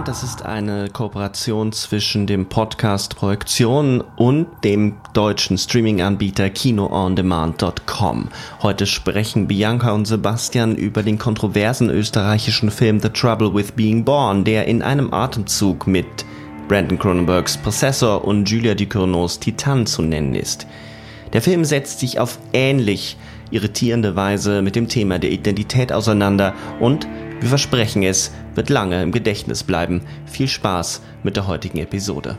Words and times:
Demand, 0.00 0.08
das 0.08 0.22
ist 0.22 0.46
eine 0.46 0.88
Kooperation 0.88 1.72
zwischen 1.72 2.26
dem 2.26 2.46
Podcast 2.46 3.16
Projektion 3.16 4.02
und 4.16 4.46
dem 4.64 4.96
deutschen 5.12 5.58
Streaming-Anbieter 5.58 6.48
kinoondemand.com. 6.48 8.28
Heute 8.62 8.86
sprechen 8.86 9.46
Bianca 9.46 9.92
und 9.92 10.06
Sebastian 10.06 10.74
über 10.74 11.02
den 11.02 11.18
kontroversen 11.18 11.90
österreichischen 11.90 12.70
Film 12.70 13.00
The 13.00 13.10
Trouble 13.10 13.52
with 13.52 13.72
Being 13.72 14.04
Born, 14.04 14.44
der 14.44 14.66
in 14.66 14.80
einem 14.80 15.12
Atemzug 15.12 15.86
mit 15.86 16.06
Brandon 16.68 16.98
Cronenbergs 16.98 17.58
Prozessor 17.58 18.24
und 18.24 18.48
Julia 18.48 18.74
Ducournau's 18.74 19.38
Titan 19.38 19.84
zu 19.86 20.00
nennen 20.00 20.34
ist. 20.34 20.66
Der 21.34 21.42
Film 21.42 21.64
setzt 21.66 22.00
sich 22.00 22.18
auf 22.18 22.38
ähnlich 22.54 23.18
irritierende 23.50 24.16
Weise 24.16 24.62
mit 24.62 24.76
dem 24.76 24.88
Thema 24.88 25.18
der 25.18 25.30
Identität 25.30 25.92
auseinander 25.92 26.54
und 26.78 27.06
wir 27.40 27.48
versprechen 27.48 28.02
es, 28.02 28.32
wird 28.54 28.68
lange 28.68 29.02
im 29.02 29.12
Gedächtnis 29.12 29.64
bleiben. 29.64 30.02
Viel 30.26 30.48
Spaß 30.48 31.00
mit 31.22 31.36
der 31.36 31.46
heutigen 31.46 31.78
Episode. 31.78 32.38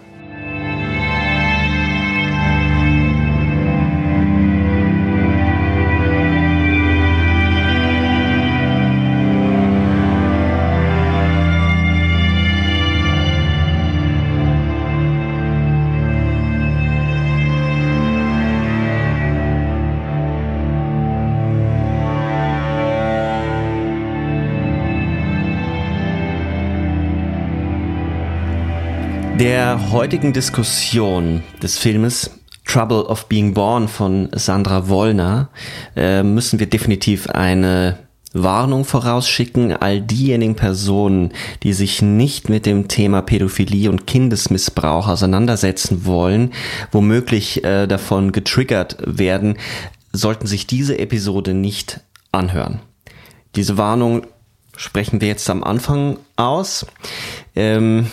Heutigen 29.79 30.33
Diskussion 30.33 31.43
des 31.63 31.77
Filmes 31.77 32.29
Trouble 32.65 33.05
of 33.05 33.27
Being 33.29 33.53
Born 33.53 33.87
von 33.87 34.29
Sandra 34.33 34.89
Wollner 34.89 35.49
äh, 35.95 36.23
müssen 36.23 36.59
wir 36.59 36.67
definitiv 36.67 37.29
eine 37.29 37.97
Warnung 38.33 38.83
vorausschicken, 38.83 39.71
all 39.71 40.01
diejenigen 40.01 40.55
Personen, 40.55 41.31
die 41.63 41.71
sich 41.71 42.01
nicht 42.01 42.49
mit 42.49 42.65
dem 42.65 42.89
Thema 42.89 43.21
Pädophilie 43.21 43.89
und 43.89 44.07
Kindesmissbrauch 44.07 45.07
auseinandersetzen 45.07 46.05
wollen, 46.05 46.51
womöglich 46.91 47.63
äh, 47.63 47.87
davon 47.87 48.33
getriggert 48.33 48.97
werden, 49.05 49.57
sollten 50.11 50.47
sich 50.47 50.67
diese 50.67 50.99
Episode 50.99 51.53
nicht 51.53 52.01
anhören. 52.33 52.81
Diese 53.55 53.77
Warnung 53.77 54.27
sprechen 54.75 55.21
wir 55.21 55.29
jetzt 55.29 55.49
am 55.49 55.63
Anfang 55.63 56.17
aus. 56.35 56.85
Ähm, 57.55 58.07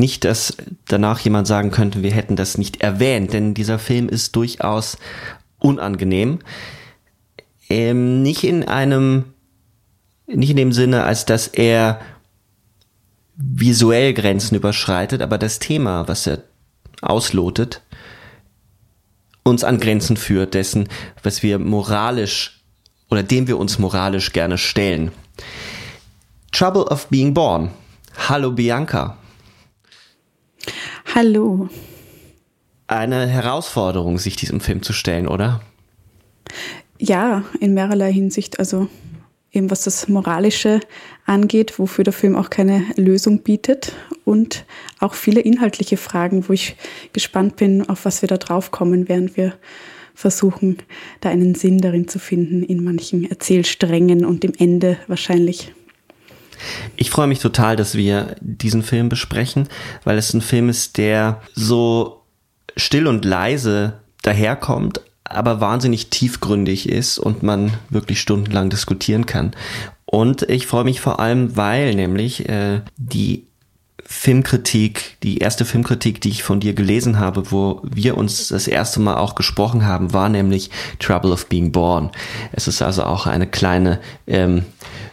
nicht, 0.00 0.24
dass 0.24 0.56
danach 0.88 1.20
jemand 1.20 1.46
sagen 1.46 1.70
könnte, 1.70 2.02
wir 2.02 2.10
hätten 2.10 2.34
das 2.34 2.58
nicht 2.58 2.80
erwähnt, 2.80 3.32
denn 3.32 3.54
dieser 3.54 3.78
Film 3.78 4.08
ist 4.08 4.34
durchaus 4.34 4.98
unangenehm. 5.60 6.40
Ähm, 7.68 8.22
nicht 8.22 8.42
in 8.42 8.66
einem, 8.66 9.26
nicht 10.26 10.50
in 10.50 10.56
dem 10.56 10.72
Sinne, 10.72 11.04
als 11.04 11.24
dass 11.26 11.46
er 11.46 12.00
visuell 13.36 14.12
Grenzen 14.12 14.56
überschreitet, 14.56 15.22
aber 15.22 15.38
das 15.38 15.60
Thema, 15.60 16.08
was 16.08 16.26
er 16.26 16.42
auslotet, 17.00 17.82
uns 19.42 19.64
an 19.64 19.80
Grenzen 19.80 20.16
führt 20.16 20.54
dessen, 20.54 20.88
was 21.22 21.42
wir 21.42 21.58
moralisch 21.58 22.62
oder 23.10 23.22
dem 23.22 23.46
wir 23.46 23.58
uns 23.58 23.78
moralisch 23.78 24.32
gerne 24.32 24.58
stellen. 24.58 25.12
Trouble 26.52 26.84
of 26.84 27.08
Being 27.08 27.32
Born. 27.32 27.70
Hallo 28.28 28.52
Bianca. 28.52 29.19
Hallo. 31.14 31.68
Eine 32.86 33.26
Herausforderung, 33.26 34.18
sich 34.18 34.36
diesem 34.36 34.60
Film 34.60 34.82
zu 34.82 34.92
stellen, 34.92 35.26
oder? 35.26 35.60
Ja, 36.98 37.44
in 37.58 37.74
mehrerlei 37.74 38.12
Hinsicht. 38.12 38.58
Also 38.58 38.88
eben 39.52 39.70
was 39.70 39.82
das 39.84 40.08
Moralische 40.08 40.80
angeht, 41.26 41.78
wofür 41.78 42.04
der 42.04 42.12
Film 42.12 42.36
auch 42.36 42.50
keine 42.50 42.84
Lösung 42.96 43.42
bietet 43.42 43.92
und 44.24 44.64
auch 45.00 45.14
viele 45.14 45.40
inhaltliche 45.40 45.96
Fragen, 45.96 46.48
wo 46.48 46.52
ich 46.52 46.76
gespannt 47.12 47.56
bin, 47.56 47.88
auf 47.88 48.04
was 48.04 48.22
wir 48.22 48.28
da 48.28 48.36
drauf 48.36 48.70
kommen, 48.70 49.08
während 49.08 49.36
wir 49.36 49.54
versuchen, 50.14 50.78
da 51.20 51.30
einen 51.30 51.54
Sinn 51.54 51.78
darin 51.78 52.06
zu 52.06 52.18
finden, 52.18 52.62
in 52.62 52.84
manchen 52.84 53.28
Erzählsträngen 53.28 54.24
und 54.24 54.44
im 54.44 54.52
Ende 54.58 54.98
wahrscheinlich. 55.08 55.72
Ich 56.96 57.10
freue 57.10 57.26
mich 57.26 57.38
total, 57.38 57.76
dass 57.76 57.94
wir 57.94 58.36
diesen 58.40 58.82
Film 58.82 59.08
besprechen, 59.08 59.68
weil 60.04 60.18
es 60.18 60.34
ein 60.34 60.40
Film 60.40 60.68
ist, 60.68 60.98
der 60.98 61.40
so 61.54 62.22
still 62.76 63.06
und 63.06 63.24
leise 63.24 64.00
daherkommt, 64.22 65.00
aber 65.24 65.60
wahnsinnig 65.60 66.10
tiefgründig 66.10 66.88
ist 66.88 67.18
und 67.18 67.42
man 67.42 67.72
wirklich 67.88 68.20
stundenlang 68.20 68.70
diskutieren 68.70 69.26
kann. 69.26 69.52
Und 70.04 70.42
ich 70.42 70.66
freue 70.66 70.84
mich 70.84 71.00
vor 71.00 71.20
allem, 71.20 71.56
weil 71.56 71.94
nämlich 71.94 72.48
äh, 72.48 72.80
die 72.96 73.46
Filmkritik, 74.12 75.18
die 75.22 75.38
erste 75.38 75.64
Filmkritik, 75.64 76.20
die 76.20 76.30
ich 76.30 76.42
von 76.42 76.58
dir 76.58 76.74
gelesen 76.74 77.20
habe, 77.20 77.52
wo 77.52 77.80
wir 77.84 78.18
uns 78.18 78.48
das 78.48 78.66
erste 78.66 78.98
Mal 78.98 79.16
auch 79.16 79.36
gesprochen 79.36 79.86
haben, 79.86 80.12
war 80.12 80.28
nämlich 80.28 80.68
Trouble 80.98 81.30
of 81.30 81.46
Being 81.46 81.70
Born. 81.70 82.10
Es 82.50 82.66
ist 82.66 82.82
also 82.82 83.04
auch 83.04 83.28
eine 83.28 83.46
kleine 83.46 84.00
ähm, 84.26 84.64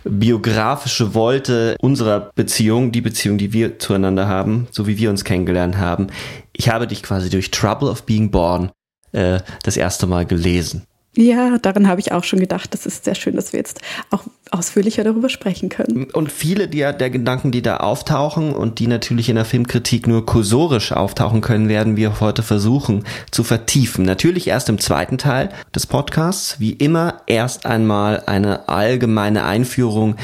biografische 0.03 1.13
Wolte 1.13 1.77
unserer 1.79 2.31
Beziehung, 2.33 2.91
die 2.91 3.01
Beziehung, 3.01 3.37
die 3.37 3.53
wir 3.53 3.77
zueinander 3.77 4.27
haben, 4.27 4.67
so 4.71 4.87
wie 4.87 4.97
wir 4.97 5.11
uns 5.11 5.23
kennengelernt 5.23 5.77
haben. 5.77 6.07
Ich 6.51 6.69
habe 6.69 6.87
dich 6.87 7.03
quasi 7.03 7.29
durch 7.29 7.51
Trouble 7.51 7.89
of 7.89 8.03
Being 8.03 8.31
Born 8.31 8.71
äh, 9.11 9.39
das 9.61 9.77
erste 9.77 10.07
Mal 10.07 10.25
gelesen. 10.25 10.87
Ja, 11.17 11.57
daran 11.57 11.87
habe 11.87 11.99
ich 11.99 12.11
auch 12.11 12.23
schon 12.23 12.39
gedacht. 12.39 12.71
Das 12.75 12.85
ist 12.85 13.05
sehr 13.05 13.15
schön, 13.15 13.35
dass 13.35 13.51
wir 13.51 13.57
jetzt 13.57 13.81
auch 14.11 14.25
ausführlicher 14.51 15.03
darüber 15.03 15.29
sprechen 15.29 15.67
können. 15.67 16.05
Und 16.11 16.31
viele 16.31 16.67
der, 16.67 16.93
der 16.93 17.09
Gedanken, 17.09 17.51
die 17.51 17.63
da 17.63 17.77
auftauchen 17.77 18.53
und 18.53 18.77
die 18.77 18.85
natürlich 18.85 19.27
in 19.27 19.35
der 19.35 19.43
Filmkritik 19.43 20.05
nur 20.05 20.27
kursorisch 20.27 20.91
auftauchen 20.91 21.41
können, 21.41 21.69
werden 21.69 21.97
wir 21.97 22.19
heute 22.19 22.43
versuchen 22.43 23.03
zu 23.31 23.43
vertiefen. 23.43 24.05
Natürlich 24.05 24.47
erst 24.47 24.69
im 24.69 24.77
zweiten 24.77 25.17
Teil 25.17 25.49
des 25.73 25.87
Podcasts. 25.87 26.59
Wie 26.59 26.73
immer 26.73 27.21
erst 27.25 27.65
einmal 27.65 28.21
eine 28.27 28.69
allgemeine 28.69 29.43
Einführung 29.43 30.17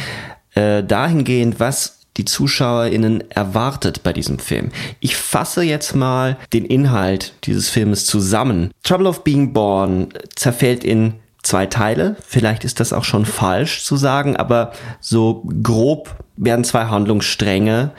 äh, 0.54 0.84
dahingehend, 0.84 1.60
was 1.60 2.03
die 2.18 2.26
ZuschauerInnen 2.26 3.30
erwartet 3.32 4.04
bei 4.04 4.14
diesem 4.14 4.40
Film. 4.40 4.72
Ich 5.00 5.16
fasse 5.16 5.64
jetzt 5.64 5.96
mal 5.96 6.38
den 6.54 6.66
Inhalt 6.66 7.34
dieses 7.44 7.70
Filmes 7.70 8.06
zusammen. 8.06 8.72
Trouble 8.84 9.08
of 9.08 9.24
Being 9.24 9.54
Born 9.54 10.10
zerfällt 10.36 10.84
in 10.84 11.16
zwei 11.42 11.66
Teile. 11.66 12.16
Vielleicht 12.26 12.64
ist 12.64 12.80
das 12.80 12.94
auch 12.94 13.04
schon 13.04 13.26
falsch 13.26 13.84
zu 13.84 13.98
sagen, 13.98 14.36
aber 14.38 14.74
so 15.00 15.44
grob 15.64 16.16
werden 16.38 16.64
zwei 16.64 16.86
Handlungsstränge 16.86 17.92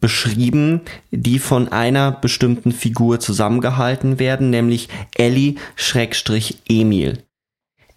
beschrieben, 0.00 0.82
die 1.10 1.38
von 1.38 1.68
einer 1.68 2.12
bestimmten 2.12 2.72
Figur 2.72 3.18
zusammengehalten 3.18 4.18
werden, 4.18 4.50
nämlich 4.50 4.88
Ellie 5.14 5.56
Schrägstrich 5.74 6.58
Emil. 6.68 7.24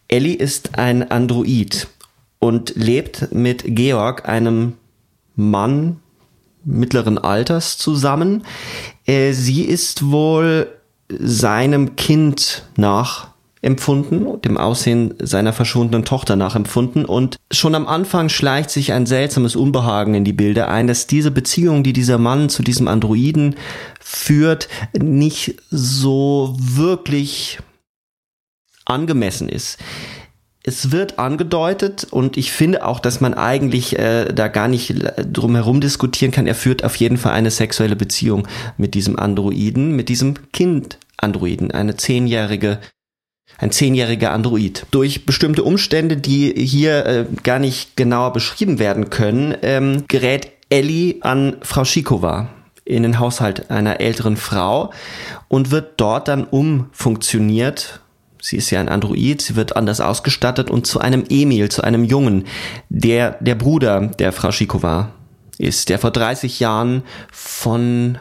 Ellie 0.08 0.36
ist 0.36 0.80
ein 0.80 1.12
Android 1.12 1.88
und 2.39 2.74
lebt 2.75 3.31
mit 3.33 3.63
Georg, 3.63 4.28
einem 4.28 4.74
Mann 5.39 6.01
mittleren 6.63 7.18
Alters 7.18 7.77
zusammen. 7.77 8.44
Äh, 9.06 9.31
sie 9.31 9.63
ist 9.63 10.12
wohl 10.12 10.68
seinem 11.09 11.95
Kind 11.95 12.68
nachempfunden, 12.75 14.41
dem 14.41 14.57
Aussehen 14.57 15.15
seiner 15.19 15.53
verschwundenen 15.53 16.06
Tochter 16.06 16.36
nachempfunden 16.36 17.06
und 17.06 17.38
schon 17.51 17.74
am 17.74 17.88
Anfang 17.88 18.30
schleicht 18.30 18.69
sich 18.69 18.91
ein 18.94 19.07
seltsames 19.07 19.56
Unbehagen 19.56 20.13
in 20.13 20.24
die 20.24 20.33
Bilder 20.33 20.68
ein, 20.68 20.86
dass 20.86 21.07
diese 21.07 21.31
Beziehung, 21.31 21.83
die 21.83 21.94
dieser 21.94 22.19
Mann 22.19 22.50
zu 22.50 22.62
diesem 22.62 22.88
Androiden 22.88 23.56
führt, 24.00 24.69
nicht 24.94 25.56
so 25.71 26.56
wirklich 26.59 27.59
angemessen 28.85 29.50
ist 29.50 29.80
es 30.63 30.91
wird 30.91 31.19
angedeutet 31.19 32.07
und 32.09 32.35
ich 32.35 32.51
finde 32.51 32.85
auch, 32.85 33.00
dass 33.00 33.21
man 33.21 33.33
eigentlich 33.33 33.97
äh, 33.97 34.25
da 34.33 34.50
gar 34.50 34.67
nicht 34.67 34.94
drum 35.31 35.56
herum 35.56 35.79
diskutieren 35.79 36.31
kann. 36.31 36.47
Er 36.47 36.56
führt 36.56 36.83
auf 36.83 36.95
jeden 36.97 37.17
Fall 37.17 37.31
eine 37.33 37.51
sexuelle 37.51 37.95
Beziehung 37.95 38.47
mit 38.77 38.94
diesem 38.94 39.17
Androiden, 39.17 39.95
mit 39.95 40.09
diesem 40.09 40.51
Kind 40.51 40.97
Androiden, 41.17 41.71
eine 41.71 41.95
zehnjährige 41.95 42.79
ein 43.57 43.71
zehnjähriger 43.71 44.31
Android. 44.31 44.85
Durch 44.91 45.25
bestimmte 45.25 45.63
Umstände, 45.63 46.17
die 46.17 46.53
hier 46.53 47.06
äh, 47.06 47.25
gar 47.44 47.59
nicht 47.59 47.97
genauer 47.97 48.31
beschrieben 48.31 48.79
werden 48.79 49.09
können, 49.09 49.56
ähm, 49.63 50.06
gerät 50.07 50.51
Ellie 50.69 51.15
an 51.21 51.57
Frau 51.61 51.83
Schikova 51.83 52.50
in 52.85 53.03
den 53.03 53.19
Haushalt 53.19 53.69
einer 53.69 54.00
älteren 54.00 54.38
Frau 54.38 54.91
und 55.47 55.71
wird 55.71 56.00
dort 56.00 56.27
dann 56.27 56.45
umfunktioniert. 56.45 58.01
Sie 58.41 58.57
ist 58.57 58.69
ja 58.71 58.80
ein 58.80 58.89
Android, 58.89 59.41
sie 59.41 59.56
wird 59.56 59.75
anders 59.75 60.01
ausgestattet 60.01 60.69
und 60.69 60.88
zu 60.88 61.00
einem 61.00 61.25
Emil, 61.30 61.69
zu 61.69 61.83
einem 61.83 62.03
Jungen, 62.03 62.45
der 62.89 63.38
der 63.41 63.56
Bruder 63.56 64.07
der 64.07 64.31
Frau 64.31 64.51
Schikova 64.51 65.12
ist, 65.57 65.89
der 65.89 66.00
vor 66.00 66.12
30 66.12 66.59
Jahren 66.59 67.03
von 67.31 68.18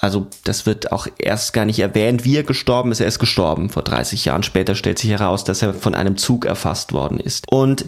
also 0.00 0.26
das 0.42 0.66
wird 0.66 0.92
auch 0.92 1.06
erst 1.18 1.52
gar 1.52 1.64
nicht 1.64 1.78
erwähnt, 1.78 2.24
wie 2.24 2.36
er 2.36 2.42
gestorben 2.42 2.90
ist. 2.90 3.00
Er 3.00 3.06
ist 3.06 3.20
gestorben 3.20 3.70
vor 3.70 3.82
30 3.82 4.24
Jahren. 4.24 4.42
Später 4.42 4.74
stellt 4.74 4.98
sich 4.98 5.10
heraus, 5.10 5.44
dass 5.44 5.62
er 5.62 5.72
von 5.72 5.94
einem 5.94 6.16
Zug 6.16 6.44
erfasst 6.44 6.92
worden 6.92 7.20
ist. 7.20 7.50
Und 7.50 7.86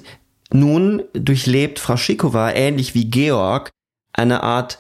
nun 0.52 1.02
durchlebt 1.12 1.78
Frau 1.78 1.96
Schikova, 1.96 2.52
ähnlich 2.52 2.94
wie 2.94 3.10
Georg, 3.10 3.70
eine 4.12 4.42
Art 4.44 4.78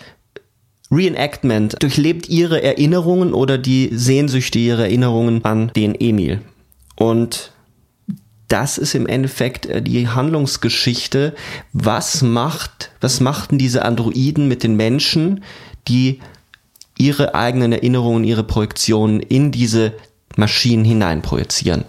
Reenactment, 0.90 1.82
durchlebt 1.82 2.28
ihre 2.28 2.62
Erinnerungen 2.62 3.34
oder 3.34 3.58
die 3.58 3.90
Sehnsüchte 3.92 4.58
ihrer 4.60 4.84
Erinnerungen 4.84 5.44
an 5.44 5.72
den 5.74 5.94
Emil. 5.96 6.40
Und 6.96 7.52
das 8.48 8.78
ist 8.78 8.94
im 8.94 9.06
Endeffekt 9.06 9.66
äh, 9.66 9.82
die 9.82 10.08
Handlungsgeschichte. 10.08 11.34
Was 11.72 12.22
macht, 12.22 12.90
was 13.00 13.20
machten 13.20 13.58
diese 13.58 13.84
Androiden 13.84 14.48
mit 14.48 14.62
den 14.62 14.76
Menschen, 14.76 15.44
die 15.88 16.20
ihre 16.98 17.34
eigenen 17.34 17.72
Erinnerungen, 17.72 18.24
ihre 18.24 18.44
Projektionen 18.44 19.20
in 19.20 19.52
diese 19.52 19.92
Maschinen 20.36 20.84
hineinprojizieren? 20.84 21.84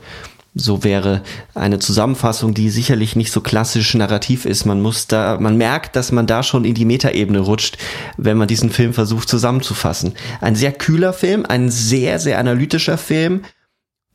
So 0.60 0.84
wäre 0.84 1.22
eine 1.54 1.78
Zusammenfassung, 1.78 2.56
die 2.56 2.72
sicherlich 2.72 3.16
nicht 3.16 3.32
so 3.32 3.42
klassisch 3.42 3.94
narrativ 3.94 4.46
ist. 4.46 4.66
Man 4.66 4.82
muss 4.82 5.06
da, 5.06 5.38
man 5.40 5.56
merkt, 5.56 5.96
dass 5.96 6.12
man 6.12 6.26
da 6.26 6.42
schon 6.42 6.66
in 6.66 6.74
die 6.74 6.86
Metaebene 6.86 7.40
rutscht, 7.42 7.78
wenn 8.18 8.38
man 8.38 8.48
diesen 8.48 8.72
Film 8.72 8.94
versucht 8.94 9.30
zusammenzufassen. 9.30 10.14
Ein 10.42 10.56
sehr 10.56 10.72
kühler 10.72 11.14
Film, 11.14 11.46
ein 11.48 11.70
sehr, 11.70 12.18
sehr 12.18 12.40
analytischer 12.40 12.98
Film, 12.98 13.44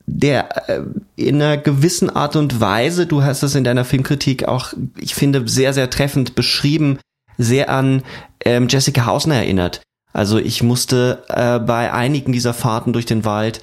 der 0.06 0.68
äh, 0.68 0.82
in 1.16 1.36
einer 1.36 1.56
gewissen 1.56 2.10
Art 2.10 2.36
und 2.36 2.60
Weise, 2.60 3.06
du 3.06 3.22
hast 3.22 3.42
es 3.42 3.54
in 3.54 3.64
deiner 3.64 3.84
Filmkritik 3.84 4.44
auch, 4.44 4.72
ich 4.98 5.14
finde, 5.14 5.48
sehr, 5.48 5.72
sehr 5.72 5.90
treffend 5.90 6.34
beschrieben, 6.34 6.98
sehr 7.38 7.70
an 7.70 8.02
ähm, 8.44 8.68
Jessica 8.68 9.06
Hausner 9.06 9.36
erinnert. 9.36 9.82
Also 10.12 10.38
ich 10.38 10.62
musste 10.62 11.24
äh, 11.28 11.58
bei 11.58 11.92
einigen 11.92 12.32
dieser 12.32 12.54
Fahrten 12.54 12.92
durch 12.92 13.06
den 13.06 13.24
Wald 13.24 13.60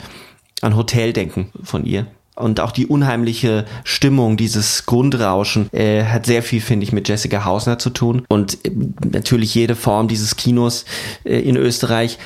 an 0.62 0.76
Hotel 0.76 1.14
denken 1.14 1.52
von 1.64 1.86
ihr. 1.86 2.08
Und 2.36 2.62
auch 2.62 2.72
die 2.72 2.88
unheimliche 2.88 3.66
Stimmung, 3.84 4.38
dieses 4.38 4.86
Grundrauschen, 4.86 5.72
äh, 5.74 6.06
hat 6.06 6.26
sehr 6.26 6.42
viel, 6.42 6.62
finde 6.62 6.86
ich, 6.86 6.94
mit 6.94 7.10
Jessica 7.10 7.44
Hausner 7.44 7.80
zu 7.80 7.90
tun. 7.90 8.24
Und 8.30 8.66
äh, 8.66 8.72
natürlich 9.12 9.54
jede 9.54 9.76
Form 9.76 10.08
dieses 10.08 10.38
Kinos 10.38 10.86
äh, 11.26 11.38
in 11.40 11.58
Österreich 11.58 12.18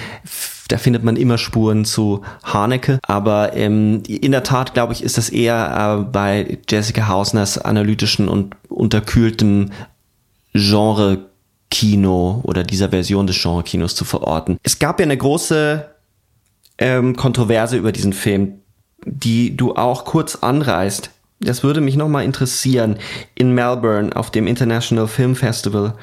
da 0.67 0.77
findet 0.77 1.03
man 1.03 1.15
immer 1.15 1.37
Spuren 1.37 1.85
zu 1.85 2.21
Haneke. 2.43 2.99
Aber 3.03 3.55
ähm, 3.55 4.03
in 4.07 4.31
der 4.31 4.43
Tat, 4.43 4.73
glaube 4.73 4.93
ich, 4.93 5.03
ist 5.03 5.17
das 5.17 5.29
eher 5.29 5.99
äh, 5.99 6.03
bei 6.03 6.57
Jessica 6.69 7.07
Hausners 7.07 7.57
analytischen 7.57 8.29
und 8.29 8.55
unterkühltem 8.69 9.71
Genre 10.53 11.29
Kino 11.69 12.41
oder 12.43 12.63
dieser 12.63 12.89
Version 12.89 13.25
des 13.25 13.41
Genre-Kinos 13.41 13.95
zu 13.95 14.05
verorten. 14.05 14.57
Es 14.61 14.77
gab 14.77 14.99
ja 14.99 15.05
eine 15.05 15.17
große 15.17 15.89
ähm, 16.77 17.15
Kontroverse 17.15 17.77
über 17.77 17.91
diesen 17.91 18.13
Film, 18.13 18.59
die 19.05 19.57
du 19.57 19.75
auch 19.75 20.05
kurz 20.05 20.35
anreißt. 20.35 21.09
Das 21.39 21.63
würde 21.63 21.81
mich 21.81 21.95
nochmal 21.95 22.25
interessieren. 22.25 22.97
In 23.35 23.53
Melbourne 23.53 24.15
auf 24.15 24.31
dem 24.31 24.47
International 24.47 25.07
Film 25.07 25.35
Festival 25.35 25.95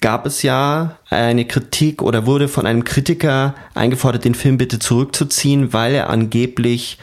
gab 0.00 0.26
es 0.26 0.42
ja 0.42 0.98
eine 1.08 1.44
Kritik 1.44 2.02
oder 2.02 2.26
wurde 2.26 2.48
von 2.48 2.66
einem 2.66 2.84
Kritiker 2.84 3.54
eingefordert, 3.74 4.24
den 4.24 4.34
Film 4.34 4.58
bitte 4.58 4.78
zurückzuziehen, 4.78 5.72
weil 5.72 5.94
er 5.94 6.10
angeblich 6.10 6.98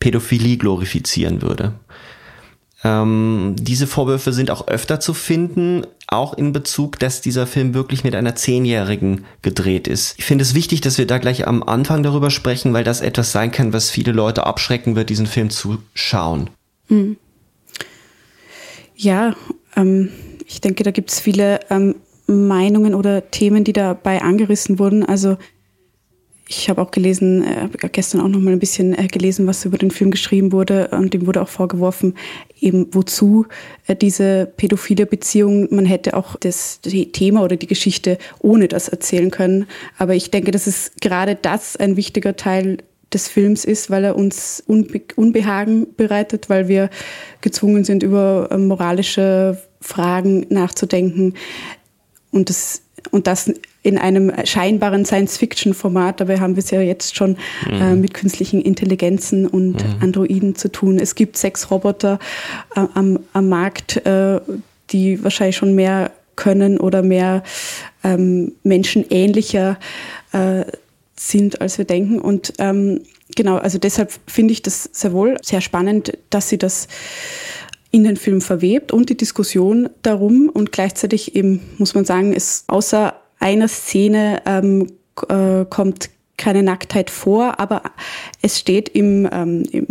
Pädophilie 0.00 0.56
glorifizieren 0.56 1.42
würde. 1.42 1.74
Ähm, 2.84 3.54
diese 3.58 3.86
Vorwürfe 3.86 4.32
sind 4.32 4.50
auch 4.50 4.66
öfter 4.66 4.98
zu 4.98 5.14
finden, 5.14 5.86
auch 6.08 6.34
in 6.34 6.52
Bezug, 6.52 6.98
dass 6.98 7.20
dieser 7.20 7.46
Film 7.46 7.74
wirklich 7.74 8.02
mit 8.02 8.14
einer 8.14 8.34
Zehnjährigen 8.34 9.24
gedreht 9.40 9.86
ist. 9.86 10.14
Ich 10.18 10.24
finde 10.24 10.42
es 10.42 10.54
wichtig, 10.54 10.80
dass 10.80 10.98
wir 10.98 11.06
da 11.06 11.18
gleich 11.18 11.46
am 11.46 11.62
Anfang 11.62 12.02
darüber 12.02 12.30
sprechen, 12.30 12.72
weil 12.72 12.84
das 12.84 13.00
etwas 13.00 13.30
sein 13.30 13.52
kann, 13.52 13.72
was 13.72 13.90
viele 13.90 14.12
Leute 14.12 14.46
abschrecken 14.46 14.96
wird, 14.96 15.10
diesen 15.10 15.26
Film 15.26 15.50
zu 15.50 15.78
schauen. 15.94 16.50
Hm. 16.88 17.16
Ja, 18.96 19.34
ähm, 19.76 20.10
ich 20.46 20.60
denke, 20.60 20.82
da 20.82 20.90
gibt 20.90 21.10
es 21.10 21.20
viele 21.20 21.60
ähm, 21.70 21.96
Meinungen 22.26 22.94
oder 22.94 23.30
Themen, 23.30 23.64
die 23.64 23.72
dabei 23.72 24.22
angerissen 24.22 24.78
wurden. 24.78 25.04
Also 25.04 25.36
ich 26.48 26.68
habe 26.68 26.82
auch 26.82 26.90
gelesen, 26.90 27.44
äh, 27.44 27.68
gestern 27.90 28.20
auch 28.20 28.28
noch 28.28 28.40
mal 28.40 28.52
ein 28.52 28.58
bisschen 28.58 28.96
äh, 28.96 29.06
gelesen, 29.06 29.46
was 29.46 29.64
über 29.64 29.78
den 29.78 29.90
Film 29.90 30.10
geschrieben 30.10 30.52
wurde 30.52 30.88
und 30.88 31.14
dem 31.14 31.26
wurde 31.26 31.40
auch 31.40 31.48
vorgeworfen, 31.48 32.14
eben 32.60 32.88
wozu 32.92 33.46
äh, 33.86 33.96
diese 33.96 34.52
pädophile 34.56 35.06
Beziehung. 35.06 35.68
Man 35.74 35.86
hätte 35.86 36.14
auch 36.14 36.36
das 36.36 36.80
Thema 36.80 37.42
oder 37.42 37.56
die 37.56 37.66
Geschichte 37.66 38.18
ohne 38.40 38.68
das 38.68 38.88
erzählen 38.88 39.30
können. 39.30 39.66
Aber 39.98 40.14
ich 40.14 40.30
denke, 40.30 40.50
dass 40.50 40.66
es 40.66 40.92
gerade 41.00 41.36
das 41.36 41.76
ein 41.76 41.96
wichtiger 41.96 42.36
Teil 42.36 42.78
des 43.12 43.28
Films 43.28 43.64
ist, 43.64 43.90
weil 43.90 44.04
er 44.04 44.16
uns 44.16 44.62
Unbe 44.66 45.02
Unbehagen 45.16 45.86
bereitet, 45.96 46.48
weil 46.48 46.68
wir 46.68 46.90
gezwungen 47.40 47.84
sind, 47.84 48.02
über 48.02 48.48
äh, 48.50 48.58
moralische 48.58 49.58
Fragen 49.82 50.46
nachzudenken. 50.48 51.34
Und 52.30 52.48
das, 52.48 52.82
und 53.10 53.26
das 53.26 53.52
in 53.82 53.98
einem 53.98 54.32
scheinbaren 54.44 55.04
Science-Fiction-Format. 55.04 56.20
Dabei 56.20 56.38
haben 56.38 56.56
wir 56.56 56.62
es 56.62 56.70
ja 56.70 56.80
jetzt 56.80 57.16
schon 57.16 57.36
mhm. 57.68 57.82
äh, 57.82 57.94
mit 57.96 58.14
künstlichen 58.14 58.62
Intelligenzen 58.62 59.46
und 59.46 59.84
mhm. 59.84 60.02
Androiden 60.02 60.54
zu 60.54 60.70
tun. 60.70 60.98
Es 60.98 61.14
gibt 61.14 61.36
sechs 61.36 61.70
Roboter 61.70 62.18
äh, 62.76 62.86
am, 62.94 63.18
am 63.32 63.48
Markt, 63.48 64.04
äh, 64.06 64.40
die 64.90 65.22
wahrscheinlich 65.22 65.56
schon 65.56 65.74
mehr 65.74 66.12
können 66.36 66.78
oder 66.78 67.02
mehr 67.02 67.42
ähm, 68.04 68.52
menschenähnlicher 68.62 69.78
äh, 70.32 70.64
sind, 71.16 71.60
als 71.60 71.78
wir 71.78 71.84
denken. 71.84 72.20
Und 72.20 72.54
ähm, 72.58 73.00
genau, 73.36 73.56
also 73.56 73.78
deshalb 73.78 74.12
finde 74.26 74.52
ich 74.52 74.62
das 74.62 74.88
sehr 74.92 75.12
wohl 75.12 75.36
sehr 75.42 75.60
spannend, 75.60 76.16
dass 76.30 76.48
sie 76.48 76.58
das 76.58 76.88
in 77.92 78.04
den 78.04 78.16
Film 78.16 78.40
verwebt 78.40 78.90
und 78.90 79.10
die 79.10 79.16
Diskussion 79.16 79.88
darum 80.02 80.48
und 80.48 80.72
gleichzeitig 80.72 81.36
eben 81.36 81.60
muss 81.78 81.94
man 81.94 82.04
sagen, 82.04 82.32
es 82.32 82.64
außer 82.66 83.14
einer 83.38 83.68
Szene 83.68 84.42
ähm, 84.46 84.88
äh, 85.28 85.64
kommt 85.68 86.10
keine 86.38 86.62
Nacktheit 86.62 87.10
vor, 87.10 87.60
aber 87.60 87.82
es 88.40 88.58
steht 88.58 88.88
im, 88.88 89.28
ähm, 89.30 89.62
im 89.70 89.86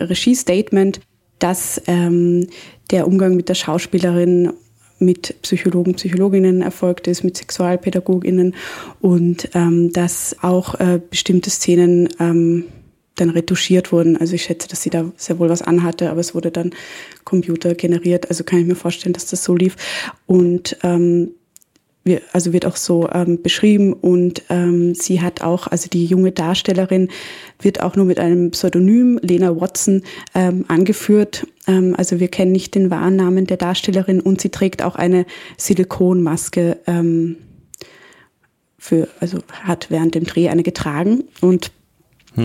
Regie-Statement, 0.00 1.00
dass 1.38 1.80
ähm, 1.86 2.48
der 2.90 3.06
Umgang 3.06 3.36
mit 3.36 3.48
der 3.48 3.54
Schauspielerin 3.54 4.52
mit 4.98 5.40
Psychologen, 5.42 5.94
Psychologinnen 5.94 6.60
erfolgt 6.60 7.06
ist, 7.06 7.22
mit 7.22 7.36
Sexualpädagoginnen 7.36 8.56
und 9.00 9.48
ähm, 9.54 9.92
dass 9.92 10.36
auch 10.42 10.74
äh, 10.80 11.00
bestimmte 11.08 11.50
Szenen 11.50 12.08
ähm, 12.18 12.64
dann 13.20 13.30
retuschiert 13.30 13.92
wurden. 13.92 14.16
Also 14.16 14.34
ich 14.34 14.44
schätze, 14.44 14.68
dass 14.68 14.82
sie 14.82 14.90
da 14.90 15.10
sehr 15.16 15.38
wohl 15.38 15.48
was 15.48 15.62
anhatte, 15.62 16.10
aber 16.10 16.20
es 16.20 16.34
wurde 16.34 16.50
dann 16.50 16.70
Computer 17.24 17.74
generiert. 17.74 18.28
Also 18.28 18.44
kann 18.44 18.60
ich 18.60 18.66
mir 18.66 18.76
vorstellen, 18.76 19.12
dass 19.12 19.26
das 19.26 19.44
so 19.44 19.54
lief. 19.54 19.76
Und 20.26 20.76
ähm, 20.82 21.30
wir, 22.08 22.22
also 22.32 22.52
wird 22.52 22.66
auch 22.66 22.76
so 22.76 23.08
ähm, 23.12 23.42
beschrieben 23.42 23.92
und 23.92 24.42
ähm, 24.48 24.94
sie 24.94 25.20
hat 25.20 25.42
auch, 25.42 25.68
also 25.68 25.88
die 25.88 26.06
junge 26.06 26.32
Darstellerin 26.32 27.08
wird 27.60 27.80
auch 27.80 27.94
nur 27.94 28.06
mit 28.06 28.18
einem 28.18 28.50
Pseudonym, 28.50 29.20
Lena 29.22 29.60
Watson, 29.60 30.02
ähm, 30.34 30.64
angeführt. 30.68 31.46
Ähm, 31.66 31.94
also 31.96 32.18
wir 32.18 32.28
kennen 32.28 32.52
nicht 32.52 32.74
den 32.74 32.90
wahren 32.90 33.16
Namen 33.16 33.46
der 33.46 33.58
Darstellerin 33.58 34.20
und 34.20 34.40
sie 34.40 34.48
trägt 34.48 34.82
auch 34.82 34.96
eine 34.96 35.26
Silikonmaske 35.56 36.78
ähm, 36.86 37.36
für, 38.78 39.08
also 39.20 39.38
hat 39.62 39.90
während 39.90 40.14
dem 40.14 40.24
Dreh 40.24 40.48
eine 40.48 40.62
getragen 40.62 41.24
und 41.40 41.72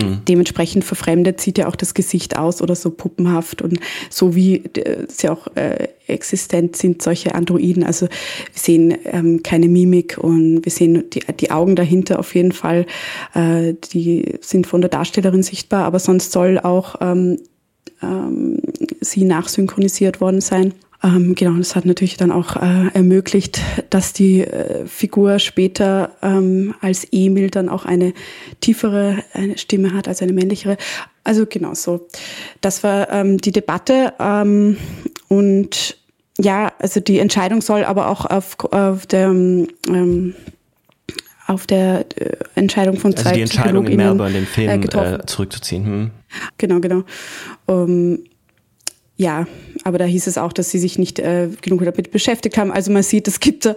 hm. 0.01 0.21
Dementsprechend 0.27 0.83
verfremdet 0.83 1.41
sieht 1.41 1.57
ja 1.57 1.67
auch 1.67 1.75
das 1.75 1.93
Gesicht 1.93 2.38
aus 2.38 2.62
oder 2.62 2.75
so 2.75 2.89
puppenhaft 2.91 3.62
und 3.62 3.79
so 4.09 4.35
wie 4.35 4.57
äh, 4.57 5.05
sie 5.07 5.29
auch 5.29 5.47
äh, 5.55 5.88
existent 6.07 6.75
sind 6.75 7.01
solche 7.01 7.35
Androiden. 7.35 7.83
Also 7.83 8.07
wir 8.07 8.12
sehen 8.53 8.97
ähm, 9.05 9.43
keine 9.43 9.67
Mimik 9.67 10.17
und 10.17 10.63
wir 10.63 10.71
sehen 10.71 11.09
die, 11.12 11.21
die 11.39 11.51
Augen 11.51 11.75
dahinter 11.75 12.19
auf 12.19 12.35
jeden 12.35 12.51
Fall. 12.51 12.85
Äh, 13.33 13.73
die 13.93 14.35
sind 14.41 14.67
von 14.67 14.81
der 14.81 14.89
Darstellerin 14.89 15.43
sichtbar, 15.43 15.85
aber 15.85 16.00
sonst 16.00 16.31
soll 16.31 16.59
auch 16.59 16.95
ähm, 17.01 17.39
ähm, 18.01 18.59
sie 19.01 19.23
nachsynchronisiert 19.23 20.21
worden 20.21 20.41
sein. 20.41 20.73
Ähm, 21.03 21.36
genau, 21.36 21.57
das 21.57 21.75
hat 21.75 21.86
natürlich 21.86 22.15
dann 22.15 22.31
auch 22.31 22.55
äh, 22.55 22.88
ermöglicht, 22.93 23.60
dass 23.89 24.13
die 24.13 24.41
äh, 24.41 24.86
Figur 24.86 25.39
später 25.39 26.12
ähm, 26.22 26.74
als 26.79 27.05
Emil 27.12 27.50
dann 27.50 27.67
auch 27.67 27.83
eine 27.86 28.13
tiefere 28.62 29.17
eine 29.33 29.57
Stimme 29.57 29.93
hat, 29.93 30.07
als 30.07 30.22
eine 30.22 30.31
männlichere. 30.31 30.77
Also 31.25 31.45
genau 31.45 31.74
so. 31.74 32.07
Das 32.62 32.83
war 32.83 33.12
ähm, 33.12 33.38
die 33.38 33.51
Debatte 33.51 34.13
ähm, 34.17 34.77
und 35.27 35.98
ja, 36.39 36.72
also 36.79 37.01
die 37.01 37.19
Entscheidung 37.19 37.62
soll 37.62 37.83
aber 37.83 38.07
auch 38.07 38.25
auf, 38.25 38.57
auf 38.72 39.05
der 39.05 39.27
ähm, 39.27 40.36
auf 41.45 41.67
der 41.67 42.05
äh, 42.15 42.38
Entscheidung 42.55 42.98
von 42.98 43.15
zwei 43.15 43.31
Also 43.31 43.36
die 43.36 43.41
Entscheidung 43.41 43.86
in 43.88 43.98
Melbourne, 43.98 44.33
den 44.33 44.45
Film 44.45 44.69
äh, 44.69 44.86
äh, 44.86 45.25
zurückzuziehen. 45.25 45.86
Hm. 45.86 46.12
Genau, 46.57 46.79
genau. 46.79 47.03
Um, 47.65 48.19
ja, 49.15 49.46
aber 49.84 50.00
da 50.00 50.05
hieß 50.05 50.25
es 50.25 50.39
auch, 50.39 50.53
dass 50.53 50.72
sie 50.72 50.79
sich 50.79 50.98
nicht 50.98 51.20
äh, 51.20 51.50
genug 51.62 51.86
damit 51.86 52.10
beschäftigt 52.10 52.58
haben. 52.58 52.72
Also 52.72 52.91
man 52.91 53.03
sieht, 53.03 53.27
es 53.27 53.39
gibt, 53.39 53.70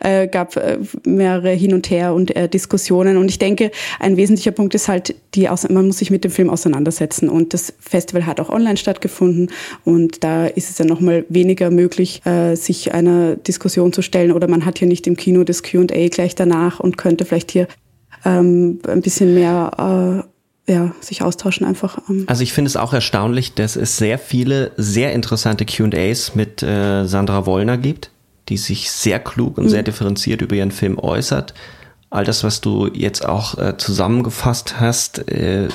äh, 0.00 0.28
gab 0.28 0.56
äh, 0.56 0.78
mehrere 1.04 1.50
Hin 1.50 1.74
und 1.74 1.90
Her 1.90 2.14
und 2.14 2.34
äh, 2.36 2.48
Diskussionen. 2.48 3.16
Und 3.16 3.28
ich 3.28 3.40
denke, 3.40 3.72
ein 3.98 4.16
wesentlicher 4.16 4.52
Punkt 4.52 4.72
ist 4.76 4.86
halt, 4.86 5.16
die 5.34 5.48
man 5.68 5.86
muss 5.86 5.98
sich 5.98 6.12
mit 6.12 6.22
dem 6.22 6.30
Film 6.30 6.48
auseinandersetzen. 6.48 7.28
Und 7.28 7.54
das 7.54 7.74
Festival 7.80 8.24
hat 8.24 8.38
auch 8.38 8.50
online 8.50 8.76
stattgefunden. 8.76 9.50
Und 9.84 10.22
da 10.22 10.46
ist 10.46 10.70
es 10.70 10.78
ja 10.78 10.84
nochmal 10.84 11.24
weniger 11.28 11.70
möglich, 11.70 12.24
äh, 12.24 12.54
sich 12.54 12.94
einer 12.94 13.34
Diskussion 13.34 13.92
zu 13.92 14.00
stellen. 14.00 14.30
Oder 14.30 14.46
man 14.46 14.64
hat 14.64 14.80
ja 14.80 14.86
nicht 14.86 15.08
im 15.08 15.16
Kino 15.16 15.42
das 15.42 15.64
Q&A 15.64 16.08
gleich 16.08 16.36
danach 16.36 16.78
und 16.78 16.98
könnte 16.98 17.24
vielleicht 17.24 17.50
hier 17.50 17.66
ähm, 18.24 18.78
ein 18.86 19.02
bisschen 19.02 19.34
mehr 19.34 20.22
äh, 20.24 20.33
ja, 20.66 20.92
sich 21.00 21.22
austauschen 21.22 21.66
einfach. 21.66 21.98
Ähm. 22.08 22.24
Also 22.26 22.42
ich 22.42 22.52
finde 22.52 22.68
es 22.68 22.76
auch 22.76 22.92
erstaunlich, 22.92 23.54
dass 23.54 23.76
es 23.76 23.96
sehr 23.96 24.18
viele 24.18 24.72
sehr 24.76 25.12
interessante 25.12 25.66
Q&As 25.66 26.34
mit 26.34 26.62
äh, 26.62 27.06
Sandra 27.06 27.46
Wollner 27.46 27.76
gibt, 27.76 28.10
die 28.48 28.56
sich 28.56 28.90
sehr 28.90 29.18
klug 29.18 29.58
und 29.58 29.64
mhm. 29.64 29.70
sehr 29.70 29.82
differenziert 29.82 30.40
über 30.40 30.56
ihren 30.56 30.70
Film 30.70 30.98
äußert. 30.98 31.54
All 32.08 32.24
das, 32.24 32.44
was 32.44 32.60
du 32.60 32.86
jetzt 32.86 33.26
auch 33.26 33.58
äh, 33.58 33.76
zusammengefasst 33.76 34.78
hast, 34.78 35.28
äh, 35.28 35.68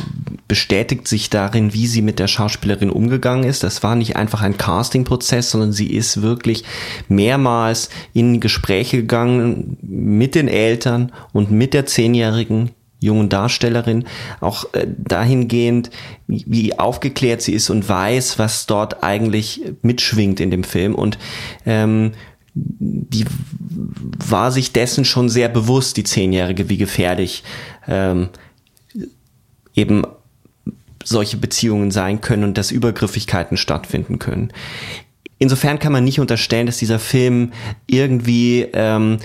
bestätigt 0.48 1.08
sich 1.08 1.30
darin, 1.30 1.74
wie 1.74 1.86
sie 1.86 2.02
mit 2.02 2.18
der 2.18 2.28
Schauspielerin 2.28 2.90
umgegangen 2.90 3.44
ist. 3.44 3.62
Das 3.62 3.84
war 3.84 3.96
nicht 3.96 4.16
einfach 4.16 4.42
ein 4.42 4.58
Casting-Prozess, 4.58 5.52
sondern 5.52 5.74
sie 5.74 5.88
ist 5.88 6.22
wirklich 6.22 6.64
mehrmals 7.10 7.90
in 8.14 8.40
Gespräche 8.40 8.98
gegangen 8.98 9.78
mit 9.82 10.34
den 10.34 10.48
Eltern 10.48 11.12
und 11.34 11.52
mit 11.52 11.74
der 11.74 11.86
Zehnjährigen, 11.86 12.72
jungen 13.00 13.30
Darstellerin, 13.30 14.06
auch 14.42 14.74
äh, 14.74 14.88
dahingehend, 14.98 15.90
wie 16.28 16.78
aufgeklärt 16.78 17.42
sie 17.42 17.54
ist 17.54 17.70
und 17.70 17.88
weiß, 17.88 18.38
was 18.40 18.66
dort 18.66 19.04
eigentlich 19.04 19.62
mitschwingt 19.82 20.40
in 20.40 20.52
dem 20.52 20.64
Film. 20.64 20.96
Und 20.96 21.18
ähm, 21.66 22.12
die 22.54 23.26
war 24.28 24.52
sich 24.52 24.74
dessen 24.74 25.06
schon 25.06 25.30
sehr 25.30 25.50
bewusst, 25.50 25.98
die 25.98 26.04
Zehnjährige, 26.04 26.70
wie 26.70 26.78
gefährlich 26.78 27.44
ähm, 27.88 28.30
eben 29.74 30.04
solche 31.04 31.38
Beziehungen 31.38 31.92
sein 31.92 32.22
können 32.22 32.44
und 32.44 32.58
dass 32.58 32.72
Übergriffigkeiten 32.72 33.56
stattfinden 33.56 34.20
können. 34.20 34.52
Insofern 35.38 35.80
kann 35.80 35.94
man 35.94 36.04
nicht 36.04 36.20
unterstellen, 36.20 36.66
dass 36.66 36.78
dieser 36.78 37.00
Film 37.00 37.54
irgendwie 37.88 38.68
ähm, 38.74 39.20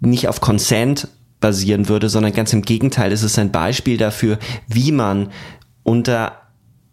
nicht 0.00 0.28
auf 0.28 0.40
Consent 0.40 1.08
basieren 1.42 1.90
würde, 1.90 2.08
sondern 2.08 2.32
ganz 2.32 2.54
im 2.54 2.62
Gegenteil, 2.62 3.12
es 3.12 3.22
ist 3.22 3.38
ein 3.38 3.52
Beispiel 3.52 3.98
dafür, 3.98 4.38
wie 4.66 4.92
man 4.92 5.28
unter 5.82 6.40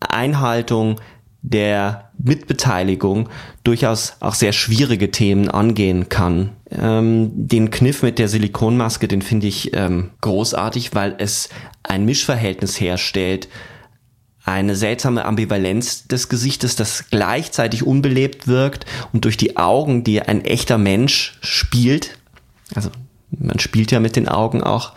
Einhaltung 0.02 1.00
der 1.42 2.12
Mitbeteiligung 2.18 3.30
durchaus 3.64 4.18
auch 4.20 4.34
sehr 4.34 4.52
schwierige 4.52 5.10
Themen 5.10 5.50
angehen 5.50 6.10
kann. 6.10 6.52
Ähm, 6.70 7.32
den 7.34 7.72
Kniff 7.72 8.04
mit 8.04 8.20
der 8.20 8.28
Silikonmaske, 8.28 9.08
den 9.08 9.22
finde 9.22 9.48
ich 9.48 9.74
ähm, 9.74 10.12
großartig, 10.20 10.94
weil 10.94 11.16
es 11.18 11.48
ein 11.84 12.04
Mischverhältnis 12.04 12.80
herstellt, 12.80 13.48
eine 14.44 14.76
seltsame 14.76 15.26
Ambivalenz 15.26 16.08
des 16.08 16.28
Gesichtes, 16.28 16.76
das 16.76 17.06
gleichzeitig 17.10 17.86
unbelebt 17.86 18.48
wirkt 18.48 18.86
und 19.14 19.26
durch 19.26 19.38
die 19.38 19.58
Augen, 19.58 20.04
die 20.04 20.22
ein 20.22 20.44
echter 20.44 20.78
Mensch 20.78 21.38
spielt, 21.42 22.18
also 22.76 22.90
man 23.32 23.60
spielt 23.60 23.92
ja 23.92 24.00
mit 24.00 24.16
den 24.16 24.28
Augen 24.28 24.64
auch, 24.64 24.94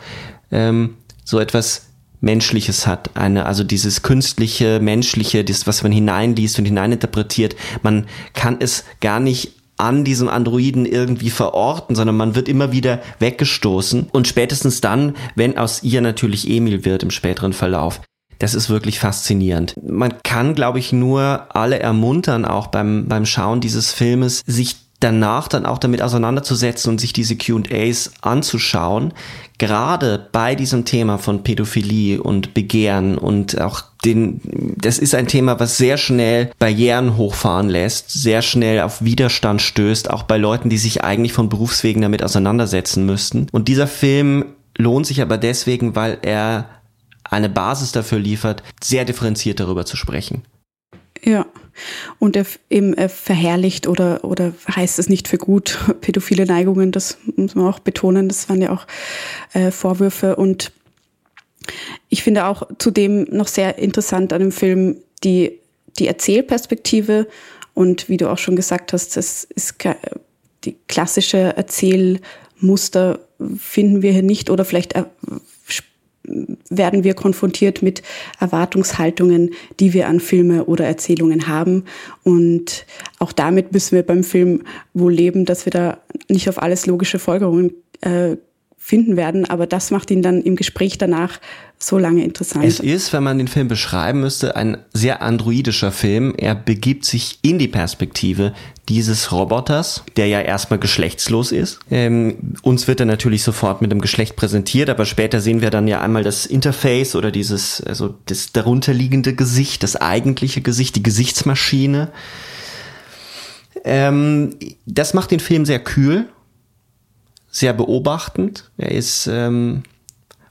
ähm, 0.50 0.96
so 1.24 1.38
etwas 1.38 1.86
Menschliches 2.20 2.86
hat. 2.86 3.10
Eine, 3.14 3.46
also 3.46 3.64
dieses 3.64 4.02
künstliche, 4.02 4.80
menschliche, 4.80 5.44
das, 5.44 5.66
was 5.66 5.82
man 5.82 5.92
hineinliest 5.92 6.58
und 6.58 6.64
hineininterpretiert. 6.64 7.56
Man 7.82 8.06
kann 8.32 8.56
es 8.60 8.84
gar 9.00 9.20
nicht 9.20 9.52
an 9.76 10.04
diesem 10.04 10.28
Androiden 10.28 10.86
irgendwie 10.86 11.30
verorten, 11.30 11.96
sondern 11.96 12.16
man 12.16 12.36
wird 12.36 12.48
immer 12.48 12.70
wieder 12.70 13.00
weggestoßen. 13.18 14.08
Und 14.12 14.28
spätestens 14.28 14.80
dann, 14.80 15.16
wenn 15.34 15.58
aus 15.58 15.82
ihr 15.82 16.00
natürlich 16.00 16.48
Emil 16.48 16.84
wird 16.84 17.02
im 17.02 17.10
späteren 17.10 17.52
Verlauf. 17.52 18.00
Das 18.38 18.54
ist 18.54 18.70
wirklich 18.70 19.00
faszinierend. 19.00 19.74
Man 19.82 20.22
kann, 20.22 20.54
glaube 20.54 20.78
ich, 20.78 20.92
nur 20.92 21.46
alle 21.54 21.78
ermuntern, 21.78 22.44
auch 22.44 22.68
beim, 22.68 23.06
beim 23.08 23.26
Schauen 23.26 23.60
dieses 23.60 23.92
Filmes, 23.92 24.42
sich 24.46 24.76
danach 25.02 25.48
dann 25.48 25.66
auch 25.66 25.78
damit 25.78 26.02
auseinanderzusetzen 26.02 26.90
und 26.90 27.00
sich 27.00 27.12
diese 27.12 27.36
QAs 27.36 28.12
anzuschauen, 28.20 29.12
gerade 29.58 30.28
bei 30.32 30.54
diesem 30.54 30.84
Thema 30.84 31.18
von 31.18 31.42
Pädophilie 31.42 32.22
und 32.22 32.54
Begehren 32.54 33.18
und 33.18 33.60
auch 33.60 33.82
den, 34.04 34.40
das 34.76 34.98
ist 34.98 35.14
ein 35.14 35.28
Thema, 35.28 35.60
was 35.60 35.76
sehr 35.76 35.96
schnell 35.96 36.50
Barrieren 36.58 37.16
hochfahren 37.16 37.68
lässt, 37.68 38.10
sehr 38.10 38.42
schnell 38.42 38.80
auf 38.80 39.02
Widerstand 39.02 39.62
stößt, 39.62 40.10
auch 40.10 40.24
bei 40.24 40.36
Leuten, 40.36 40.68
die 40.68 40.78
sich 40.78 41.04
eigentlich 41.04 41.32
von 41.32 41.48
Berufswegen 41.48 42.02
damit 42.02 42.22
auseinandersetzen 42.22 43.06
müssten. 43.06 43.46
Und 43.52 43.68
dieser 43.68 43.86
Film 43.86 44.46
lohnt 44.76 45.06
sich 45.06 45.22
aber 45.22 45.38
deswegen, 45.38 45.94
weil 45.94 46.18
er 46.22 46.66
eine 47.24 47.48
Basis 47.48 47.92
dafür 47.92 48.18
liefert, 48.18 48.62
sehr 48.82 49.04
differenziert 49.04 49.60
darüber 49.60 49.86
zu 49.86 49.96
sprechen. 49.96 50.42
Ja. 51.24 51.46
Und 52.18 52.36
er 52.36 52.46
eben 52.70 52.94
er 52.94 53.08
verherrlicht 53.08 53.86
oder, 53.86 54.24
oder 54.24 54.52
heißt 54.74 54.98
es 54.98 55.08
nicht 55.08 55.28
für 55.28 55.38
gut, 55.38 55.78
pädophile 56.00 56.46
Neigungen, 56.46 56.92
das 56.92 57.18
muss 57.36 57.54
man 57.54 57.66
auch 57.66 57.78
betonen, 57.78 58.28
das 58.28 58.48
waren 58.48 58.62
ja 58.62 58.72
auch 58.72 58.86
äh, 59.52 59.70
Vorwürfe. 59.70 60.36
Und 60.36 60.72
ich 62.08 62.22
finde 62.22 62.46
auch 62.46 62.68
zudem 62.78 63.24
noch 63.24 63.48
sehr 63.48 63.78
interessant 63.78 64.32
an 64.32 64.40
dem 64.40 64.52
Film 64.52 64.96
die, 65.24 65.58
die 65.98 66.06
Erzählperspektive. 66.06 67.28
Und 67.74 68.08
wie 68.08 68.16
du 68.16 68.30
auch 68.30 68.38
schon 68.38 68.56
gesagt 68.56 68.92
hast, 68.92 69.16
das 69.16 69.44
ist 69.44 69.76
die 70.64 70.76
klassische 70.88 71.56
Erzählmuster 71.56 73.20
finden 73.58 74.02
wir 74.02 74.12
hier 74.12 74.22
nicht 74.22 74.50
oder 74.50 74.64
vielleicht 74.64 74.94
werden 76.24 77.04
wir 77.04 77.14
konfrontiert 77.14 77.82
mit 77.82 78.02
Erwartungshaltungen, 78.38 79.50
die 79.80 79.92
wir 79.92 80.08
an 80.08 80.20
Filme 80.20 80.64
oder 80.66 80.86
Erzählungen 80.86 81.48
haben. 81.48 81.84
Und 82.22 82.86
auch 83.18 83.32
damit 83.32 83.72
müssen 83.72 83.96
wir 83.96 84.02
beim 84.02 84.24
Film 84.24 84.62
wohl 84.94 85.12
leben, 85.12 85.44
dass 85.44 85.66
wir 85.66 85.70
da 85.72 85.98
nicht 86.28 86.48
auf 86.48 86.62
alles 86.62 86.86
logische 86.86 87.18
Folgerungen 87.18 87.72
äh, 88.02 88.36
finden 88.84 89.16
werden, 89.16 89.48
aber 89.48 89.68
das 89.68 89.92
macht 89.92 90.10
ihn 90.10 90.22
dann 90.22 90.42
im 90.42 90.56
Gespräch 90.56 90.98
danach 90.98 91.38
so 91.78 91.98
lange 91.98 92.24
interessant. 92.24 92.64
Es 92.64 92.80
ist, 92.80 93.12
wenn 93.12 93.22
man 93.22 93.38
den 93.38 93.46
Film 93.46 93.68
beschreiben 93.68 94.20
müsste, 94.20 94.56
ein 94.56 94.76
sehr 94.92 95.22
androidischer 95.22 95.92
Film. 95.92 96.34
Er 96.36 96.56
begibt 96.56 97.04
sich 97.04 97.38
in 97.42 97.60
die 97.60 97.68
Perspektive 97.68 98.54
dieses 98.92 99.32
Roboters, 99.32 100.04
der 100.16 100.26
ja 100.26 100.40
erstmal 100.40 100.78
geschlechtslos 100.78 101.50
ist. 101.50 101.80
Ähm, 101.90 102.54
uns 102.62 102.86
wird 102.88 103.00
er 103.00 103.06
natürlich 103.06 103.42
sofort 103.42 103.80
mit 103.82 103.90
dem 103.90 104.00
Geschlecht 104.00 104.36
präsentiert, 104.36 104.90
aber 104.90 105.06
später 105.06 105.40
sehen 105.40 105.60
wir 105.60 105.70
dann 105.70 105.88
ja 105.88 106.00
einmal 106.00 106.22
das 106.22 106.46
Interface 106.46 107.14
oder 107.14 107.30
dieses, 107.30 107.80
also 107.82 108.14
das 108.26 108.52
darunterliegende 108.52 109.34
Gesicht, 109.34 109.82
das 109.82 109.96
eigentliche 109.96 110.60
Gesicht, 110.60 110.96
die 110.96 111.02
Gesichtsmaschine. 111.02 112.10
Ähm, 113.84 114.56
das 114.86 115.14
macht 115.14 115.30
den 115.30 115.40
Film 115.40 115.64
sehr 115.64 115.80
kühl 115.80 116.28
sehr 117.52 117.74
beobachtend. 117.74 118.70
Er 118.78 118.90
ist, 118.90 119.28
ähm, 119.30 119.82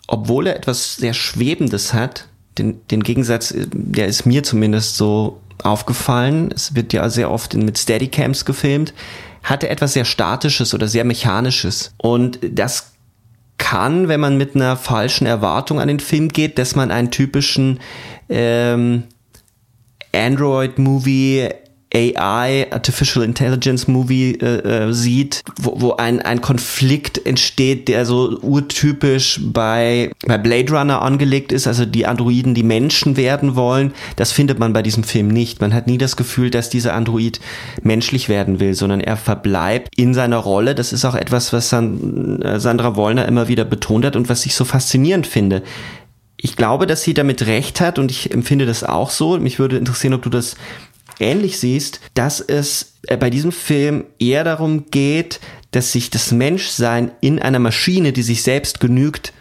obwohl 0.07 0.47
er 0.47 0.55
etwas 0.55 0.95
sehr 0.95 1.13
Schwebendes 1.13 1.93
hat, 1.93 2.27
den, 2.57 2.79
den 2.89 3.03
Gegensatz, 3.03 3.51
äh, 3.51 3.65
der 3.73 4.07
ist 4.07 4.25
mir 4.25 4.43
zumindest 4.43 4.95
so 4.95 5.41
aufgefallen. 5.65 6.51
Es 6.53 6.75
wird 6.75 6.93
ja 6.93 7.09
sehr 7.09 7.31
oft 7.31 7.53
mit 7.53 7.77
Steadycams 7.77 8.45
gefilmt, 8.45 8.93
hat 9.43 9.63
er 9.63 9.71
etwas 9.71 9.93
sehr 9.93 10.05
Statisches 10.05 10.73
oder 10.73 10.87
sehr 10.87 11.03
Mechanisches. 11.03 11.93
Und 11.97 12.39
das 12.41 12.91
kann, 13.57 14.07
wenn 14.07 14.19
man 14.19 14.37
mit 14.37 14.55
einer 14.55 14.75
falschen 14.75 15.27
Erwartung 15.27 15.79
an 15.79 15.87
den 15.87 15.99
Film 15.99 16.29
geht, 16.29 16.57
dass 16.57 16.75
man 16.75 16.91
einen 16.91 17.11
typischen 17.11 17.79
ähm, 18.27 19.03
Android-Movie 20.13 21.49
AI, 21.93 22.67
Artificial 22.71 23.23
Intelligence 23.23 23.87
Movie 23.87 24.37
äh, 24.41 24.87
äh, 24.87 24.93
sieht, 24.93 25.43
wo, 25.59 25.81
wo 25.81 25.91
ein, 25.93 26.21
ein 26.21 26.41
Konflikt 26.41 27.25
entsteht, 27.25 27.87
der 27.87 28.05
so 28.05 28.39
urtypisch 28.41 29.41
bei, 29.43 30.11
bei 30.25 30.37
Blade 30.37 30.71
Runner 30.71 31.01
angelegt 31.01 31.51
ist, 31.51 31.67
also 31.67 31.85
die 31.85 32.05
Androiden, 32.05 32.53
die 32.53 32.63
Menschen 32.63 33.17
werden 33.17 33.55
wollen. 33.55 33.93
Das 34.15 34.31
findet 34.31 34.57
man 34.57 34.73
bei 34.73 34.81
diesem 34.81 35.03
Film 35.03 35.27
nicht. 35.27 35.59
Man 35.59 35.73
hat 35.73 35.87
nie 35.87 35.97
das 35.97 36.15
Gefühl, 36.15 36.49
dass 36.49 36.69
dieser 36.69 36.93
Android 36.93 37.41
menschlich 37.83 38.29
werden 38.29 38.59
will, 38.59 38.73
sondern 38.73 39.01
er 39.01 39.17
verbleibt 39.17 39.89
in 39.97 40.13
seiner 40.13 40.37
Rolle. 40.37 40.75
Das 40.75 40.93
ist 40.93 41.03
auch 41.03 41.15
etwas, 41.15 41.51
was 41.51 41.69
San, 41.69 42.41
äh, 42.41 42.59
Sandra 42.59 42.95
Wollner 42.95 43.27
immer 43.27 43.47
wieder 43.49 43.65
betont 43.65 44.05
hat 44.05 44.15
und 44.15 44.29
was 44.29 44.45
ich 44.45 44.55
so 44.55 44.63
faszinierend 44.63 45.27
finde 45.27 45.63
ich 46.43 46.55
glaube, 46.55 46.87
dass 46.87 47.03
sie 47.03 47.13
damit 47.13 47.45
recht 47.45 47.81
hat 47.81 47.99
und 47.99 48.09
ich 48.09 48.31
empfinde 48.31 48.65
das 48.65 48.83
auch 48.83 49.11
so. 49.11 49.37
Mich 49.37 49.59
würde 49.59 49.77
interessieren, 49.77 50.15
ob 50.15 50.23
du 50.23 50.29
das 50.31 50.55
ähnlich 51.19 51.59
siehst, 51.59 51.99
dass 52.13 52.39
es 52.39 52.93
äh, 53.07 53.17
bei 53.17 53.29
diesem 53.29 53.51
Film 53.51 54.05
eher 54.19 54.43
darum 54.43 54.89
geht, 54.91 55.39
dass 55.71 55.91
sich 55.91 56.09
das 56.09 56.31
Menschsein 56.31 57.11
in 57.21 57.39
einer 57.39 57.59
Maschine, 57.59 58.13
die 58.13 58.23
sich 58.23 58.43
selbst 58.43 58.79
genügt, 58.79 59.33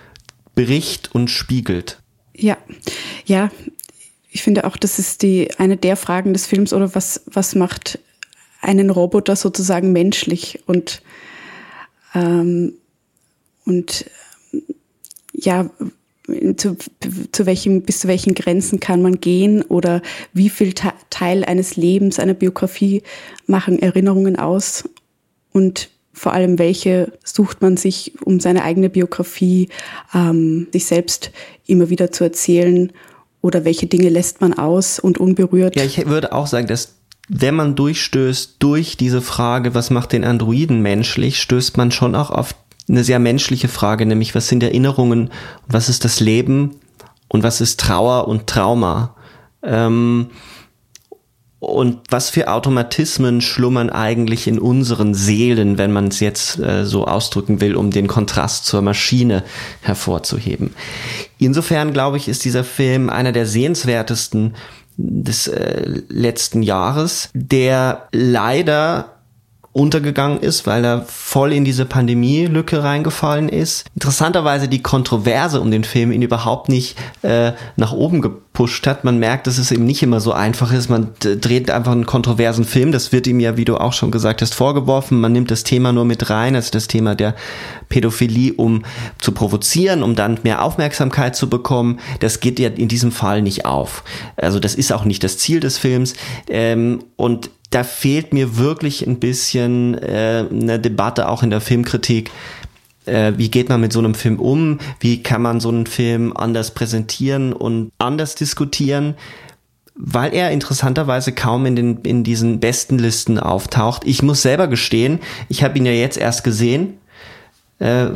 bricht 0.54 1.14
und 1.14 1.28
spiegelt. 1.28 2.00
Ja, 2.34 2.56
ja, 3.24 3.50
ich 4.30 4.42
finde 4.42 4.64
auch, 4.64 4.76
das 4.76 4.98
ist 4.98 5.22
die 5.22 5.50
eine 5.58 5.76
der 5.76 5.96
Fragen 5.96 6.32
des 6.32 6.46
Films 6.46 6.72
oder 6.72 6.94
was 6.94 7.22
was 7.26 7.54
macht 7.54 7.98
einen 8.60 8.90
Roboter 8.90 9.36
sozusagen 9.36 9.92
menschlich 9.92 10.60
und 10.66 11.02
ähm, 12.14 12.74
und 13.64 14.06
ja 15.32 15.70
zu, 16.56 16.76
zu 17.32 17.46
welchem, 17.46 17.82
bis 17.82 18.00
zu 18.00 18.08
welchen 18.08 18.34
Grenzen 18.34 18.80
kann 18.80 19.02
man 19.02 19.20
gehen 19.20 19.62
oder 19.62 20.02
wie 20.32 20.50
viel 20.50 20.74
Teil 21.10 21.44
eines 21.44 21.76
Lebens, 21.76 22.18
einer 22.18 22.34
Biografie 22.34 23.02
machen 23.46 23.78
Erinnerungen 23.78 24.36
aus 24.36 24.88
und 25.52 25.90
vor 26.12 26.32
allem 26.32 26.58
welche 26.58 27.12
sucht 27.24 27.62
man 27.62 27.76
sich, 27.76 28.12
um 28.24 28.40
seine 28.40 28.64
eigene 28.64 28.90
Biografie 28.90 29.68
ähm, 30.12 30.66
sich 30.72 30.84
selbst 30.84 31.30
immer 31.66 31.88
wieder 31.88 32.10
zu 32.10 32.24
erzählen 32.24 32.92
oder 33.40 33.64
welche 33.64 33.86
Dinge 33.86 34.08
lässt 34.08 34.40
man 34.40 34.52
aus 34.52 34.98
und 34.98 35.18
unberührt? 35.18 35.76
Ja, 35.76 35.84
ich 35.84 36.06
würde 36.06 36.32
auch 36.32 36.46
sagen, 36.46 36.66
dass 36.66 36.96
wenn 37.28 37.54
man 37.54 37.76
durchstößt 37.76 38.56
durch 38.58 38.96
diese 38.96 39.22
Frage, 39.22 39.74
was 39.74 39.90
macht 39.90 40.12
den 40.12 40.24
Androiden 40.24 40.82
menschlich, 40.82 41.40
stößt 41.40 41.76
man 41.76 41.92
schon 41.92 42.14
auch 42.14 42.30
auf 42.30 42.54
eine 42.90 43.04
sehr 43.04 43.18
menschliche 43.18 43.68
Frage, 43.68 44.04
nämlich 44.04 44.34
was 44.34 44.48
sind 44.48 44.62
Erinnerungen 44.62 45.30
was 45.66 45.88
ist 45.88 46.04
das 46.04 46.20
Leben 46.20 46.76
und 47.28 47.42
was 47.42 47.60
ist 47.60 47.80
Trauer 47.80 48.28
und 48.28 48.46
Trauma. 48.46 49.14
Ähm, 49.62 50.30
und 51.60 51.98
was 52.08 52.30
für 52.30 52.48
Automatismen 52.48 53.42
schlummern 53.42 53.90
eigentlich 53.90 54.46
in 54.46 54.58
unseren 54.58 55.12
Seelen, 55.12 55.76
wenn 55.76 55.92
man 55.92 56.08
es 56.08 56.18
jetzt 56.18 56.58
äh, 56.58 56.86
so 56.86 57.04
ausdrücken 57.04 57.60
will, 57.60 57.76
um 57.76 57.90
den 57.90 58.06
Kontrast 58.06 58.64
zur 58.64 58.80
Maschine 58.80 59.44
hervorzuheben. 59.82 60.74
Insofern 61.38 61.92
glaube 61.92 62.16
ich, 62.16 62.28
ist 62.28 62.46
dieser 62.46 62.64
Film 62.64 63.10
einer 63.10 63.32
der 63.32 63.44
sehenswertesten 63.44 64.54
des 64.96 65.48
äh, 65.48 66.02
letzten 66.08 66.62
Jahres, 66.62 67.28
der 67.34 68.08
leider 68.10 69.19
untergegangen 69.72 70.40
ist, 70.40 70.66
weil 70.66 70.84
er 70.84 71.02
voll 71.02 71.52
in 71.52 71.64
diese 71.64 71.84
Pandemie-Lücke 71.84 72.82
reingefallen 72.82 73.48
ist. 73.48 73.86
Interessanterweise 73.94 74.66
die 74.66 74.82
Kontroverse 74.82 75.60
um 75.60 75.70
den 75.70 75.84
Film 75.84 76.10
ihn 76.10 76.22
überhaupt 76.22 76.68
nicht 76.68 76.98
äh, 77.22 77.52
nach 77.76 77.92
oben 77.92 78.20
gepusht 78.20 78.88
hat. 78.88 79.04
Man 79.04 79.20
merkt, 79.20 79.46
dass 79.46 79.58
es 79.58 79.70
eben 79.70 79.84
nicht 79.84 80.02
immer 80.02 80.18
so 80.18 80.32
einfach 80.32 80.72
ist. 80.72 80.90
Man 80.90 81.12
dreht 81.20 81.70
einfach 81.70 81.92
einen 81.92 82.04
kontroversen 82.04 82.64
Film. 82.64 82.90
Das 82.90 83.12
wird 83.12 83.28
ihm 83.28 83.38
ja, 83.38 83.56
wie 83.56 83.64
du 83.64 83.76
auch 83.76 83.92
schon 83.92 84.10
gesagt 84.10 84.42
hast, 84.42 84.54
vorgeworfen. 84.54 85.20
Man 85.20 85.32
nimmt 85.32 85.52
das 85.52 85.62
Thema 85.62 85.92
nur 85.92 86.04
mit 86.04 86.30
rein, 86.30 86.56
also 86.56 86.72
das 86.72 86.88
Thema 86.88 87.14
der 87.14 87.36
Pädophilie, 87.88 88.54
um 88.54 88.84
zu 89.18 89.30
provozieren, 89.30 90.02
um 90.02 90.16
dann 90.16 90.40
mehr 90.42 90.64
Aufmerksamkeit 90.64 91.36
zu 91.36 91.48
bekommen. 91.48 92.00
Das 92.18 92.40
geht 92.40 92.58
ja 92.58 92.70
in 92.70 92.88
diesem 92.88 93.12
Fall 93.12 93.40
nicht 93.40 93.66
auf. 93.66 94.02
Also 94.36 94.58
das 94.58 94.74
ist 94.74 94.92
auch 94.92 95.04
nicht 95.04 95.22
das 95.22 95.38
Ziel 95.38 95.60
des 95.60 95.78
Films. 95.78 96.14
Ähm, 96.48 97.04
und 97.14 97.50
da 97.70 97.84
fehlt 97.84 98.32
mir 98.32 98.56
wirklich 98.56 99.06
ein 99.06 99.20
bisschen 99.20 99.96
äh, 99.98 100.44
eine 100.50 100.80
Debatte 100.80 101.28
auch 101.28 101.42
in 101.42 101.50
der 101.50 101.60
Filmkritik. 101.60 102.30
Äh, 103.06 103.32
wie 103.36 103.50
geht 103.50 103.68
man 103.68 103.80
mit 103.80 103.92
so 103.92 104.00
einem 104.00 104.14
Film 104.14 104.40
um? 104.40 104.78
Wie 104.98 105.22
kann 105.22 105.40
man 105.40 105.60
so 105.60 105.68
einen 105.68 105.86
Film 105.86 106.36
anders 106.36 106.72
präsentieren 106.72 107.52
und 107.52 107.92
anders 107.98 108.34
diskutieren? 108.34 109.14
Weil 109.94 110.34
er 110.34 110.50
interessanterweise 110.50 111.32
kaum 111.32 111.64
in, 111.64 111.76
den, 111.76 111.98
in 111.98 112.24
diesen 112.24 112.58
besten 112.58 112.98
Listen 112.98 113.38
auftaucht. 113.38 114.02
Ich 114.04 114.22
muss 114.22 114.42
selber 114.42 114.66
gestehen, 114.66 115.20
ich 115.48 115.62
habe 115.62 115.78
ihn 115.78 115.86
ja 115.86 115.92
jetzt 115.92 116.18
erst 116.18 116.42
gesehen. 116.42 116.98
Äh, 117.78 118.08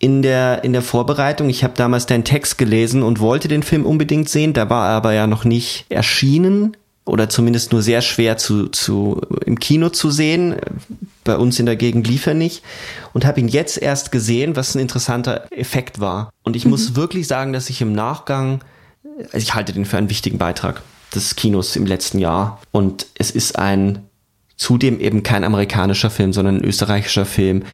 in 0.00 0.22
der, 0.22 0.62
in 0.62 0.72
der 0.72 0.82
Vorbereitung. 0.82 1.50
Ich 1.50 1.64
habe 1.64 1.74
damals 1.76 2.06
deinen 2.06 2.22
Text 2.22 2.56
gelesen 2.56 3.02
und 3.02 3.18
wollte 3.18 3.48
den 3.48 3.64
Film 3.64 3.84
unbedingt 3.84 4.28
sehen. 4.28 4.52
Da 4.52 4.70
war 4.70 4.90
er 4.90 4.94
aber 4.94 5.12
ja 5.12 5.26
noch 5.26 5.44
nicht 5.44 5.86
erschienen 5.88 6.76
oder 7.08 7.28
zumindest 7.28 7.72
nur 7.72 7.82
sehr 7.82 8.02
schwer 8.02 8.36
zu, 8.36 8.68
zu 8.68 9.20
im 9.44 9.58
Kino 9.58 9.88
zu 9.88 10.10
sehen. 10.10 10.56
Bei 11.24 11.36
uns 11.36 11.58
in 11.58 11.66
der 11.66 11.76
Gegend 11.76 12.06
lief 12.06 12.26
er 12.26 12.34
nicht 12.34 12.62
und 13.12 13.24
habe 13.24 13.40
ihn 13.40 13.48
jetzt 13.48 13.80
erst 13.80 14.12
gesehen, 14.12 14.56
was 14.56 14.74
ein 14.74 14.80
interessanter 14.80 15.46
Effekt 15.50 16.00
war. 16.00 16.30
Und 16.42 16.56
ich 16.56 16.64
mhm. 16.64 16.70
muss 16.70 16.94
wirklich 16.94 17.26
sagen, 17.26 17.52
dass 17.52 17.70
ich 17.70 17.80
im 17.80 17.92
Nachgang, 17.92 18.62
also 19.32 19.38
ich 19.38 19.54
halte 19.54 19.72
den 19.72 19.84
für 19.84 19.98
einen 19.98 20.10
wichtigen 20.10 20.38
Beitrag 20.38 20.82
des 21.14 21.36
Kinos 21.36 21.76
im 21.76 21.86
letzten 21.86 22.18
Jahr 22.18 22.60
und 22.70 23.06
es 23.14 23.30
ist 23.30 23.58
ein 23.58 24.04
zudem 24.56 25.00
eben 25.00 25.22
kein 25.22 25.44
amerikanischer 25.44 26.10
Film, 26.10 26.32
sondern 26.32 26.56
ein 26.56 26.64
österreichischer 26.64 27.24
Film, 27.24 27.64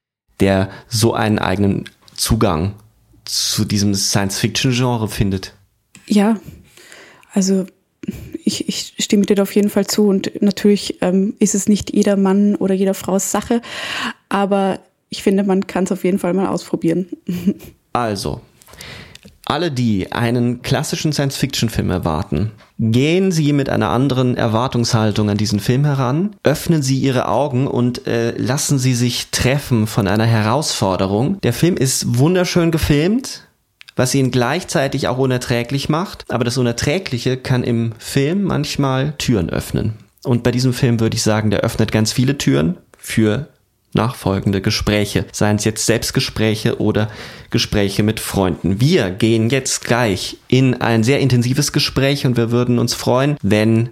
der 0.40 0.70
so 0.88 1.14
einen 1.14 1.38
eigenen 1.38 1.88
Zugang 2.14 2.75
zu 3.25 3.64
diesem 3.64 3.94
Science-Fiction-Genre 3.94 5.09
findet. 5.09 5.55
Ja, 6.07 6.38
also 7.33 7.66
ich, 8.44 8.68
ich 8.68 8.94
stimme 8.98 9.24
dir 9.24 9.37
da 9.37 9.42
auf 9.42 9.54
jeden 9.54 9.70
Fall 9.70 9.87
zu 9.87 10.07
und 10.07 10.42
natürlich 10.42 11.02
ähm, 11.02 11.35
ist 11.38 11.54
es 11.54 11.68
nicht 11.68 11.94
jeder 11.94 12.16
Mann 12.16 12.54
oder 12.57 12.74
jeder 12.74 12.94
Frau's 12.94 13.30
Sache, 13.30 13.61
aber 14.28 14.80
ich 15.09 15.22
finde, 15.22 15.44
man 15.44 15.66
kann 15.66 15.85
es 15.85 15.92
auf 15.92 16.04
jeden 16.04 16.18
Fall 16.18 16.35
mal 16.35 16.48
ausprobieren. 16.48 17.09
Also, 17.96 18.40
alle, 19.44 19.70
die 19.70 20.11
einen 20.11 20.62
klassischen 20.62 21.12
Science-Fiction-Film 21.12 21.90
erwarten, 21.90 22.50
gehen 22.80 23.30
Sie 23.30 23.52
mit 23.52 23.68
einer 23.68 23.90
anderen 23.90 24.37
Erwartungshaltung 24.37 25.30
an 25.30 25.37
diesen 25.37 25.61
Film 25.61 25.85
heran, 25.85 26.35
öffnen 26.42 26.83
Sie 26.83 26.98
Ihre 26.98 27.28
Augen 27.28 27.68
und 27.68 28.09
äh, 28.09 28.33
lassen 28.37 28.80
Sie 28.80 28.94
sich 28.94 29.30
treffen 29.30 29.87
von 29.87 30.09
einer 30.09 30.26
Herausforderung. 30.26 31.40
Der 31.42 31.52
Film 31.52 31.76
ist 31.76 32.18
wunderschön 32.18 32.72
gefilmt, 32.72 33.43
was 33.96 34.14
ihn 34.14 34.30
gleichzeitig 34.30 35.09
auch 35.09 35.18
unerträglich 35.18 35.88
macht. 35.88 36.24
Aber 36.28 36.44
das 36.44 36.59
Unerträgliche 36.59 37.37
kann 37.37 37.64
im 37.64 37.92
Film 37.98 38.44
manchmal 38.44 39.14
Türen 39.18 39.50
öffnen. 39.50 39.94
Und 40.24 40.42
bei 40.42 40.50
diesem 40.50 40.72
Film 40.72 41.00
würde 41.00 41.16
ich 41.16 41.22
sagen, 41.22 41.50
der 41.50 41.61
öffnet 41.61 41.92
ganz 41.92 42.12
viele 42.12 42.38
Türen 42.38 42.78
für 42.98 43.48
nachfolgende 43.94 44.61
Gespräche, 44.61 45.24
seien 45.33 45.57
es 45.57 45.64
jetzt 45.64 45.87
Selbstgespräche 45.87 46.80
oder 46.80 47.09
Gespräche 47.50 48.02
mit 48.02 48.20
Freunden. 48.20 48.80
Wir 48.80 49.11
gehen 49.11 49.50
jetzt 49.50 49.85
gleich 49.85 50.38
in 50.48 50.80
ein 50.80 51.04
sehr 51.04 51.20
intensives 51.20 51.72
Gespräch 51.72 52.26
und 52.26 52.37
wir 52.37 52.50
würden 52.50 52.78
uns 52.78 52.94
freuen, 52.94 53.37
wenn 53.42 53.90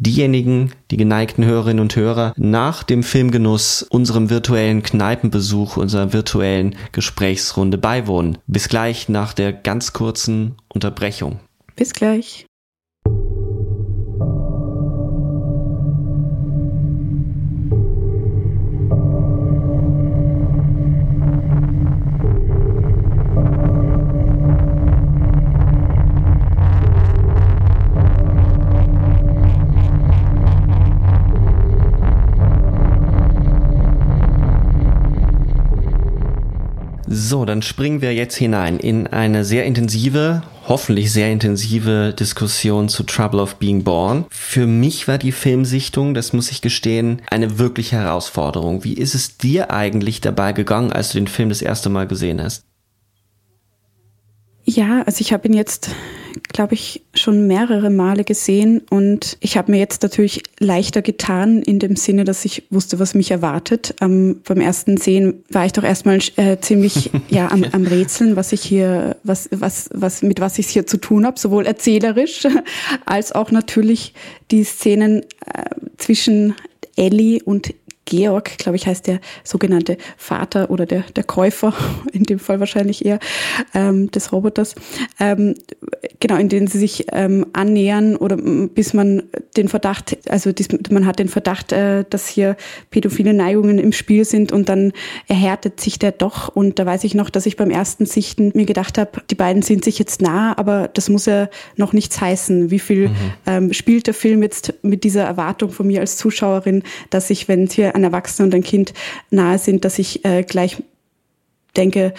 diejenigen, 0.00 0.72
die 0.90 0.96
geneigten 0.96 1.44
Hörerinnen 1.44 1.80
und 1.80 1.94
Hörer, 1.94 2.34
nach 2.36 2.82
dem 2.82 3.02
Filmgenuss 3.02 3.82
unserem 3.82 4.30
virtuellen 4.30 4.82
Kneipenbesuch, 4.82 5.76
unserer 5.76 6.12
virtuellen 6.12 6.74
Gesprächsrunde 6.92 7.78
beiwohnen. 7.78 8.38
Bis 8.46 8.68
gleich 8.68 9.08
nach 9.08 9.32
der 9.32 9.52
ganz 9.52 9.92
kurzen 9.92 10.56
Unterbrechung. 10.68 11.38
Bis 11.76 11.92
gleich. 11.92 12.46
So, 37.22 37.44
dann 37.44 37.60
springen 37.60 38.00
wir 38.00 38.14
jetzt 38.14 38.36
hinein 38.36 38.78
in 38.78 39.06
eine 39.06 39.44
sehr 39.44 39.66
intensive, 39.66 40.42
hoffentlich 40.66 41.12
sehr 41.12 41.30
intensive 41.30 42.14
Diskussion 42.18 42.88
zu 42.88 43.02
Trouble 43.02 43.42
of 43.42 43.56
Being 43.56 43.84
Born. 43.84 44.24
Für 44.30 44.66
mich 44.66 45.06
war 45.06 45.18
die 45.18 45.30
Filmsichtung, 45.30 46.14
das 46.14 46.32
muss 46.32 46.50
ich 46.50 46.62
gestehen, 46.62 47.20
eine 47.30 47.58
wirkliche 47.58 47.96
Herausforderung. 47.96 48.84
Wie 48.84 48.94
ist 48.94 49.14
es 49.14 49.36
dir 49.36 49.70
eigentlich 49.70 50.22
dabei 50.22 50.54
gegangen, 50.54 50.94
als 50.94 51.12
du 51.12 51.18
den 51.18 51.26
Film 51.26 51.50
das 51.50 51.60
erste 51.60 51.90
Mal 51.90 52.06
gesehen 52.06 52.42
hast? 52.42 52.64
Ja, 54.64 55.02
also 55.02 55.20
ich 55.20 55.34
habe 55.34 55.46
ihn 55.46 55.54
jetzt, 55.54 55.90
glaube 56.52 56.74
ich, 56.74 57.02
schon 57.14 57.46
mehrere 57.46 57.90
Male 57.90 58.24
gesehen 58.24 58.82
und 58.90 59.36
ich 59.40 59.56
habe 59.56 59.70
mir 59.72 59.78
jetzt 59.78 60.02
natürlich 60.02 60.42
leichter 60.58 61.02
getan 61.02 61.62
in 61.62 61.78
dem 61.78 61.96
Sinne, 61.96 62.24
dass 62.24 62.44
ich 62.44 62.64
wusste, 62.70 62.98
was 62.98 63.14
mich 63.14 63.30
erwartet. 63.30 63.94
Ähm, 64.00 64.40
beim 64.44 64.60
ersten 64.60 64.96
Sehen 64.96 65.44
war 65.50 65.66
ich 65.66 65.72
doch 65.72 65.84
erstmal 65.84 66.18
äh, 66.36 66.58
ziemlich 66.60 67.10
ja 67.28 67.50
am, 67.50 67.64
am 67.72 67.86
Rätseln, 67.86 68.36
was 68.36 68.52
ich 68.52 68.62
hier, 68.62 69.16
was 69.24 69.48
was 69.52 69.90
was 69.92 70.22
mit 70.22 70.40
was 70.40 70.58
ich 70.58 70.68
hier 70.68 70.86
zu 70.86 70.96
tun 70.96 71.26
habe, 71.26 71.38
sowohl 71.38 71.66
erzählerisch 71.66 72.46
als 73.04 73.32
auch 73.32 73.50
natürlich 73.50 74.14
die 74.50 74.64
Szenen 74.64 75.22
äh, 75.46 75.64
zwischen 75.96 76.54
Ellie 76.96 77.40
und 77.42 77.74
Georg, 78.10 78.58
glaube 78.58 78.76
ich, 78.76 78.86
heißt 78.86 79.06
der 79.06 79.20
sogenannte 79.44 79.96
Vater 80.16 80.70
oder 80.70 80.84
der, 80.84 81.04
der 81.16 81.24
Käufer, 81.24 81.72
in 82.12 82.24
dem 82.24 82.38
Fall 82.38 82.60
wahrscheinlich 82.60 83.06
eher, 83.06 83.18
ähm, 83.72 84.10
des 84.10 84.32
Roboters, 84.32 84.74
ähm, 85.18 85.54
genau, 86.18 86.36
in 86.36 86.48
denen 86.48 86.66
sie 86.66 86.78
sich 86.78 87.06
ähm, 87.12 87.46
annähern 87.52 88.16
oder 88.16 88.36
bis 88.36 88.92
man 88.92 89.22
den 89.56 89.68
Verdacht, 89.68 90.18
also 90.28 90.52
dies, 90.52 90.68
man 90.90 91.06
hat 91.06 91.18
den 91.18 91.28
Verdacht, 91.28 91.72
äh, 91.72 92.04
dass 92.08 92.28
hier 92.28 92.56
pädophile 92.90 93.32
Neigungen 93.32 93.78
im 93.78 93.92
Spiel 93.92 94.24
sind 94.24 94.52
und 94.52 94.68
dann 94.68 94.92
erhärtet 95.28 95.80
sich 95.80 95.98
der 95.98 96.12
doch. 96.12 96.48
Und 96.48 96.78
da 96.78 96.86
weiß 96.86 97.04
ich 97.04 97.14
noch, 97.14 97.30
dass 97.30 97.46
ich 97.46 97.56
beim 97.56 97.70
ersten 97.70 98.06
Sichten 98.06 98.50
mir 98.54 98.66
gedacht 98.66 98.98
habe, 98.98 99.22
die 99.30 99.34
beiden 99.34 99.62
sind 99.62 99.84
sich 99.84 99.98
jetzt 99.98 100.20
nah, 100.20 100.56
aber 100.58 100.88
das 100.88 101.08
muss 101.08 101.26
ja 101.26 101.48
noch 101.76 101.92
nichts 101.92 102.20
heißen. 102.20 102.70
Wie 102.70 102.78
viel 102.80 103.08
mhm. 103.08 103.16
ähm, 103.46 103.72
spielt 103.72 104.06
der 104.06 104.14
Film 104.14 104.42
jetzt 104.42 104.74
mit 104.82 105.04
dieser 105.04 105.24
Erwartung 105.24 105.70
von 105.70 105.86
mir 105.86 106.00
als 106.00 106.16
Zuschauerin, 106.16 106.82
dass 107.10 107.30
ich, 107.30 107.48
wenn 107.48 107.66
hier 107.66 107.94
ein 108.00 108.04
Erwachsener 108.04 108.46
und 108.46 108.54
ein 108.54 108.62
Kind 108.62 108.92
nahe 109.30 109.58
sind, 109.58 109.84
dass 109.84 109.98
ich 109.98 110.24
äh, 110.24 110.42
gleich 110.42 110.82
denke, 111.76 112.14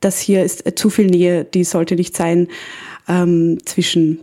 das 0.00 0.20
hier 0.20 0.44
ist 0.44 0.66
äh, 0.66 0.74
zu 0.74 0.90
viel 0.90 1.06
Nähe, 1.06 1.44
die 1.44 1.64
sollte 1.64 1.96
nicht 1.96 2.16
sein 2.16 2.48
ähm, 3.08 3.58
zwischen 3.64 4.20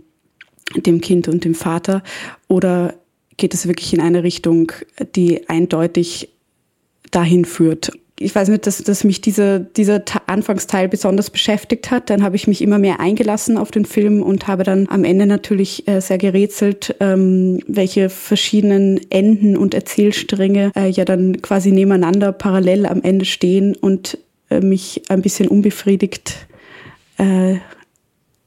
dem 0.76 1.02
Kind 1.02 1.28
und 1.28 1.44
dem 1.44 1.56
Vater? 1.56 2.04
Oder 2.48 2.96
geht 3.38 3.54
es 3.54 3.68
wirklich 3.68 3.94
in 3.94 4.02
eine 4.02 4.24
Richtung, 4.24 4.72
die 5.16 5.50
eindeutig 5.50 6.30
dahin 7.12 7.46
führt? 7.46 7.92
Ich 8.24 8.34
weiß 8.34 8.50
nicht, 8.50 8.66
dass, 8.66 8.78
dass 8.84 9.04
mich 9.04 9.22
dieser, 9.22 9.60
dieser 9.60 10.04
Anfangsteil 10.28 10.88
besonders 10.88 11.30
beschäftigt 11.30 11.92
hat. 11.92 12.10
Dann 12.10 12.24
habe 12.24 12.36
ich 12.36 12.48
mich 12.48 12.62
immer 12.62 12.80
mehr 12.80 13.00
eingelassen 13.00 13.58
auf 13.58 13.72
den 13.72 13.86
Film 13.86 14.24
und 14.24 14.48
habe 14.48 14.64
dann 14.64 14.88
am 14.90 15.04
Ende 15.04 15.26
natürlich 15.26 15.88
äh, 15.88 16.00
sehr 16.02 16.18
gerätselt, 16.18 16.96
ähm, 17.00 17.60
welche 17.68 18.10
verschiedenen 18.10 19.00
Enden 19.10 19.58
und 19.58 19.74
Erzählstränge 19.74 20.72
äh, 20.76 20.90
ja 20.90 21.06
dann 21.06 21.42
quasi 21.42 21.72
nebeneinander 21.72 22.32
parallel 22.32 22.86
am 22.86 23.02
Ende 23.02 23.26
stehen 23.26 23.76
und 23.76 24.18
äh, 24.50 24.60
mich 24.60 25.04
ein 25.10 25.22
bisschen 25.22 25.48
unbefriedigt 25.48 26.48
äh, 27.18 27.56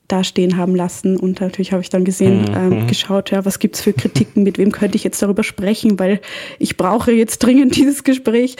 dastehen 0.08 0.56
haben 0.56 0.74
lassen. 0.74 1.16
Und 1.16 1.40
natürlich 1.40 1.72
habe 1.72 1.82
ich 1.82 1.90
dann 1.90 2.04
gesehen, 2.04 2.44
mhm. 2.44 2.80
mhm. 2.80 2.86
geschaut, 2.86 3.30
ja, 3.30 3.44
was 3.44 3.58
gibt's 3.58 3.80
für 3.80 3.92
Kritiken, 3.92 4.42
mit 4.42 4.58
wem 4.58 4.72
könnte 4.72 4.96
ich 4.96 5.04
jetzt 5.04 5.20
darüber 5.22 5.42
sprechen, 5.42 5.98
weil 5.98 6.20
ich 6.58 6.76
brauche 6.76 7.12
jetzt 7.12 7.38
dringend 7.38 7.76
dieses 7.76 8.04
Gespräch. 8.04 8.56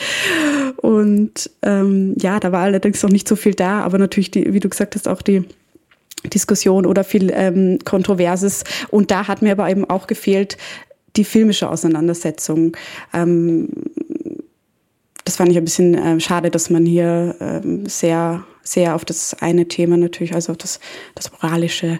Und 0.77 1.49
ähm, 1.61 2.15
ja, 2.19 2.39
da 2.39 2.51
war 2.51 2.61
allerdings 2.61 3.01
noch 3.03 3.09
nicht 3.09 3.27
so 3.27 3.35
viel 3.35 3.53
da, 3.53 3.81
aber 3.81 3.97
natürlich, 3.97 4.31
die, 4.31 4.53
wie 4.53 4.59
du 4.59 4.69
gesagt 4.69 4.95
hast, 4.95 5.07
auch 5.07 5.21
die 5.21 5.43
Diskussion 6.33 6.85
oder 6.85 7.03
viel 7.03 7.31
ähm, 7.33 7.79
Kontroverses. 7.85 8.63
Und 8.89 9.11
da 9.11 9.27
hat 9.27 9.41
mir 9.41 9.53
aber 9.53 9.69
eben 9.69 9.85
auch 9.89 10.07
gefehlt, 10.07 10.57
die 11.15 11.23
filmische 11.23 11.69
Auseinandersetzung. 11.69 12.75
Ähm, 13.13 13.69
das 15.23 15.35
fand 15.35 15.51
ich 15.51 15.57
ein 15.57 15.65
bisschen 15.65 15.95
äh, 15.95 16.19
schade, 16.19 16.49
dass 16.49 16.69
man 16.69 16.85
hier 16.85 17.35
ähm, 17.39 17.85
sehr 17.85 18.45
sehr 18.71 18.95
auf 18.95 19.05
das 19.05 19.35
eine 19.39 19.67
Thema 19.67 19.97
natürlich, 19.97 20.33
also 20.33 20.51
auf 20.51 20.57
das, 20.57 20.79
das 21.15 21.31
Moralische 21.31 21.99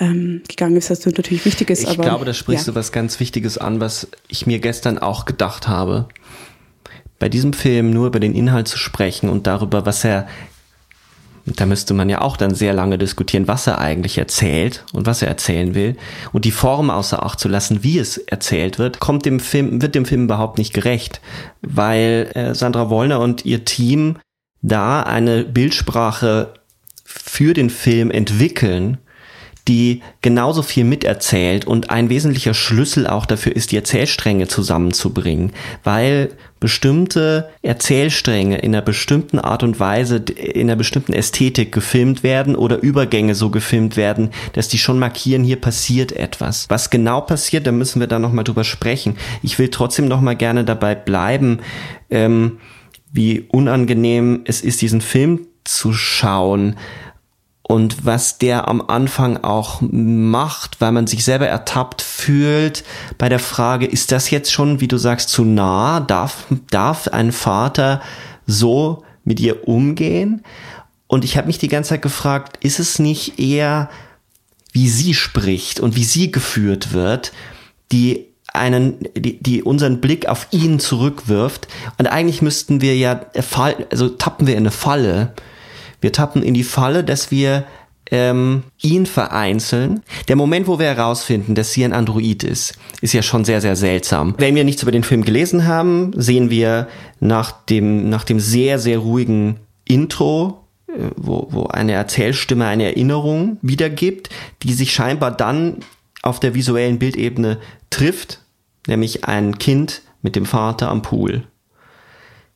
ähm, 0.00 0.42
gegangen 0.48 0.76
ist, 0.76 0.90
das 0.90 1.04
natürlich 1.04 1.44
wichtig 1.44 1.70
ist. 1.70 1.82
Ich 1.82 1.88
aber, 1.88 2.02
glaube, 2.02 2.24
da 2.24 2.34
sprichst 2.34 2.66
ja. 2.66 2.72
du 2.72 2.78
was 2.78 2.92
ganz 2.92 3.20
Wichtiges 3.20 3.58
an, 3.58 3.80
was 3.80 4.08
ich 4.28 4.46
mir 4.46 4.58
gestern 4.58 4.98
auch 4.98 5.24
gedacht 5.24 5.68
habe. 5.68 6.08
Bei 7.18 7.28
diesem 7.28 7.52
Film 7.52 7.90
nur 7.90 8.08
über 8.08 8.20
den 8.20 8.34
Inhalt 8.34 8.68
zu 8.68 8.78
sprechen 8.78 9.28
und 9.28 9.46
darüber, 9.46 9.86
was 9.86 10.04
er 10.04 10.26
da 11.44 11.66
müsste 11.66 11.92
man 11.92 12.08
ja 12.08 12.20
auch 12.20 12.36
dann 12.36 12.54
sehr 12.54 12.72
lange 12.72 12.98
diskutieren, 12.98 13.48
was 13.48 13.66
er 13.66 13.78
eigentlich 13.78 14.16
erzählt 14.16 14.84
und 14.92 15.06
was 15.06 15.22
er 15.22 15.28
erzählen 15.28 15.74
will. 15.74 15.96
Und 16.32 16.44
die 16.44 16.52
Form 16.52 16.88
außer 16.88 17.24
Acht 17.24 17.40
zu 17.40 17.48
lassen, 17.48 17.82
wie 17.82 17.98
es 17.98 18.18
erzählt 18.18 18.78
wird, 18.78 19.00
kommt 19.00 19.26
dem 19.26 19.40
Film, 19.40 19.82
wird 19.82 19.94
dem 19.94 20.04
Film 20.04 20.24
überhaupt 20.24 20.58
nicht 20.58 20.72
gerecht. 20.72 21.20
Weil 21.60 22.30
äh, 22.34 22.54
Sandra 22.54 22.90
Wollner 22.90 23.18
und 23.20 23.44
ihr 23.44 23.64
Team 23.64 24.18
da 24.62 25.02
eine 25.02 25.44
Bildsprache 25.44 26.54
für 27.04 27.52
den 27.52 27.70
Film 27.70 28.10
entwickeln, 28.10 28.98
die 29.68 30.02
genauso 30.22 30.62
viel 30.62 30.84
miterzählt 30.84 31.66
und 31.66 31.90
ein 31.90 32.08
wesentlicher 32.08 32.54
Schlüssel 32.54 33.06
auch 33.06 33.26
dafür 33.26 33.54
ist, 33.54 33.70
die 33.70 33.76
Erzählstränge 33.76 34.48
zusammenzubringen, 34.48 35.52
weil 35.84 36.30
bestimmte 36.58 37.48
Erzählstränge 37.62 38.58
in 38.58 38.74
einer 38.74 38.82
bestimmten 38.82 39.38
Art 39.38 39.62
und 39.62 39.78
Weise, 39.78 40.16
in 40.16 40.68
einer 40.68 40.76
bestimmten 40.76 41.12
Ästhetik 41.12 41.70
gefilmt 41.70 42.24
werden 42.24 42.56
oder 42.56 42.82
Übergänge 42.82 43.36
so 43.36 43.50
gefilmt 43.50 43.96
werden, 43.96 44.30
dass 44.54 44.68
die 44.68 44.78
schon 44.78 44.98
markieren, 44.98 45.44
hier 45.44 45.60
passiert 45.60 46.10
etwas. 46.10 46.66
Was 46.68 46.90
genau 46.90 47.20
passiert, 47.20 47.66
da 47.66 47.72
müssen 47.72 48.00
wir 48.00 48.08
dann 48.08 48.22
nochmal 48.22 48.44
drüber 48.44 48.64
sprechen. 48.64 49.16
Ich 49.42 49.60
will 49.60 49.68
trotzdem 49.68 50.08
nochmal 50.08 50.36
gerne 50.36 50.64
dabei 50.64 50.96
bleiben, 50.96 51.60
ähm, 52.10 52.58
wie 53.12 53.46
unangenehm 53.50 54.42
es 54.44 54.62
ist, 54.62 54.80
diesen 54.82 55.00
Film 55.00 55.46
zu 55.64 55.92
schauen 55.92 56.76
und 57.62 58.04
was 58.04 58.38
der 58.38 58.68
am 58.68 58.82
Anfang 58.82 59.38
auch 59.38 59.80
macht, 59.80 60.80
weil 60.80 60.92
man 60.92 61.06
sich 61.06 61.24
selber 61.24 61.46
ertappt 61.46 62.02
fühlt 62.02 62.84
bei 63.18 63.28
der 63.28 63.38
Frage, 63.38 63.86
ist 63.86 64.12
das 64.12 64.30
jetzt 64.30 64.52
schon, 64.52 64.80
wie 64.80 64.88
du 64.88 64.98
sagst, 64.98 65.28
zu 65.28 65.44
nah? 65.44 66.00
Darf, 66.00 66.46
darf 66.70 67.08
ein 67.08 67.32
Vater 67.32 68.02
so 68.46 69.04
mit 69.24 69.40
ihr 69.40 69.68
umgehen? 69.68 70.42
Und 71.06 71.24
ich 71.24 71.36
habe 71.36 71.46
mich 71.46 71.58
die 71.58 71.68
ganze 71.68 71.90
Zeit 71.90 72.02
gefragt, 72.02 72.58
ist 72.64 72.80
es 72.80 72.98
nicht 72.98 73.38
eher, 73.38 73.88
wie 74.72 74.88
sie 74.88 75.14
spricht 75.14 75.80
und 75.80 75.94
wie 75.96 76.04
sie 76.04 76.30
geführt 76.30 76.92
wird, 76.92 77.32
die 77.92 78.31
einen, 78.52 78.98
die, 79.16 79.42
die 79.42 79.62
unseren 79.62 80.00
Blick 80.00 80.26
auf 80.26 80.48
ihn 80.50 80.78
zurückwirft. 80.78 81.68
Und 81.98 82.06
eigentlich 82.06 82.42
müssten 82.42 82.80
wir 82.80 82.96
ja, 82.96 83.20
also 83.90 84.08
tappen 84.10 84.46
wir 84.46 84.54
in 84.54 84.60
eine 84.60 84.70
Falle. 84.70 85.32
Wir 86.00 86.12
tappen 86.12 86.42
in 86.42 86.54
die 86.54 86.64
Falle, 86.64 87.04
dass 87.04 87.30
wir 87.30 87.64
ähm, 88.10 88.64
ihn 88.82 89.06
vereinzeln. 89.06 90.02
Der 90.28 90.36
Moment, 90.36 90.66
wo 90.66 90.78
wir 90.78 90.86
herausfinden, 90.86 91.54
dass 91.54 91.72
sie 91.72 91.84
ein 91.84 91.94
Android 91.94 92.44
ist, 92.44 92.74
ist 93.00 93.14
ja 93.14 93.22
schon 93.22 93.44
sehr, 93.44 93.62
sehr 93.62 93.74
seltsam. 93.74 94.34
Wenn 94.36 94.54
wir 94.54 94.64
nichts 94.64 94.82
über 94.82 94.92
den 94.92 95.02
Film 95.02 95.24
gelesen 95.24 95.66
haben, 95.66 96.12
sehen 96.14 96.50
wir 96.50 96.88
nach 97.20 97.52
dem, 97.52 98.10
nach 98.10 98.24
dem 98.24 98.38
sehr, 98.38 98.78
sehr 98.78 98.98
ruhigen 98.98 99.60
Intro, 99.86 100.64
äh, 100.88 100.92
wo, 101.16 101.48
wo 101.50 101.66
eine 101.68 101.92
Erzählstimme 101.92 102.66
eine 102.66 102.84
Erinnerung 102.84 103.56
wiedergibt, 103.62 104.28
die 104.62 104.74
sich 104.74 104.92
scheinbar 104.92 105.30
dann 105.30 105.78
auf 106.20 106.38
der 106.38 106.54
visuellen 106.54 106.98
Bildebene 106.98 107.58
trifft 107.88 108.41
nämlich 108.86 109.24
ein 109.24 109.58
Kind 109.58 110.02
mit 110.22 110.36
dem 110.36 110.46
Vater 110.46 110.88
am 110.88 111.02
Pool, 111.02 111.44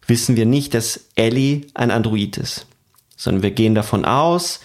wissen 0.07 0.37
wir 0.37 0.47
nicht, 0.47 0.75
dass 0.75 1.07
Ellie 1.15 1.67
ein 1.75 1.91
Android 1.91 2.37
ist, 2.37 2.67
sondern 3.17 3.43
wir 3.43 3.51
gehen 3.51 3.75
davon 3.75 4.05
aus, 4.05 4.61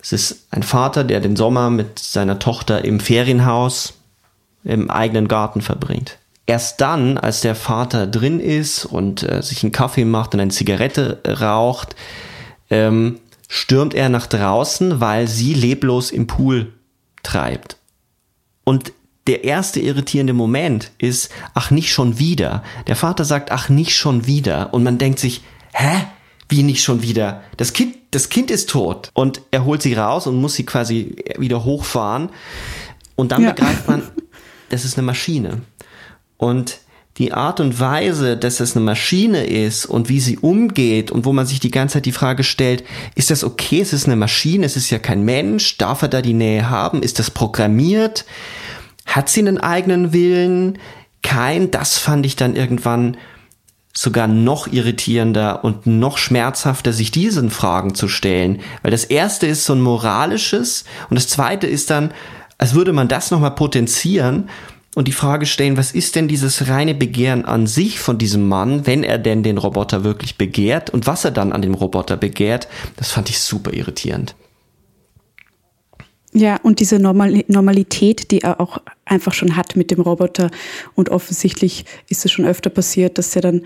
es 0.00 0.12
ist 0.12 0.48
ein 0.50 0.64
Vater, 0.64 1.04
der 1.04 1.20
den 1.20 1.36
Sommer 1.36 1.70
mit 1.70 1.98
seiner 2.00 2.40
Tochter 2.40 2.84
im 2.84 2.98
Ferienhaus 2.98 3.94
im 4.64 4.90
eigenen 4.90 5.28
Garten 5.28 5.60
verbringt. 5.60 6.18
Erst 6.46 6.80
dann, 6.80 7.18
als 7.18 7.40
der 7.40 7.54
Vater 7.54 8.08
drin 8.08 8.40
ist 8.40 8.84
und 8.84 9.22
äh, 9.22 9.42
sich 9.42 9.62
einen 9.62 9.70
Kaffee 9.70 10.04
macht 10.04 10.34
und 10.34 10.40
eine 10.40 10.50
Zigarette 10.50 11.20
raucht, 11.40 11.94
ähm, 12.68 13.20
stürmt 13.48 13.94
er 13.94 14.08
nach 14.08 14.26
draußen, 14.26 15.00
weil 15.00 15.28
sie 15.28 15.54
leblos 15.54 16.10
im 16.10 16.26
Pool 16.26 16.72
treibt. 17.22 17.76
Und 18.64 18.92
der 19.26 19.44
erste 19.44 19.80
irritierende 19.80 20.32
Moment 20.32 20.90
ist, 20.98 21.30
ach 21.54 21.70
nicht 21.70 21.92
schon 21.92 22.18
wieder. 22.18 22.62
Der 22.86 22.96
Vater 22.96 23.24
sagt, 23.24 23.52
ach 23.52 23.68
nicht 23.68 23.94
schon 23.94 24.26
wieder. 24.26 24.74
Und 24.74 24.82
man 24.82 24.98
denkt 24.98 25.18
sich, 25.18 25.42
hä? 25.72 26.06
Wie 26.48 26.62
nicht 26.62 26.82
schon 26.82 27.02
wieder? 27.02 27.42
Das 27.56 27.72
Kind, 27.72 27.96
das 28.10 28.28
Kind 28.28 28.50
ist 28.50 28.68
tot. 28.68 29.10
Und 29.14 29.40
er 29.52 29.64
holt 29.64 29.80
sie 29.80 29.94
raus 29.94 30.26
und 30.26 30.40
muss 30.40 30.54
sie 30.54 30.66
quasi 30.66 31.16
wieder 31.38 31.64
hochfahren. 31.64 32.28
Und 33.16 33.32
dann 33.32 33.42
ja. 33.42 33.52
begreift 33.52 33.88
man, 33.88 34.02
das 34.68 34.84
ist 34.84 34.98
eine 34.98 35.06
Maschine. 35.06 35.62
Und 36.36 36.78
die 37.18 37.32
Art 37.32 37.60
und 37.60 37.78
Weise, 37.78 38.36
dass 38.36 38.60
es 38.60 38.74
eine 38.74 38.84
Maschine 38.84 39.44
ist 39.44 39.86
und 39.86 40.08
wie 40.08 40.20
sie 40.20 40.38
umgeht 40.38 41.10
und 41.10 41.24
wo 41.24 41.32
man 41.32 41.46
sich 41.46 41.60
die 41.60 41.70
ganze 41.70 41.94
Zeit 41.94 42.06
die 42.06 42.12
Frage 42.12 42.42
stellt, 42.42 42.84
ist 43.14 43.30
das 43.30 43.44
okay? 43.44 43.80
Es 43.80 43.92
ist 43.92 44.06
eine 44.06 44.16
Maschine, 44.16 44.64
es 44.64 44.76
ist 44.76 44.90
ja 44.90 44.98
kein 44.98 45.22
Mensch, 45.22 45.78
darf 45.78 46.02
er 46.02 46.08
da 46.08 46.22
die 46.22 46.32
Nähe 46.32 46.68
haben? 46.70 47.02
Ist 47.02 47.18
das 47.18 47.30
programmiert? 47.30 48.24
Hat 49.06 49.28
sie 49.28 49.40
einen 49.40 49.58
eigenen 49.58 50.12
Willen? 50.12 50.78
Kein, 51.22 51.70
das 51.70 51.98
fand 51.98 52.26
ich 52.26 52.36
dann 52.36 52.56
irgendwann 52.56 53.16
sogar 53.94 54.26
noch 54.26 54.66
irritierender 54.72 55.64
und 55.64 55.86
noch 55.86 56.16
schmerzhafter, 56.16 56.92
sich 56.92 57.10
diesen 57.10 57.50
Fragen 57.50 57.94
zu 57.94 58.08
stellen. 58.08 58.60
Weil 58.82 58.90
das 58.90 59.04
erste 59.04 59.46
ist 59.46 59.64
so 59.64 59.74
ein 59.74 59.80
moralisches 59.80 60.84
und 61.10 61.16
das 61.16 61.28
zweite 61.28 61.66
ist 61.66 61.90
dann, 61.90 62.12
als 62.58 62.74
würde 62.74 62.92
man 62.92 63.08
das 63.08 63.30
nochmal 63.30 63.54
potenzieren 63.54 64.48
und 64.94 65.08
die 65.08 65.12
Frage 65.12 65.46
stellen, 65.46 65.76
was 65.76 65.92
ist 65.92 66.16
denn 66.16 66.28
dieses 66.28 66.68
reine 66.68 66.94
Begehren 66.94 67.44
an 67.44 67.66
sich 67.66 67.98
von 67.98 68.18
diesem 68.18 68.48
Mann, 68.48 68.86
wenn 68.86 69.04
er 69.04 69.18
denn 69.18 69.42
den 69.42 69.58
Roboter 69.58 70.04
wirklich 70.04 70.36
begehrt 70.36 70.90
und 70.90 71.06
was 71.06 71.24
er 71.24 71.30
dann 71.30 71.52
an 71.52 71.62
dem 71.62 71.74
Roboter 71.74 72.16
begehrt, 72.16 72.68
das 72.96 73.10
fand 73.10 73.30
ich 73.30 73.40
super 73.40 73.72
irritierend. 73.72 74.34
Ja, 76.34 76.58
und 76.62 76.80
diese 76.80 76.98
Normal 76.98 77.44
Normalität, 77.48 78.30
die 78.30 78.40
er 78.40 78.58
auch 78.58 78.78
einfach 79.04 79.34
schon 79.34 79.54
hat 79.54 79.76
mit 79.76 79.90
dem 79.90 80.00
Roboter. 80.00 80.50
Und 80.94 81.10
offensichtlich 81.10 81.84
ist 82.08 82.24
es 82.24 82.32
schon 82.32 82.46
öfter 82.46 82.70
passiert, 82.70 83.18
dass 83.18 83.36
er 83.36 83.42
dann 83.42 83.62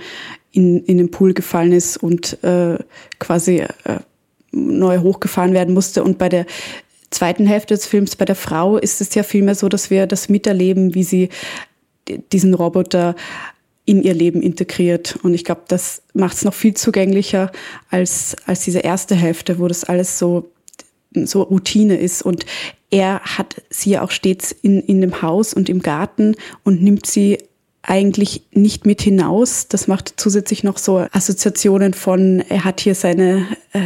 in, 0.50 0.84
in 0.84 0.98
den 0.98 1.12
Pool 1.12 1.32
gefallen 1.32 1.72
ist 1.72 1.96
und 1.96 2.42
äh, 2.42 2.76
quasi 3.20 3.58
äh, 3.58 3.66
neu 4.50 4.98
hochgefahren 4.98 5.52
werden 5.52 5.74
musste. 5.74 6.02
Und 6.02 6.18
bei 6.18 6.28
der 6.28 6.44
zweiten 7.10 7.46
Hälfte 7.46 7.74
des 7.74 7.86
Films, 7.86 8.16
bei 8.16 8.24
der 8.24 8.34
Frau, 8.34 8.78
ist 8.78 9.00
es 9.00 9.14
ja 9.14 9.22
vielmehr 9.22 9.54
so, 9.54 9.68
dass 9.68 9.90
wir 9.90 10.08
das 10.08 10.28
miterleben, 10.28 10.94
wie 10.94 11.04
sie 11.04 11.28
diesen 12.32 12.54
Roboter 12.54 13.14
in 13.84 14.02
ihr 14.02 14.14
Leben 14.14 14.42
integriert. 14.42 15.16
Und 15.22 15.34
ich 15.34 15.44
glaube, 15.44 15.62
das 15.68 16.02
macht 16.14 16.36
es 16.36 16.44
noch 16.44 16.54
viel 16.54 16.74
zugänglicher 16.74 17.52
als, 17.90 18.36
als 18.46 18.64
diese 18.64 18.80
erste 18.80 19.14
Hälfte, 19.14 19.60
wo 19.60 19.68
das 19.68 19.84
alles 19.84 20.18
so 20.18 20.50
so 21.24 21.42
Routine 21.42 21.96
ist. 21.96 22.20
Und 22.20 22.44
er 22.90 23.20
hat 23.20 23.62
sie 23.70 23.90
ja 23.90 24.02
auch 24.02 24.10
stets 24.10 24.52
in, 24.52 24.80
in 24.80 25.00
dem 25.00 25.22
Haus 25.22 25.54
und 25.54 25.68
im 25.70 25.80
Garten 25.80 26.34
und 26.64 26.82
nimmt 26.82 27.06
sie 27.06 27.38
eigentlich 27.86 28.42
nicht 28.52 28.84
mit 28.84 29.00
hinaus. 29.00 29.68
Das 29.68 29.88
macht 29.88 30.14
zusätzlich 30.16 30.64
noch 30.64 30.78
so 30.78 31.06
Assoziationen 31.12 31.94
von, 31.94 32.42
er 32.48 32.64
hat 32.64 32.80
hier 32.80 32.94
seine, 32.94 33.46
äh, 33.72 33.80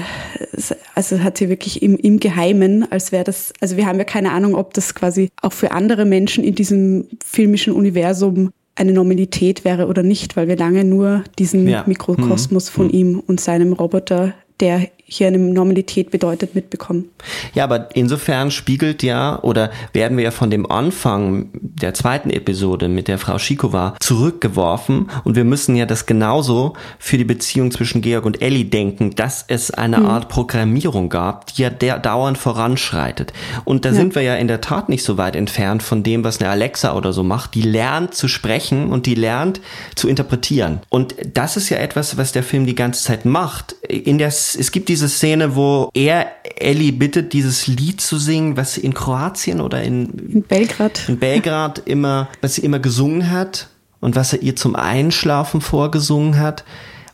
also 0.94 1.20
hat 1.20 1.38
sie 1.38 1.48
wirklich 1.48 1.82
im, 1.82 1.96
im 1.96 2.18
Geheimen, 2.18 2.90
als 2.90 3.12
wäre 3.12 3.24
das, 3.24 3.52
also 3.60 3.76
wir 3.76 3.86
haben 3.86 3.98
ja 3.98 4.04
keine 4.04 4.32
Ahnung, 4.32 4.54
ob 4.54 4.74
das 4.74 4.94
quasi 4.94 5.30
auch 5.42 5.52
für 5.52 5.72
andere 5.72 6.04
Menschen 6.04 6.44
in 6.44 6.54
diesem 6.54 7.08
filmischen 7.24 7.72
Universum 7.72 8.50
eine 8.74 8.92
Normalität 8.92 9.64
wäre 9.64 9.86
oder 9.86 10.02
nicht, 10.02 10.36
weil 10.36 10.48
wir 10.48 10.56
lange 10.56 10.84
nur 10.84 11.24
diesen 11.38 11.68
ja. 11.68 11.84
Mikrokosmos 11.86 12.70
mhm. 12.70 12.74
von 12.74 12.86
mhm. 12.86 12.92
ihm 12.92 13.22
und 13.26 13.40
seinem 13.40 13.74
Roboter 13.74 14.34
der 14.60 14.88
hier 15.12 15.26
eine 15.26 15.38
Normalität 15.38 16.12
bedeutet, 16.12 16.54
mitbekommen. 16.54 17.10
Ja, 17.52 17.64
aber 17.64 17.88
insofern 17.96 18.52
spiegelt 18.52 19.02
ja 19.02 19.42
oder 19.42 19.72
werden 19.92 20.16
wir 20.16 20.24
ja 20.24 20.30
von 20.30 20.50
dem 20.50 20.70
Anfang 20.70 21.48
der 21.52 21.94
zweiten 21.94 22.30
Episode 22.30 22.88
mit 22.88 23.08
der 23.08 23.18
Frau 23.18 23.38
Schikova 23.38 23.96
zurückgeworfen 23.98 25.10
und 25.24 25.34
wir 25.34 25.44
müssen 25.44 25.74
ja 25.74 25.84
das 25.84 26.06
genauso 26.06 26.74
für 27.00 27.18
die 27.18 27.24
Beziehung 27.24 27.72
zwischen 27.72 28.02
Georg 28.02 28.24
und 28.24 28.40
Ellie 28.40 28.66
denken, 28.66 29.16
dass 29.16 29.44
es 29.48 29.72
eine 29.72 29.96
hm. 29.96 30.06
Art 30.06 30.28
Programmierung 30.28 31.08
gab, 31.08 31.46
die 31.46 31.62
ja 31.62 31.70
der 31.70 31.98
dauernd 31.98 32.38
voranschreitet. 32.38 33.32
Und 33.64 33.84
da 33.84 33.88
ja. 33.88 33.96
sind 33.96 34.14
wir 34.14 34.22
ja 34.22 34.36
in 34.36 34.46
der 34.46 34.60
Tat 34.60 34.88
nicht 34.88 35.02
so 35.02 35.18
weit 35.18 35.34
entfernt 35.34 35.82
von 35.82 36.04
dem, 36.04 36.22
was 36.22 36.40
eine 36.40 36.50
Alexa 36.50 36.94
oder 36.94 37.12
so 37.12 37.24
macht. 37.24 37.54
Die 37.54 37.62
lernt 37.62 38.14
zu 38.14 38.28
sprechen 38.28 38.92
und 38.92 39.06
die 39.06 39.16
lernt 39.16 39.60
zu 39.96 40.08
interpretieren. 40.08 40.80
Und 40.88 41.16
das 41.32 41.56
ist 41.56 41.68
ja 41.68 41.78
etwas, 41.78 42.16
was 42.16 42.30
der 42.30 42.44
Film 42.44 42.66
die 42.66 42.76
ganze 42.76 43.02
Zeit 43.02 43.24
macht. 43.24 43.72
In 43.88 44.18
der, 44.18 44.30
es 44.54 44.70
gibt 44.72 44.88
diese 44.88 45.08
Szene, 45.08 45.56
wo 45.56 45.90
er 45.94 46.32
Ellie 46.56 46.92
bittet, 46.92 47.32
dieses 47.32 47.66
Lied 47.66 48.00
zu 48.00 48.18
singen, 48.18 48.56
was 48.56 48.74
sie 48.74 48.80
in 48.82 48.94
Kroatien 48.94 49.60
oder 49.60 49.82
in, 49.82 50.06
in 50.32 50.42
Belgrad, 50.42 51.08
in 51.08 51.18
Belgrad 51.18 51.78
immer, 51.84 52.28
was 52.40 52.56
sie 52.56 52.62
immer 52.62 52.78
gesungen 52.78 53.30
hat 53.30 53.68
und 54.00 54.16
was 54.16 54.32
er 54.32 54.42
ihr 54.42 54.56
zum 54.56 54.76
Einschlafen 54.76 55.60
vorgesungen 55.60 56.38
hat. 56.38 56.64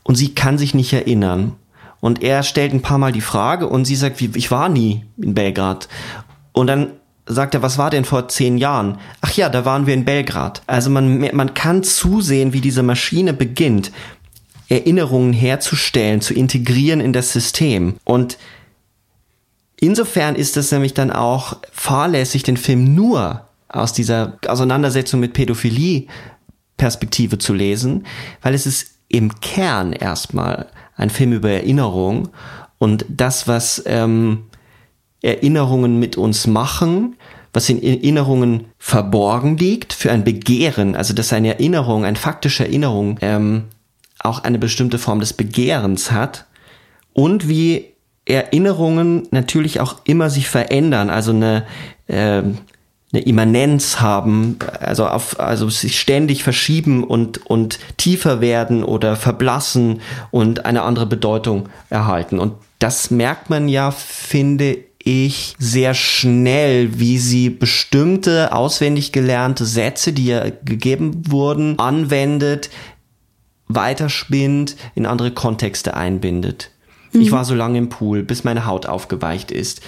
Und 0.03 0.15
sie 0.15 0.35
kann 0.35 0.57
sich 0.57 0.73
nicht 0.75 0.93
erinnern. 0.93 1.57
Und 2.01 2.23
er 2.23 2.45
stellt 2.45 2.73
ein 2.73 2.83
paar 2.83 2.99
Mal 2.99 3.13
die 3.13 3.21
Frage 3.21 3.69
und 3.69 3.85
sie 3.87 3.97
sagt, 3.97 4.21
ich 4.21 4.51
war 4.51 4.69
nie 4.69 5.05
in 5.17 5.35
Belgrad. 5.35 5.89
Und 6.53 6.69
dann 6.69 6.93
sagt 7.27 7.55
er, 7.55 7.63
was 7.63 7.77
war 7.77 7.91
denn 7.91 8.05
vor 8.05 8.29
zehn 8.29 8.57
Jahren? 8.57 8.99
Ach 9.21 9.33
ja, 9.33 9.49
da 9.49 9.65
waren 9.65 9.87
wir 9.87 9.95
in 9.95 10.05
Belgrad. 10.05 10.63
Also 10.67 10.91
man, 10.91 11.29
man 11.35 11.55
kann 11.55 11.83
zusehen, 11.83 12.53
wie 12.53 12.61
diese 12.61 12.85
Maschine 12.85 13.33
beginnt. 13.33 13.91
Erinnerungen 14.69 15.33
herzustellen, 15.33 16.21
zu 16.21 16.35
integrieren 16.35 17.01
in 17.01 17.13
das 17.13 17.33
System. 17.33 17.97
Und 18.05 18.39
insofern 19.79 20.35
ist 20.35 20.57
es 20.57 20.73
nämlich 20.73 20.95
dann 20.95 21.11
auch 21.11 21.59
fahrlässig, 21.73 22.43
den 22.43 22.57
Film 22.57 22.95
nur 22.95 23.49
aus 23.69 23.93
dieser 23.93 24.39
Auseinandersetzung 24.47 25.21
mit 25.21 25.33
Pädophilie 25.33 26.07
Perspektive 26.77 27.39
zu 27.39 27.55
lesen, 27.55 28.07
weil 28.43 28.55
es 28.55 28.67
ist 28.67 28.97
im 29.09 29.41
Kern 29.41 29.93
erstmal 29.93 30.67
ein 30.97 31.11
Film 31.11 31.33
über 31.33 31.51
Erinnerung 31.51 32.29
und 32.79 33.07
das, 33.09 33.49
was 33.49 33.83
ähm, 33.87 34.45
Erinnerungen 35.23 35.99
mit 35.99 36.17
uns 36.17 36.47
machen, 36.47 37.17
was 37.53 37.71
in 37.71 37.83
Erinnerungen 37.83 38.67
verborgen 38.79 39.57
liegt, 39.57 39.93
für 39.93 40.13
ein 40.13 40.25
Begehren, 40.25 40.95
also 40.95 41.15
dass 41.15 41.33
eine 41.33 41.49
Erinnerung, 41.49 42.05
eine 42.05 42.17
faktische 42.17 42.65
Erinnerung 42.65 43.19
ähm, 43.23 43.65
auch 44.19 44.45
eine 44.45 44.59
bestimmte 44.59 44.99
Form 44.99 45.21
des 45.21 45.33
Begehrens 45.33 46.11
hat 46.11 46.47
und 47.13 47.49
wie 47.49 47.93
Erinnerungen 48.27 49.29
natürlich 49.31 49.81
auch 49.81 49.97
immer 50.05 50.31
sich 50.31 50.49
verändern, 50.49 51.11
also 51.11 51.31
eine, 51.31 51.65
äh, 52.09 52.43
eine 52.43 53.23
Immanenz 53.25 54.01
haben, 54.01 54.59
also 54.81 55.07
auf, 55.07 55.39
also 55.39 55.69
sich 55.71 56.01
ständig 56.01 56.43
verschieben 56.43 57.05
und, 57.05 57.47
und 57.47 57.79
tiefer 57.97 58.41
werden 58.41 58.83
oder 58.83 59.15
verblassen 59.15 60.01
und 60.33 60.67
eine 60.67 60.83
andere 60.83 61.07
Bedeutung 61.07 61.69
erhalten. 61.89 62.41
Und 62.41 62.55
das 62.81 63.11
merkt 63.11 63.49
man 63.49 63.69
ja, 63.69 63.93
finde 63.93 64.79
ich, 64.99 65.55
sehr 65.61 65.95
schnell, 65.95 66.99
wie 66.99 67.19
sie 67.19 67.49
bestimmte 67.49 68.53
auswendig 68.53 69.13
gelernte 69.13 69.65
Sätze, 69.65 70.13
die 70.13 70.27
ja 70.27 70.51
gegeben 70.65 71.31
wurden, 71.31 71.79
anwendet, 71.79 72.71
weiterspinnt, 73.69 74.77
in 74.95 75.07
andere 75.07 75.31
Kontexte 75.31 75.95
einbindet. 75.95 76.71
Mhm. 77.13 77.21
Ich 77.21 77.33
war 77.33 77.45
so 77.45 77.55
lange 77.55 77.79
im 77.79 77.89
Pool, 77.89 78.23
bis 78.23 78.45
meine 78.45 78.67
Haut 78.67 78.87
aufgeweicht 78.87 79.51
ist. 79.51 79.83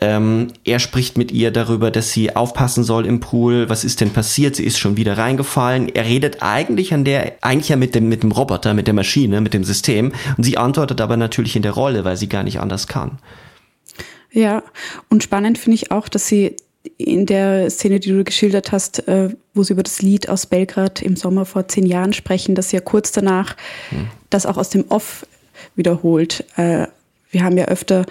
Ähm, 0.00 0.48
er 0.64 0.78
spricht 0.78 1.18
mit 1.18 1.32
ihr 1.32 1.50
darüber, 1.50 1.90
dass 1.90 2.12
sie 2.12 2.36
aufpassen 2.36 2.84
soll 2.84 3.04
im 3.04 3.18
Pool. 3.18 3.68
Was 3.68 3.84
ist 3.84 4.00
denn 4.00 4.10
passiert? 4.10 4.54
Sie 4.54 4.64
ist 4.64 4.78
schon 4.78 4.96
wieder 4.96 5.18
reingefallen. 5.18 5.88
Er 5.88 6.04
redet 6.04 6.40
eigentlich 6.40 6.94
an 6.94 7.04
der, 7.04 7.32
eigentlich 7.40 7.68
ja 7.68 7.76
mit 7.76 7.94
dem, 7.96 8.08
mit 8.08 8.22
dem 8.22 8.30
Roboter, 8.30 8.74
mit 8.74 8.86
der 8.86 8.94
Maschine, 8.94 9.40
mit 9.40 9.54
dem 9.54 9.64
System. 9.64 10.12
Und 10.36 10.44
sie 10.44 10.56
antwortet 10.56 11.00
aber 11.00 11.16
natürlich 11.16 11.56
in 11.56 11.62
der 11.62 11.72
Rolle, 11.72 12.04
weil 12.04 12.16
sie 12.16 12.28
gar 12.28 12.44
nicht 12.44 12.60
anders 12.60 12.86
kann. 12.86 13.18
Ja, 14.30 14.62
und 15.08 15.22
spannend 15.22 15.58
finde 15.58 15.74
ich 15.76 15.90
auch, 15.90 16.08
dass 16.08 16.28
sie 16.28 16.54
in 16.96 17.26
der 17.26 17.70
Szene, 17.70 18.00
die 18.00 18.10
du 18.10 18.24
geschildert 18.24 18.72
hast, 18.72 19.06
äh, 19.08 19.30
wo 19.54 19.62
sie 19.62 19.72
über 19.72 19.82
das 19.82 20.02
Lied 20.02 20.28
aus 20.28 20.46
Belgrad 20.46 21.02
im 21.02 21.16
Sommer 21.16 21.44
vor 21.44 21.68
zehn 21.68 21.86
Jahren 21.86 22.12
sprechen, 22.12 22.54
dass 22.54 22.70
sie 22.70 22.76
ja 22.76 22.82
kurz 22.82 23.12
danach 23.12 23.56
hm. 23.90 24.08
das 24.30 24.46
auch 24.46 24.56
aus 24.56 24.70
dem 24.70 24.86
Off 24.88 25.26
wiederholt. 25.76 26.44
Äh, 26.56 26.86
wir 27.30 27.44
haben 27.44 27.56
ja 27.58 27.66
öfter 27.66 28.06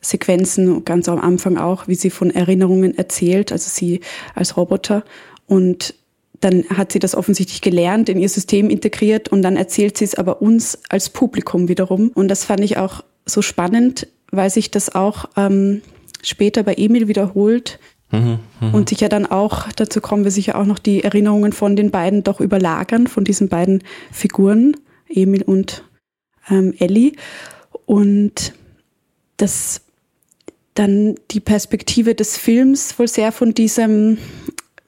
Sequenzen, 0.00 0.84
ganz 0.84 1.08
am 1.08 1.20
Anfang 1.20 1.56
auch, 1.56 1.88
wie 1.88 1.94
sie 1.94 2.10
von 2.10 2.30
Erinnerungen 2.30 2.96
erzählt, 2.96 3.52
also 3.52 3.70
sie 3.72 4.00
als 4.34 4.56
Roboter. 4.56 5.04
Und 5.46 5.94
dann 6.40 6.64
hat 6.70 6.92
sie 6.92 6.98
das 6.98 7.14
offensichtlich 7.14 7.60
gelernt, 7.60 8.08
in 8.08 8.18
ihr 8.18 8.28
System 8.28 8.68
integriert 8.68 9.28
und 9.28 9.42
dann 9.42 9.56
erzählt 9.56 9.96
sie 9.96 10.04
es 10.04 10.16
aber 10.16 10.42
uns 10.42 10.78
als 10.88 11.08
Publikum 11.08 11.68
wiederum. 11.68 12.10
Und 12.14 12.28
das 12.28 12.44
fand 12.44 12.60
ich 12.62 12.76
auch 12.78 13.04
so 13.26 13.42
spannend, 13.42 14.08
weil 14.32 14.50
sich 14.50 14.70
das 14.72 14.94
auch 14.94 15.26
ähm, 15.36 15.82
später 16.22 16.64
bei 16.64 16.74
Emil 16.74 17.06
wiederholt, 17.06 17.78
Mhm, 18.12 18.38
mh. 18.60 18.70
Und 18.72 18.88
sicher 18.90 19.08
dann 19.08 19.26
auch, 19.26 19.72
dazu 19.72 20.00
kommen 20.00 20.24
wir 20.24 20.30
sicher 20.30 20.58
auch 20.58 20.66
noch 20.66 20.78
die 20.78 21.02
Erinnerungen 21.02 21.52
von 21.52 21.76
den 21.76 21.90
beiden 21.90 22.22
doch 22.22 22.40
überlagern, 22.40 23.06
von 23.06 23.24
diesen 23.24 23.48
beiden 23.48 23.82
Figuren, 24.12 24.76
Emil 25.08 25.42
und 25.42 25.84
ähm, 26.48 26.74
Ellie. 26.78 27.12
Und 27.86 28.52
dass 29.38 29.80
dann 30.74 31.16
die 31.30 31.40
Perspektive 31.40 32.14
des 32.14 32.36
Films 32.36 32.98
wohl 32.98 33.08
sehr 33.08 33.32
von 33.32 33.54
diesem 33.54 34.18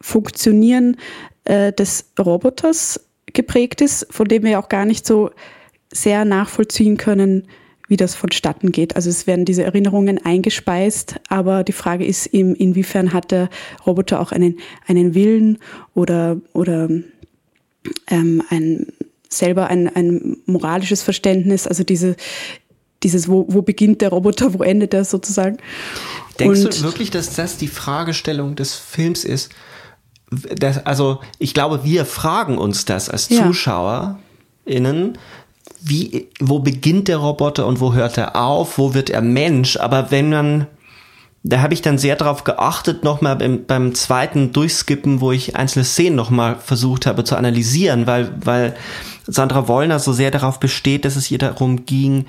Funktionieren 0.00 0.96
äh, 1.44 1.72
des 1.72 2.12
Roboters 2.18 3.00
geprägt 3.26 3.80
ist, 3.80 4.06
von 4.10 4.28
dem 4.28 4.44
wir 4.44 4.58
auch 4.58 4.68
gar 4.68 4.84
nicht 4.84 5.06
so 5.06 5.30
sehr 5.92 6.24
nachvollziehen 6.24 6.96
können, 6.96 7.46
wie 7.94 7.96
das 7.96 8.16
vonstatten 8.16 8.72
geht. 8.72 8.96
Also 8.96 9.08
es 9.08 9.28
werden 9.28 9.44
diese 9.44 9.62
Erinnerungen 9.62 10.18
eingespeist, 10.26 11.14
aber 11.28 11.62
die 11.62 11.70
Frage 11.70 12.04
ist, 12.04 12.26
inwiefern 12.26 13.12
hat 13.12 13.30
der 13.30 13.48
Roboter 13.86 14.18
auch 14.18 14.32
einen, 14.32 14.58
einen 14.88 15.14
Willen 15.14 15.58
oder, 15.94 16.38
oder 16.52 16.88
ähm, 18.08 18.42
ein, 18.50 18.88
selber 19.28 19.68
ein, 19.68 19.94
ein 19.94 20.38
moralisches 20.46 21.02
Verständnis, 21.02 21.68
also 21.68 21.84
diese, 21.84 22.16
dieses, 23.04 23.28
wo, 23.28 23.46
wo 23.48 23.62
beginnt 23.62 24.00
der 24.00 24.08
Roboter, 24.08 24.54
wo 24.54 24.64
endet 24.64 24.92
er 24.92 25.04
sozusagen. 25.04 25.58
Denkst 26.40 26.64
Und, 26.64 26.80
du 26.80 26.82
wirklich, 26.82 27.12
dass 27.12 27.36
das 27.36 27.58
die 27.58 27.68
Fragestellung 27.68 28.56
des 28.56 28.74
Films 28.74 29.22
ist? 29.22 29.52
Das, 30.56 30.84
also 30.84 31.20
ich 31.38 31.54
glaube, 31.54 31.84
wir 31.84 32.06
fragen 32.06 32.58
uns 32.58 32.86
das 32.86 33.08
als 33.08 33.28
ja. 33.28 33.46
ZuschauerInnen, 33.46 35.16
wie, 35.86 36.28
wo 36.40 36.60
beginnt 36.60 37.08
der 37.08 37.18
Roboter 37.18 37.66
und 37.66 37.78
wo 37.78 37.92
hört 37.92 38.16
er 38.16 38.36
auf, 38.36 38.78
wo 38.78 38.94
wird 38.94 39.10
er 39.10 39.20
Mensch, 39.20 39.76
aber 39.76 40.10
wenn 40.10 40.30
man, 40.30 40.66
da 41.42 41.60
habe 41.60 41.74
ich 41.74 41.82
dann 41.82 41.98
sehr 41.98 42.16
darauf 42.16 42.44
geachtet, 42.44 43.04
nochmal 43.04 43.36
beim, 43.36 43.66
beim 43.66 43.94
zweiten 43.94 44.52
Durchskippen, 44.52 45.20
wo 45.20 45.30
ich 45.30 45.56
einzelne 45.56 45.84
Szenen 45.84 46.16
nochmal 46.16 46.56
versucht 46.58 47.04
habe 47.04 47.24
zu 47.24 47.36
analysieren, 47.36 48.06
weil, 48.06 48.34
weil 48.42 48.74
Sandra 49.26 49.68
Wollner 49.68 49.98
so 49.98 50.14
sehr 50.14 50.30
darauf 50.30 50.58
besteht, 50.58 51.04
dass 51.04 51.16
es 51.16 51.30
ihr 51.30 51.38
darum 51.38 51.84
ging, 51.84 52.24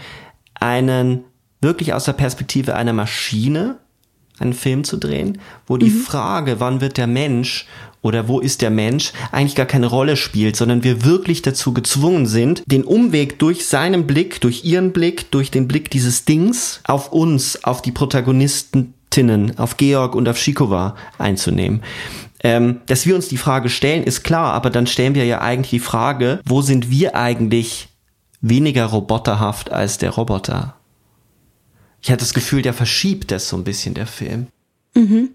einen 0.55 1.23
wirklich 1.61 1.93
aus 1.93 2.03
der 2.03 2.13
Perspektive 2.13 2.75
einer 2.75 2.93
Maschine 2.93 3.77
einen 4.37 4.53
Film 4.53 4.83
zu 4.83 4.97
drehen, 4.97 5.39
wo 5.65 5.77
die 5.77 5.89
mhm. 5.89 6.01
Frage, 6.01 6.59
wann 6.59 6.81
wird 6.81 6.97
der 6.97 7.07
Mensch 7.07 7.67
oder 8.05 8.27
wo 8.27 8.39
ist 8.39 8.61
der 8.61 8.69
Mensch, 8.69 9.13
eigentlich 9.31 9.55
gar 9.55 9.65
keine 9.65 9.87
Rolle 9.87 10.15
spielt, 10.15 10.55
sondern 10.55 10.83
wir 10.83 11.03
wirklich 11.03 11.41
dazu 11.41 11.73
gezwungen 11.73 12.27
sind, 12.27 12.61
den 12.67 12.83
Umweg 12.83 13.39
durch 13.39 13.65
seinen 13.65 14.05
Blick, 14.05 14.39
durch 14.41 14.63
ihren 14.63 14.93
Blick, 14.93 15.31
durch 15.31 15.49
den 15.49 15.67
Blick 15.67 15.89
dieses 15.89 16.23
Dings 16.23 16.81
auf 16.83 17.11
uns, 17.11 17.63
auf 17.63 17.81
die 17.81 17.91
Protagonistinnen, 17.91 19.57
auf 19.57 19.77
Georg 19.77 20.13
und 20.13 20.29
auf 20.29 20.37
Shikova 20.37 20.95
einzunehmen. 21.17 21.81
Ähm, 22.43 22.81
dass 22.85 23.07
wir 23.07 23.15
uns 23.15 23.27
die 23.27 23.37
Frage 23.37 23.69
stellen, 23.69 24.03
ist 24.03 24.23
klar, 24.23 24.53
aber 24.53 24.69
dann 24.69 24.85
stellen 24.85 25.15
wir 25.15 25.25
ja 25.25 25.41
eigentlich 25.41 25.71
die 25.71 25.79
Frage, 25.79 26.41
wo 26.45 26.61
sind 26.61 26.91
wir 26.91 27.15
eigentlich 27.15 27.87
weniger 28.39 28.85
roboterhaft 28.85 29.71
als 29.71 29.97
der 29.97 30.11
Roboter? 30.11 30.75
Ich 32.03 32.11
hatte 32.11 32.19
das 32.19 32.35
Gefühl, 32.35 32.61
der 32.61 32.75
verschiebt 32.75 33.31
das 33.31 33.49
so 33.49 33.57
ein 33.57 33.63
bisschen, 33.63 33.95
der 33.95 34.05
Film. 34.05 34.45
Mhm. 34.93 35.29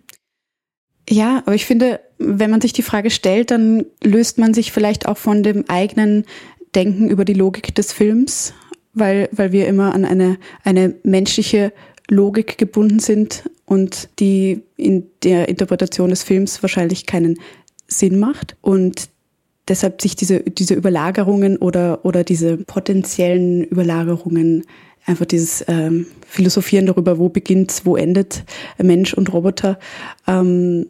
Ja, 1.11 1.43
aber 1.45 1.57
ich 1.57 1.67
finde, 1.67 2.01
wenn 2.19 2.53
man 2.53 2.61
sich 2.61 2.73
die 2.73 2.85
Frage 2.85 3.11
stellt, 3.11 3.51
dann 3.51 3.85
löst 4.03 4.39
man 4.39 4.55
sich 4.55 4.71
vielleicht 4.71 5.07
auch 5.07 5.19
von 5.19 5.43
dem 5.43 5.65
eigenen 5.69 6.25
Denken 6.77 7.11
über 7.11 7.25
die 7.25 7.35
Logik 7.35 7.75
des 7.75 7.93
Films, 7.93 8.55
weil, 8.95 9.29
weil 9.33 9.51
wir 9.51 9.67
immer 9.67 9.93
an 9.93 10.05
eine, 10.05 10.39
eine 10.63 10.95
menschliche 11.03 11.73
Logik 12.09 12.59
gebunden 12.59 13.01
sind 13.01 13.51
und 13.67 14.09
die 14.21 14.63
in 14.77 15.07
der 15.25 15.49
Interpretation 15.49 16.11
des 16.11 16.23
Films 16.23 16.63
wahrscheinlich 16.63 17.07
keinen 17.07 17.41
Sinn 17.89 18.21
macht. 18.21 18.57
Und 18.61 19.09
deshalb 19.67 20.01
sich 20.01 20.15
diese, 20.15 20.41
diese 20.41 20.75
Überlagerungen 20.75 21.57
oder, 21.57 22.05
oder 22.05 22.23
diese 22.23 22.57
potenziellen 22.57 23.65
Überlagerungen 23.65 24.65
einfach 25.07 25.27
dieses 25.27 25.65
ähm, 25.67 26.07
Philosophieren 26.25 26.87
darüber, 26.87 27.19
wo 27.19 27.31
beginnt, 27.31 27.83
wo 27.85 27.97
endet 27.97 28.45
Mensch 28.79 29.13
und 29.13 29.33
Roboter. 29.33 29.77
Ähm, 30.29 30.87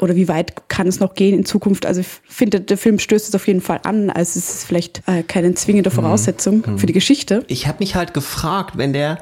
oder 0.00 0.16
wie 0.16 0.28
weit 0.28 0.68
kann 0.68 0.86
es 0.86 1.00
noch 1.00 1.14
gehen 1.14 1.34
in 1.34 1.44
Zukunft? 1.44 1.86
Also 1.86 2.00
ich 2.00 2.08
finde, 2.28 2.60
der 2.60 2.78
Film 2.78 2.98
stößt 2.98 3.28
es 3.28 3.34
auf 3.34 3.46
jeden 3.46 3.60
Fall 3.60 3.80
an, 3.84 4.10
als 4.10 4.36
es 4.36 4.54
ist 4.54 4.64
vielleicht 4.64 5.02
äh, 5.06 5.22
keine 5.22 5.54
zwingende 5.54 5.90
Voraussetzung 5.90 6.64
mhm. 6.66 6.78
für 6.78 6.86
die 6.86 6.92
Geschichte. 6.92 7.44
Ich 7.48 7.66
habe 7.66 7.78
mich 7.80 7.94
halt 7.94 8.14
gefragt, 8.14 8.76
wenn 8.76 8.92
der 8.92 9.18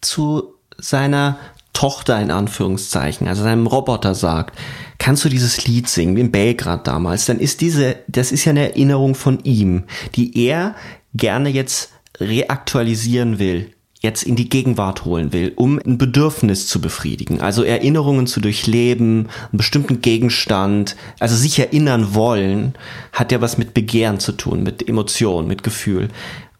zu 0.00 0.54
seiner 0.78 1.38
Tochter 1.72 2.20
in 2.20 2.30
Anführungszeichen, 2.30 3.28
also 3.28 3.42
seinem 3.42 3.66
Roboter 3.66 4.14
sagt, 4.14 4.58
kannst 4.98 5.24
du 5.24 5.28
dieses 5.28 5.66
Lied 5.66 5.88
singen, 5.88 6.16
wie 6.16 6.20
in 6.20 6.30
Belgrad 6.30 6.86
damals, 6.86 7.24
dann 7.24 7.38
ist 7.38 7.60
diese, 7.60 7.96
das 8.08 8.30
ist 8.30 8.44
ja 8.44 8.50
eine 8.50 8.70
Erinnerung 8.70 9.14
von 9.14 9.38
ihm, 9.44 9.84
die 10.14 10.46
er 10.46 10.74
gerne 11.14 11.48
jetzt 11.48 11.90
reaktualisieren 12.20 13.38
will 13.38 13.72
jetzt 14.02 14.24
in 14.24 14.34
die 14.34 14.48
Gegenwart 14.48 15.04
holen 15.04 15.32
will, 15.32 15.52
um 15.54 15.78
ein 15.78 15.96
Bedürfnis 15.96 16.66
zu 16.66 16.80
befriedigen, 16.80 17.40
also 17.40 17.62
Erinnerungen 17.62 18.26
zu 18.26 18.40
durchleben, 18.40 19.28
einen 19.50 19.58
bestimmten 19.58 20.00
Gegenstand, 20.00 20.96
also 21.20 21.36
sich 21.36 21.58
erinnern 21.60 22.14
wollen, 22.14 22.74
hat 23.12 23.30
ja 23.30 23.40
was 23.40 23.58
mit 23.58 23.74
Begehren 23.74 24.18
zu 24.18 24.32
tun, 24.32 24.64
mit 24.64 24.88
Emotion, 24.88 25.46
mit 25.46 25.62
Gefühl. 25.62 26.08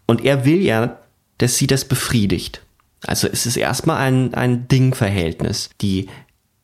Und 0.05 0.23
er 0.23 0.45
will 0.45 0.61
ja, 0.61 0.97
dass 1.37 1.57
sie 1.57 1.67
das 1.67 1.85
befriedigt. 1.85 2.61
Also 3.05 3.27
es 3.27 3.45
ist 3.45 3.57
erstmal 3.57 3.97
ein, 3.97 4.33
ein 4.33 4.69
Dingverhältnis. 4.69 5.69
Die 5.81 6.07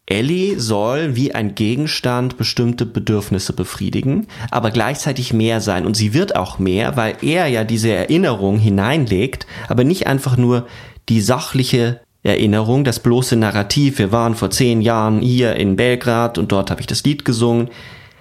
Ellie 0.10 0.60
soll 0.60 1.16
wie 1.16 1.34
ein 1.36 1.56
Gegenstand 1.56 2.38
bestimmte 2.38 2.86
Bedürfnisse 2.86 3.54
befriedigen, 3.54 4.28
aber 4.52 4.72
gleichzeitig 4.72 5.34
mehr 5.34 5.62
sein. 5.62 5.86
Und 5.86 5.96
sie 5.96 6.14
wird 6.14 6.36
auch 6.36 6.60
mehr, 6.60 6.98
weil 6.98 7.16
er 7.22 7.48
ja 7.48 7.64
diese 7.64 7.92
Erinnerung 7.92 8.58
hineinlegt, 8.58 9.46
aber 9.68 9.84
nicht 9.84 10.08
einfach 10.08 10.36
nur 10.36 10.68
die 11.10 11.22
sachliche 11.22 12.02
Erinnerung, 12.24 12.84
das 12.84 13.00
bloße 13.00 13.36
Narrativ, 13.36 14.00
wir 14.00 14.12
waren 14.12 14.36
vor 14.36 14.50
zehn 14.50 14.82
Jahren 14.82 15.22
hier 15.22 15.56
in 15.56 15.76
Belgrad 15.76 16.38
und 16.38 16.52
dort 16.52 16.70
habe 16.70 16.82
ich 16.82 16.88
das 16.88 17.04
Lied 17.04 17.24
gesungen, 17.24 17.70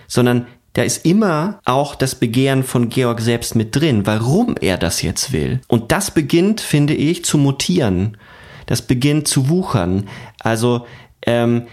sondern 0.06 0.46
da 0.74 0.82
ist 0.82 1.04
immer 1.04 1.58
auch 1.64 1.96
das 1.96 2.14
Begehren 2.14 2.62
von 2.62 2.88
Georg 2.88 3.20
selbst 3.20 3.56
mit 3.56 3.74
drin, 3.74 4.06
warum 4.06 4.54
er 4.60 4.76
das 4.78 5.02
jetzt 5.02 5.32
will. 5.32 5.60
Und 5.66 5.90
das 5.90 6.12
beginnt, 6.12 6.60
finde 6.60 6.94
ich, 6.94 7.24
zu 7.24 7.38
mutieren. 7.38 8.16
Das 8.66 8.82
beginnt 8.82 9.26
zu 9.26 9.48
wuchern. 9.48 10.08
Also 10.38 10.86
ähm, 11.26 11.66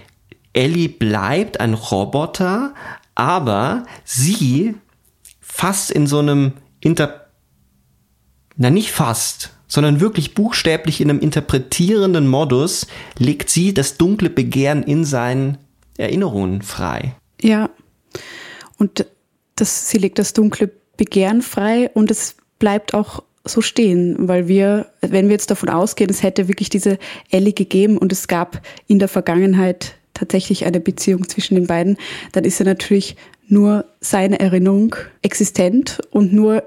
Ellie 0.55 0.87
bleibt 0.89 1.59
ein 1.59 1.73
Roboter, 1.73 2.73
aber 3.13 3.85
sie 4.03 4.75
fast 5.41 5.91
in 5.91 6.07
so 6.07 6.19
einem 6.19 6.53
Inter... 6.79 7.27
Na, 8.57 8.69
nicht 8.69 8.91
fast, 8.91 9.51
sondern 9.67 9.99
wirklich 9.99 10.33
buchstäblich 10.33 11.01
in 11.01 11.09
einem 11.09 11.19
interpretierenden 11.19 12.27
Modus 12.27 12.87
legt 13.17 13.49
sie 13.49 13.73
das 13.73 13.97
dunkle 13.97 14.29
Begehren 14.29 14.81
in 14.83 15.03
seinen 15.03 15.57
Erinnerungen 15.97 16.61
frei. 16.61 17.15
Ja. 17.41 17.69
Und 18.77 19.05
das, 19.55 19.89
sie 19.89 19.97
legt 19.97 20.19
das 20.19 20.33
dunkle 20.33 20.71
Begehren 20.95 21.41
frei 21.41 21.89
und 21.93 22.11
es 22.11 22.37
bleibt 22.59 22.93
auch 22.93 23.23
so 23.43 23.61
stehen, 23.61 24.15
weil 24.27 24.47
wir, 24.47 24.87
wenn 25.01 25.27
wir 25.27 25.33
jetzt 25.33 25.51
davon 25.51 25.69
ausgehen, 25.69 26.09
es 26.09 26.23
hätte 26.23 26.47
wirklich 26.47 26.69
diese 26.69 26.97
Ellie 27.29 27.53
gegeben 27.53 27.97
und 27.97 28.11
es 28.11 28.27
gab 28.27 28.61
in 28.87 28.99
der 28.99 29.07
Vergangenheit 29.07 29.95
tatsächlich 30.15 30.65
eine 30.65 30.79
Beziehung 30.79 31.29
zwischen 31.29 31.53
den 31.53 31.67
beiden, 31.67 31.97
dann 32.31 32.43
ist 32.43 32.57
ja 32.57 32.65
natürlich 32.65 33.15
nur 33.47 33.85
seine 34.01 34.39
Erinnerung 34.39 34.95
existent 35.21 35.99
und 36.09 36.33
nur 36.33 36.63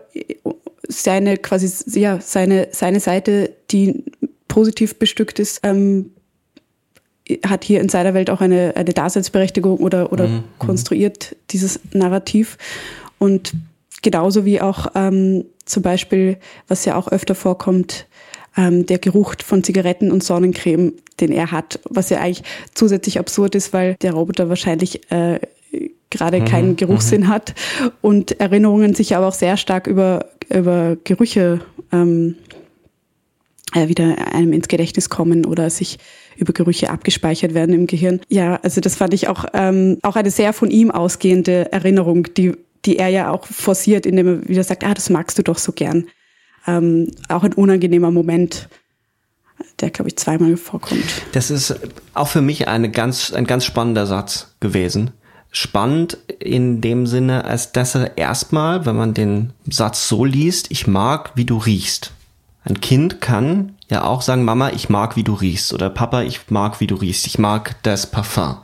seine 0.87 1.37
quasi 1.37 1.69
ja 1.99 2.21
seine 2.21 2.69
seine 2.71 3.01
Seite, 3.01 3.53
die 3.73 4.05
positiv 4.47 4.99
bestückt 4.99 5.41
ist, 5.41 5.61
ähm, 5.65 6.13
hat 7.45 7.65
hier 7.65 7.81
in 7.81 7.89
seiner 7.89 8.15
Welt 8.15 8.31
auch 8.31 8.41
eine 8.41 8.77
eine 8.77 8.93
Daseinsberechtigung 8.95 9.79
oder 9.79 10.13
oder 10.13 10.29
mhm. 10.29 10.35
mhm. 10.35 10.45
konstruiert 10.59 11.35
dieses 11.51 11.81
Narrativ 11.93 12.57
und 13.19 13.53
genauso 14.03 14.45
wie 14.45 14.61
auch 14.61 14.87
ähm, 14.95 15.45
zum 15.65 15.83
Beispiel, 15.83 16.39
was 16.67 16.85
ja 16.85 16.97
auch 16.97 17.09
öfter 17.09 17.35
vorkommt, 17.35 18.07
ähm, 18.59 18.85
der 18.85 18.99
Geruch 18.99 19.37
von 19.43 19.63
Zigaretten 19.63 20.11
und 20.11 20.25
Sonnencreme, 20.25 20.93
den 21.21 21.31
er 21.31 21.53
hat, 21.53 21.79
was 21.89 22.11
ja 22.11 22.19
eigentlich 22.19 22.43
zusätzlich 22.75 23.19
absurd 23.19 23.55
ist, 23.55 23.73
weil 23.73 23.95
der 24.03 24.13
Roboter 24.13 24.49
wahrscheinlich 24.49 25.11
äh, 25.13 25.39
gerade 26.11 26.41
mhm, 26.41 26.45
keinen 26.45 26.77
Geruchssinn 26.77 27.23
mhm. 27.23 27.29
hat 27.29 27.55
und 28.01 28.41
Erinnerungen 28.41 28.95
sich 28.95 29.15
aber 29.15 29.29
auch 29.29 29.35
sehr 29.35 29.57
stark 29.57 29.87
über, 29.87 30.27
über 30.51 30.97
Gerüche 31.05 31.61
ähm, 31.93 32.35
äh, 33.75 33.87
wieder 33.87 34.33
einem 34.33 34.53
ins 34.53 34.67
Gedächtnis 34.67 35.09
kommen 35.09 35.47
oder 35.47 35.71
sich 35.71 35.99
über 36.37 36.53
Gerüche 36.53 36.91
abgespeichert 36.91 37.55
werden 37.55 37.75
im 37.75 37.87
Gehirn. 37.87 38.21
Ja, 38.29 38.57
also 38.63 38.81
das 38.81 38.97
fand 38.97 39.15
ich 39.15 39.29
auch, 39.29 39.45
ähm, 39.55 39.99
auch 40.03 40.17
eine 40.17 40.33
sehr 40.33 40.53
von 40.53 40.71
ihm 40.71 40.91
ausgehende 40.91 41.71
Erinnerung, 41.71 42.27
die, 42.35 42.57
die 42.85 42.97
er 42.99 43.09
ja 43.09 43.31
auch 43.31 43.47
forciert, 43.47 44.05
indem 44.05 44.27
er 44.27 44.49
wieder 44.49 44.65
sagt, 44.65 44.85
ah, 44.85 44.95
das 44.95 45.11
magst 45.11 45.39
du 45.39 45.43
doch 45.43 45.59
so 45.59 45.71
gern 45.73 46.07
ähm, 46.67 47.11
auch 47.29 47.45
ein 47.45 47.55
unangenehmer 47.55 48.11
Moment, 48.11 48.69
der, 49.81 49.91
glaube 49.91 50.09
ich, 50.09 50.17
zweimal 50.17 50.57
vorkommt. 50.57 51.05
Das 51.33 51.51
ist 51.51 51.75
auch 52.15 52.29
für 52.29 52.43
mich 52.43 52.69
eine 52.69 52.91
ganz, 52.91 53.33
ein 53.33 53.47
ganz 53.47 53.65
spannender 53.65 54.07
Satz 54.07 54.55
gewesen. 54.61 55.13
Spannend 55.51 56.19
in 56.39 56.81
dem 56.81 57.07
Sinne, 57.07 57.45
als 57.45 57.73
dass 57.73 57.95
er 57.95 58.19
erstmal, 58.19 58.87
wenn 58.87 58.97
man 58.97 59.15
den 59.15 59.53
Satz 59.69 60.09
so 60.09 60.25
liest, 60.25 60.71
ich 60.71 60.87
mag, 60.87 61.33
wie 61.37 61.45
du 61.45 61.57
riechst. 61.57 62.13
Ein 62.65 62.81
Kind 62.81 63.21
kann 63.21 63.75
ja 63.89 64.05
auch 64.05 64.21
sagen, 64.21 64.45
Mama, 64.45 64.71
ich 64.71 64.91
mag, 64.91 65.17
wie 65.17 65.25
du 65.25 65.33
riechst. 65.33 65.73
Oder 65.73 65.89
Papa, 65.89 66.23
ich 66.23 66.51
mag, 66.51 66.81
wie 66.81 66.87
du 66.87 66.97
riechst. 66.97 67.27
Ich 67.27 67.39
mag 67.39 67.77
das 67.83 68.11
Parfum. 68.11 68.59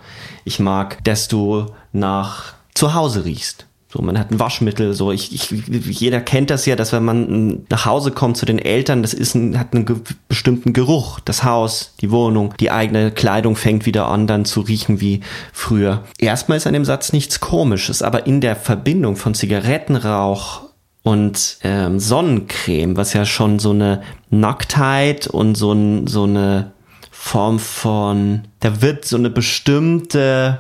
Ich 0.45 0.61
mag, 0.61 1.03
dass 1.05 1.29
du 1.29 1.67
nach 1.93 2.55
zu 2.75 2.93
Hause 2.93 3.25
riechst. 3.25 3.67
So, 3.95 4.03
man 4.03 4.19
hat 4.19 4.33
ein 4.33 4.41
Waschmittel, 4.41 4.93
so 4.93 5.13
ich, 5.13 5.33
ich, 5.33 6.01
jeder 6.01 6.21
kennt 6.21 6.51
das 6.51 6.67
ja, 6.67 6.75
dass 6.75 6.93
wenn 6.93 7.05
man 7.05 7.65
nach 7.69 7.87
Hause 7.87 8.11
kommt 8.11 8.37
zu 8.37 8.45
den 8.45 8.59
Eltern, 8.59 9.03
das 9.03 9.15
ist 9.15 9.37
ein, 9.37 9.57
hat 9.57 9.73
einen 9.73 9.87
ge 9.87 9.95
bestimmten 10.27 10.73
Geruch. 10.73 11.21
Das 11.21 11.45
Haus, 11.45 11.95
die 12.01 12.11
Wohnung, 12.11 12.55
die 12.59 12.73
eigene 12.73 13.13
Kleidung 13.13 13.55
fängt 13.55 13.87
wieder 13.87 14.09
an, 14.09 14.27
dann 14.27 14.47
zu 14.47 14.63
riechen 14.63 15.01
wie 15.01 15.21
früher. 15.53 16.03
Erstmal 16.19 16.59
ist 16.59 16.67
an 16.67 16.73
dem 16.73 16.85
Satz 16.85 17.13
nichts 17.13 17.39
Komisches, 17.39 18.03
aber 18.03 18.27
in 18.27 18.41
der 18.41 18.57
Verbindung 18.57 19.15
von 19.15 19.33
Zigarettenrauch 19.33 20.63
und 21.05 21.59
ähm, 21.63 22.01
Sonnencreme, 22.01 22.97
was 22.97 23.13
ja 23.13 23.25
schon 23.25 23.61
so 23.61 23.71
eine 23.71 24.03
Nacktheit 24.29 25.29
und 25.29 25.55
so, 25.55 25.71
ein, 25.71 26.09
so 26.09 26.25
eine 26.25 26.73
Form 27.13 27.61
von, 27.61 28.43
da 28.59 28.83
wird 28.83 29.05
so 29.05 29.17
eine 29.17 29.31
bestimmte 29.31 30.59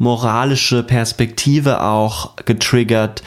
moralische 0.00 0.82
Perspektive 0.82 1.82
auch 1.82 2.34
getriggert, 2.46 3.22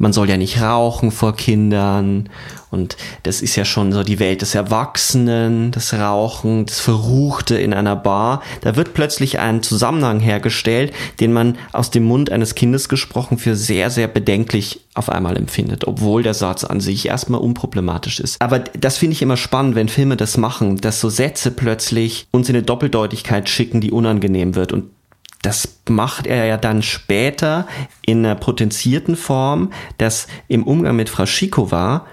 man 0.00 0.12
soll 0.12 0.28
ja 0.28 0.36
nicht 0.36 0.60
rauchen 0.60 1.10
vor 1.10 1.36
Kindern 1.36 2.30
und 2.70 2.96
das 3.22 3.42
ist 3.42 3.54
ja 3.54 3.64
schon 3.64 3.92
so 3.92 4.02
die 4.02 4.18
Welt 4.18 4.40
des 4.42 4.54
Erwachsenen, 4.54 5.72
das 5.72 5.92
Rauchen, 5.92 6.66
das 6.66 6.80
Verruchte 6.80 7.56
in 7.56 7.74
einer 7.74 7.96
Bar. 7.96 8.42
Da 8.62 8.76
wird 8.76 8.94
plötzlich 8.94 9.38
ein 9.38 9.62
Zusammenhang 9.62 10.18
hergestellt, 10.18 10.92
den 11.20 11.32
man 11.32 11.58
aus 11.72 11.90
dem 11.90 12.04
Mund 12.04 12.32
eines 12.32 12.54
Kindes 12.54 12.88
gesprochen 12.88 13.38
für 13.38 13.54
sehr, 13.54 13.90
sehr 13.90 14.08
bedenklich 14.08 14.80
auf 14.94 15.10
einmal 15.10 15.36
empfindet, 15.36 15.86
obwohl 15.86 16.22
der 16.22 16.34
Satz 16.34 16.64
an 16.64 16.80
sich 16.80 17.06
erstmal 17.06 17.40
unproblematisch 17.40 18.20
ist. 18.20 18.40
Aber 18.40 18.58
das 18.58 18.96
finde 18.96 19.12
ich 19.12 19.22
immer 19.22 19.36
spannend, 19.36 19.74
wenn 19.74 19.88
Filme 19.88 20.16
das 20.16 20.38
machen, 20.38 20.78
dass 20.78 21.00
so 21.00 21.08
Sätze 21.08 21.50
plötzlich 21.50 22.26
uns 22.30 22.48
in 22.48 22.56
eine 22.56 22.64
Doppeldeutigkeit 22.64 23.48
schicken, 23.48 23.80
die 23.80 23.90
unangenehm 23.90 24.54
wird. 24.54 24.72
Und 24.72 24.84
das 25.42 25.78
macht 25.88 26.26
er 26.26 26.44
ja 26.44 26.56
dann 26.56 26.82
später 26.82 27.66
in 28.04 28.24
einer 28.24 28.34
potenzierten 28.34 29.16
Form, 29.16 29.72
dass 29.98 30.26
im 30.48 30.64
Umgang 30.64 30.96
mit 30.96 31.08
Frau 31.08 31.26
Schikova 31.26 32.06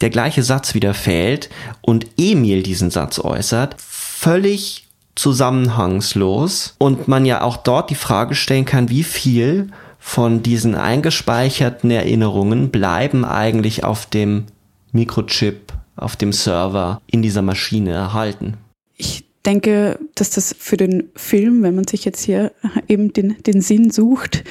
der 0.00 0.10
gleiche 0.10 0.42
Satz 0.42 0.74
wieder 0.74 0.94
fällt 0.94 1.50
und 1.82 2.06
Emil 2.16 2.62
diesen 2.62 2.90
Satz 2.90 3.18
äußert, 3.18 3.76
völlig 3.78 4.86
zusammenhangslos 5.14 6.74
und 6.78 7.06
man 7.06 7.26
ja 7.26 7.42
auch 7.42 7.58
dort 7.58 7.90
die 7.90 7.94
Frage 7.94 8.34
stellen 8.34 8.64
kann, 8.64 8.88
wie 8.88 9.02
viel 9.04 9.70
von 9.98 10.42
diesen 10.42 10.74
eingespeicherten 10.74 11.90
Erinnerungen 11.90 12.70
bleiben 12.70 13.26
eigentlich 13.26 13.84
auf 13.84 14.06
dem 14.06 14.46
Mikrochip, 14.92 15.74
auf 15.96 16.16
dem 16.16 16.32
Server 16.32 17.02
in 17.06 17.20
dieser 17.20 17.42
Maschine 17.42 17.90
erhalten. 17.90 18.56
Ich 18.96 19.29
denke, 19.46 19.98
dass 20.14 20.30
das 20.30 20.54
für 20.58 20.76
den 20.76 21.10
Film, 21.16 21.62
wenn 21.62 21.74
man 21.74 21.86
sich 21.86 22.04
jetzt 22.04 22.22
hier 22.22 22.52
eben 22.88 23.12
den, 23.12 23.36
den 23.42 23.60
Sinn 23.60 23.90
sucht, 23.90 24.44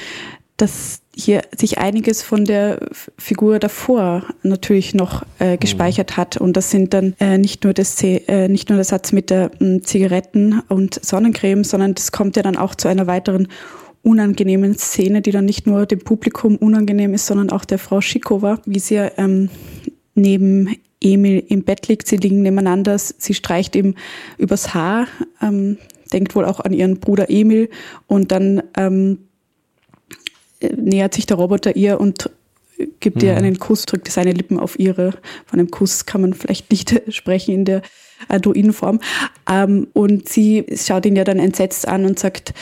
dass 0.56 1.00
hier 1.16 1.42
sich 1.56 1.78
einiges 1.78 2.22
von 2.22 2.44
der 2.44 2.80
Figur 3.16 3.58
davor 3.58 4.24
natürlich 4.42 4.94
noch 4.94 5.22
äh, 5.38 5.54
mhm. 5.54 5.60
gespeichert 5.60 6.16
hat. 6.16 6.36
Und 6.36 6.56
das 6.56 6.70
sind 6.70 6.92
dann 6.92 7.14
äh, 7.18 7.38
nicht, 7.38 7.64
nur 7.64 7.72
das, 7.72 8.02
äh, 8.02 8.48
nicht 8.48 8.68
nur 8.68 8.76
der 8.76 8.84
Satz 8.84 9.12
mit 9.12 9.30
der 9.30 9.50
äh, 9.60 9.80
Zigaretten 9.80 10.60
und 10.68 11.02
Sonnencreme, 11.04 11.64
sondern 11.64 11.94
das 11.94 12.12
kommt 12.12 12.36
ja 12.36 12.42
dann 12.42 12.56
auch 12.56 12.74
zu 12.74 12.88
einer 12.88 13.06
weiteren 13.06 13.48
unangenehmen 14.02 14.76
Szene, 14.76 15.22
die 15.22 15.30
dann 15.30 15.44
nicht 15.44 15.66
nur 15.66 15.86
dem 15.86 16.00
Publikum 16.00 16.56
unangenehm 16.56 17.14
ist, 17.14 17.26
sondern 17.26 17.50
auch 17.50 17.64
der 17.64 17.78
Frau 17.78 18.00
Schikova, 18.00 18.60
wie 18.64 18.78
sie 18.78 18.96
ähm, 18.96 19.50
neben 20.14 20.76
Emil 21.00 21.44
im 21.48 21.64
Bett 21.64 21.88
liegt, 21.88 22.06
sie 22.06 22.16
liegen 22.16 22.42
nebeneinander, 22.42 22.98
sie 22.98 23.34
streicht 23.34 23.74
ihm 23.76 23.94
übers 24.38 24.74
Haar, 24.74 25.06
ähm, 25.42 25.78
denkt 26.12 26.34
wohl 26.34 26.44
auch 26.44 26.60
an 26.60 26.72
ihren 26.72 27.00
Bruder 27.00 27.30
Emil 27.30 27.70
und 28.06 28.32
dann 28.32 28.62
ähm, 28.76 29.18
nähert 30.76 31.14
sich 31.14 31.26
der 31.26 31.38
Roboter 31.38 31.76
ihr 31.76 32.00
und 32.00 32.30
gibt 33.00 33.22
mhm. 33.22 33.28
ihr 33.28 33.36
einen 33.36 33.58
Kuss, 33.58 33.86
drückt 33.86 34.10
seine 34.10 34.32
Lippen 34.32 34.58
auf 34.58 34.78
ihre. 34.78 35.12
Von 35.46 35.58
einem 35.58 35.70
Kuss 35.70 36.06
kann 36.06 36.20
man 36.20 36.34
vielleicht 36.34 36.70
nicht 36.70 37.02
sprechen 37.08 37.54
in 37.54 37.64
der 37.64 37.82
Androidenform. 38.28 39.00
Ähm, 39.48 39.88
und 39.92 40.28
sie 40.28 40.66
schaut 40.74 41.06
ihn 41.06 41.16
ja 41.16 41.24
dann 41.24 41.38
entsetzt 41.38 41.88
an 41.88 42.04
und 42.04 42.18
sagt, 42.18 42.54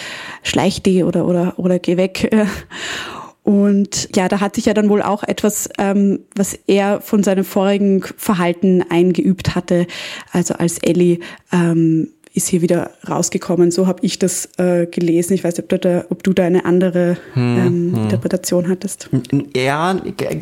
schleich 0.42 0.82
die 0.82 1.02
oder, 1.02 1.26
oder, 1.26 1.58
oder 1.58 1.78
geh 1.78 1.96
weg. 1.96 2.30
Und 3.48 4.14
ja, 4.14 4.28
da 4.28 4.40
hat 4.40 4.56
sich 4.56 4.66
ja 4.66 4.74
dann 4.74 4.90
wohl 4.90 5.00
auch 5.00 5.22
etwas, 5.22 5.70
ähm, 5.78 6.18
was 6.36 6.52
er 6.66 7.00
von 7.00 7.22
seinem 7.22 7.46
vorigen 7.46 8.02
Verhalten 8.02 8.84
eingeübt 8.90 9.54
hatte. 9.54 9.86
Also 10.32 10.52
als 10.52 10.76
Ellie 10.82 11.20
ähm, 11.50 12.10
ist 12.34 12.48
hier 12.48 12.60
wieder 12.60 12.90
rausgekommen. 13.08 13.70
So 13.70 13.86
habe 13.86 14.00
ich 14.02 14.18
das 14.18 14.50
äh, 14.58 14.84
gelesen. 14.84 15.32
Ich 15.32 15.44
weiß 15.44 15.56
nicht, 15.56 15.62
ob 15.62 15.70
du 15.70 15.78
da, 15.78 16.04
ob 16.10 16.22
du 16.24 16.34
da 16.34 16.44
eine 16.44 16.66
andere 16.66 17.16
hm, 17.32 17.56
ähm, 17.58 17.66
hm. 17.94 18.02
Interpretation 18.02 18.68
hattest. 18.68 19.08
Ja, 19.56 19.94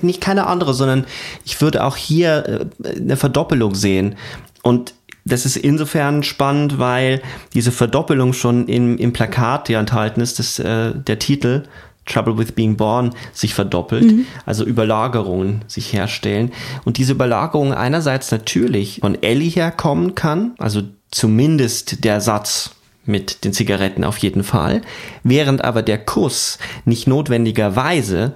nicht 0.02 0.20
keine 0.20 0.48
andere, 0.48 0.74
sondern 0.74 1.06
ich 1.44 1.60
würde 1.60 1.84
auch 1.84 1.94
hier 1.94 2.68
äh, 2.82 2.88
eine 2.96 3.16
Verdoppelung 3.16 3.76
sehen. 3.76 4.16
Und 4.64 4.94
das 5.24 5.46
ist 5.46 5.56
insofern 5.56 6.24
spannend, 6.24 6.80
weil 6.80 7.22
diese 7.54 7.70
Verdoppelung 7.70 8.32
schon 8.32 8.66
im, 8.66 8.98
im 8.98 9.12
Plakat, 9.12 9.68
ja 9.68 9.78
enthalten 9.78 10.20
ist, 10.20 10.40
das, 10.40 10.58
äh, 10.58 10.92
der 10.92 11.20
Titel 11.20 11.62
Trouble 12.06 12.38
with 12.38 12.52
Being 12.52 12.76
Born 12.76 13.10
sich 13.32 13.52
verdoppelt, 13.52 14.04
mhm. 14.04 14.26
also 14.46 14.64
Überlagerungen 14.64 15.64
sich 15.66 15.92
herstellen. 15.92 16.52
Und 16.84 16.98
diese 16.98 17.12
Überlagerung 17.12 17.74
einerseits 17.74 18.30
natürlich 18.30 19.00
von 19.00 19.22
Ellie 19.22 19.50
herkommen 19.50 20.14
kann, 20.14 20.54
also 20.58 20.82
zumindest 21.10 22.04
der 22.04 22.20
Satz 22.20 22.70
mit 23.04 23.44
den 23.44 23.52
Zigaretten 23.52 24.04
auf 24.04 24.18
jeden 24.18 24.42
Fall, 24.42 24.82
während 25.22 25.62
aber 25.62 25.82
der 25.82 25.98
Kuss 25.98 26.58
nicht 26.84 27.06
notwendigerweise 27.06 28.34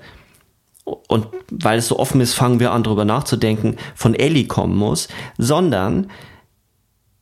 und 0.84 1.28
weil 1.50 1.78
es 1.78 1.88
so 1.88 1.98
offen 1.98 2.20
ist, 2.20 2.34
fangen 2.34 2.60
wir 2.60 2.72
an 2.72 2.82
darüber 2.82 3.04
nachzudenken, 3.04 3.76
von 3.94 4.14
Ellie 4.14 4.46
kommen 4.46 4.76
muss, 4.76 5.08
sondern 5.38 6.10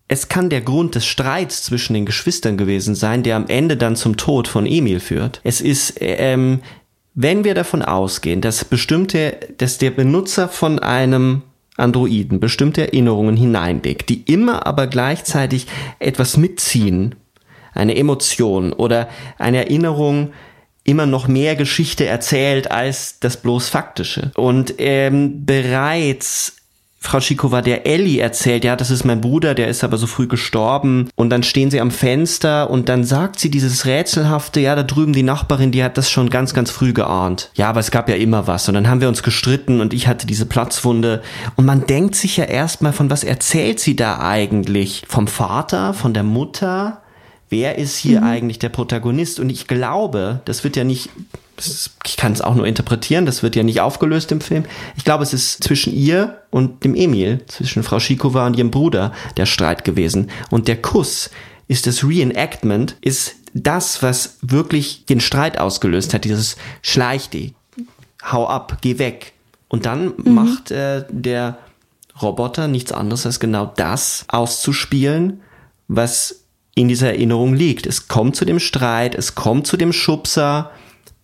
es 0.09 0.28
kann 0.28 0.48
der 0.48 0.62
Grund 0.62 0.94
des 0.94 1.06
Streits 1.06 1.62
zwischen 1.62 1.92
den 1.92 2.06
Geschwistern 2.06 2.56
gewesen 2.56 2.94
sein, 2.94 3.22
der 3.22 3.36
am 3.36 3.46
Ende 3.46 3.76
dann 3.76 3.94
zum 3.94 4.16
Tod 4.16 4.48
von 4.48 4.66
Emil 4.66 5.00
führt. 5.00 5.40
Es 5.44 5.61
ist, 5.61 5.94
ähm, 6.00 6.61
wenn 7.14 7.44
wir 7.44 7.54
davon 7.54 7.82
ausgehen, 7.82 8.40
dass 8.40 8.64
bestimmte, 8.64 9.36
dass 9.59 9.76
der 9.76 9.90
Benutzer 9.90 10.48
von 10.48 10.78
einem 10.78 11.42
Androiden 11.76 12.40
bestimmte 12.40 12.88
Erinnerungen 12.88 13.36
hineinlegt, 13.36 14.09
die 14.09 14.22
immer 14.22 14.66
aber 14.66 14.86
gleichzeitig 14.86 15.66
etwas 15.98 16.36
mitziehen, 16.36 17.14
eine 17.74 17.96
Emotion 17.96 18.72
oder 18.72 19.09
eine 19.38 19.59
Erinnerung, 19.59 20.32
immer 20.84 21.04
noch 21.04 21.28
mehr 21.28 21.54
Geschichte 21.54 22.06
erzählt 22.06 22.70
als 22.70 23.20
das 23.20 23.36
bloß 23.36 23.68
Faktische. 23.68 24.32
Und 24.34 24.74
ähm, 24.78 25.44
bereits 25.44 26.57
Frau 27.01 27.20
Schikova 27.20 27.62
der 27.62 27.86
Ellie 27.86 28.20
erzählt, 28.20 28.64
ja, 28.64 28.74
das 28.74 28.90
ist 28.90 29.05
mein 29.05 29.20
Bruder, 29.20 29.55
der 29.55 29.68
ist 29.68 29.84
aber 29.84 29.96
so 29.96 30.07
früh 30.07 30.26
gestorben. 30.26 31.09
Und 31.14 31.30
dann 31.30 31.42
stehen 31.42 31.70
sie 31.70 31.80
am 31.80 31.92
Fenster 31.92 32.68
und 32.70 32.88
dann 32.88 33.05
sagt 33.05 33.38
sie 33.38 33.51
dieses 33.51 33.86
rätselhafte, 33.86 34.61
ja, 34.61 34.74
da 34.74 34.82
drüben 34.82 35.12
die 35.12 35.22
Nachbarin, 35.22 35.70
die 35.70 35.84
hat 35.84 35.96
das 35.96 36.11
schon 36.11 36.28
ganz, 36.28 36.55
ganz 36.55 36.70
früh 36.70 36.92
geahnt. 36.92 37.51
Ja, 37.55 37.70
aber 37.70 37.80
es 37.80 37.92
gab 37.92 38.09
ja 38.09 38.16
immer 38.16 38.46
was. 38.46 38.68
Und 38.68 38.74
dann 38.74 38.88
haben 38.88 39.01
wir 39.01 39.09
uns 39.09 39.22
gestritten 39.22 39.80
und 39.80 39.94
ich 39.94 40.09
hatte 40.09 40.26
diese 40.26 40.44
Platzwunde. 40.44 41.22
Und 41.55 41.64
man 41.64 41.86
denkt 41.86 42.16
sich 42.16 42.36
ja 42.36 42.44
erstmal, 42.44 42.92
von 42.92 43.11
was 43.11 43.22
erzählt 43.22 43.78
sie 43.78 43.94
da 43.94 44.18
eigentlich? 44.18 45.05
Vom 45.09 45.28
Vater, 45.28 45.94
von 45.94 46.12
der 46.12 46.24
Mutter? 46.24 47.01
Wer 47.49 47.78
ist 47.78 47.96
hier 47.96 48.20
mhm. 48.20 48.26
eigentlich 48.26 48.59
der 48.59 48.68
Protagonist? 48.70 49.38
Und 49.40 49.51
ich 49.51 49.68
glaube, 49.68 50.40
das 50.44 50.64
wird 50.64 50.76
ja 50.76 50.84
nicht 50.84 51.11
ich 52.04 52.16
kann 52.16 52.32
es 52.32 52.40
auch 52.40 52.54
nur 52.54 52.66
interpretieren, 52.66 53.26
das 53.26 53.42
wird 53.42 53.56
ja 53.56 53.62
nicht 53.62 53.80
aufgelöst 53.80 54.30
im 54.32 54.40
Film. 54.40 54.64
Ich 54.96 55.04
glaube, 55.04 55.22
es 55.24 55.32
ist 55.32 55.62
zwischen 55.62 55.92
ihr 55.92 56.42
und 56.50 56.84
dem 56.84 56.94
Emil, 56.94 57.44
zwischen 57.46 57.82
Frau 57.82 58.00
Schikova 58.00 58.46
und 58.46 58.56
ihrem 58.56 58.70
Bruder 58.70 59.12
der 59.36 59.46
Streit 59.46 59.84
gewesen. 59.84 60.30
Und 60.50 60.68
der 60.68 60.80
Kuss 60.80 61.30
ist 61.66 61.86
das 61.86 62.04
Reenactment, 62.04 62.96
ist 63.00 63.34
das, 63.54 64.02
was 64.02 64.38
wirklich 64.42 65.04
den 65.06 65.20
Streit 65.20 65.59
ausgelöst 65.59 66.14
hat. 66.14 66.24
Dieses 66.24 66.56
Schleich 66.82 67.28
die, 67.30 67.54
hau 68.24 68.46
ab, 68.46 68.78
geh 68.80 68.98
weg. 68.98 69.32
Und 69.68 69.86
dann 69.86 70.12
mhm. 70.16 70.34
macht 70.34 70.70
äh, 70.70 71.04
der 71.11 71.59
Roboter 72.20 72.68
nichts 72.68 72.92
anderes 72.92 73.26
als 73.26 73.40
genau 73.40 73.72
das 73.76 74.24
auszuspielen, 74.28 75.40
was 75.88 76.44
in 76.74 76.88
dieser 76.88 77.09
Erinnerung 77.09 77.54
liegt. 77.54 77.86
Es 77.86 78.09
kommt 78.09 78.36
zu 78.36 78.44
dem 78.44 78.61
Streit, 78.61 79.14
es 79.14 79.34
kommt 79.34 79.66
zu 79.66 79.76
dem 79.76 79.92
Schubser, 79.92 80.70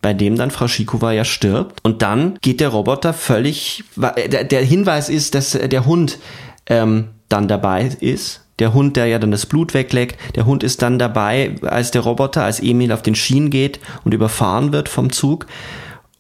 bei 0.05 0.13
dem 0.13 0.37
dann 0.37 0.51
Frau 0.51 0.69
Schikova 0.69 1.13
ja 1.13 1.25
stirbt. 1.25 1.79
Und 1.83 2.03
dann 2.03 2.39
geht 2.43 2.61
der 2.61 2.69
Roboter 2.69 3.15
völlig, 3.15 3.85
der, 3.97 4.45
der 4.45 4.63
Hinweis 4.63 5.09
ist, 5.09 5.35
dass 5.35 5.53
der 5.53 5.87
Hund 5.87 6.19
ähm, 6.67 7.09
dann 7.31 7.49
dabei 7.49 7.87
ist. 8.01 8.43
Der 8.59 8.75
Hund, 8.75 8.99
der 8.99 9.07
ja 9.07 9.19
dann 9.19 9.31
das 9.31 9.47
Blut 9.47 9.73
wegleckt, 9.73 10.19
der 10.37 10.45
Hund 10.45 10.63
ist 10.63 10.83
dann 10.83 10.99
dabei, 10.99 11.55
als 11.63 11.91
der 11.91 12.03
Roboter, 12.03 12.45
als 12.45 12.61
Emil 12.61 12.93
auf 12.93 13.01
den 13.01 13.15
Schienen 13.15 13.49
geht 13.49 13.81
und 14.05 14.13
überfahren 14.13 14.75
wird 14.75 14.91
vom 14.91 15.11
Zug. 15.11 15.47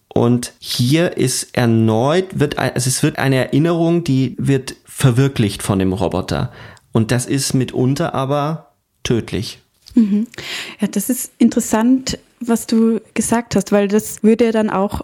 Und 0.09 0.55
hier 0.61 1.19
ist 1.19 1.55
erneut, 1.55 2.41
wird, 2.41 2.57
also 2.59 2.89
es 2.89 3.03
wird 3.03 3.19
eine 3.19 3.37
Erinnerung, 3.37 4.03
die 4.03 4.35
wird 4.39 4.77
verwirklicht 4.87 5.63
von 5.63 5.79
dem 5.79 5.93
Roboter. 5.93 6.51
Und 6.93 7.11
das 7.11 7.27
ist 7.27 7.53
mitunter 7.53 8.15
aber 8.15 8.71
tödlich. 9.03 9.59
Mhm. 9.95 10.27
Ja, 10.81 10.89
das 10.89 11.11
ist 11.11 11.33
interessant, 11.37 12.19
was 12.49 12.67
du 12.67 13.01
gesagt 13.15 13.57
hast, 13.57 13.73
weil 13.73 13.89
das 13.89 14.23
würde 14.23 14.47
ja 14.47 14.53
dann 14.53 14.71
auch 14.71 15.03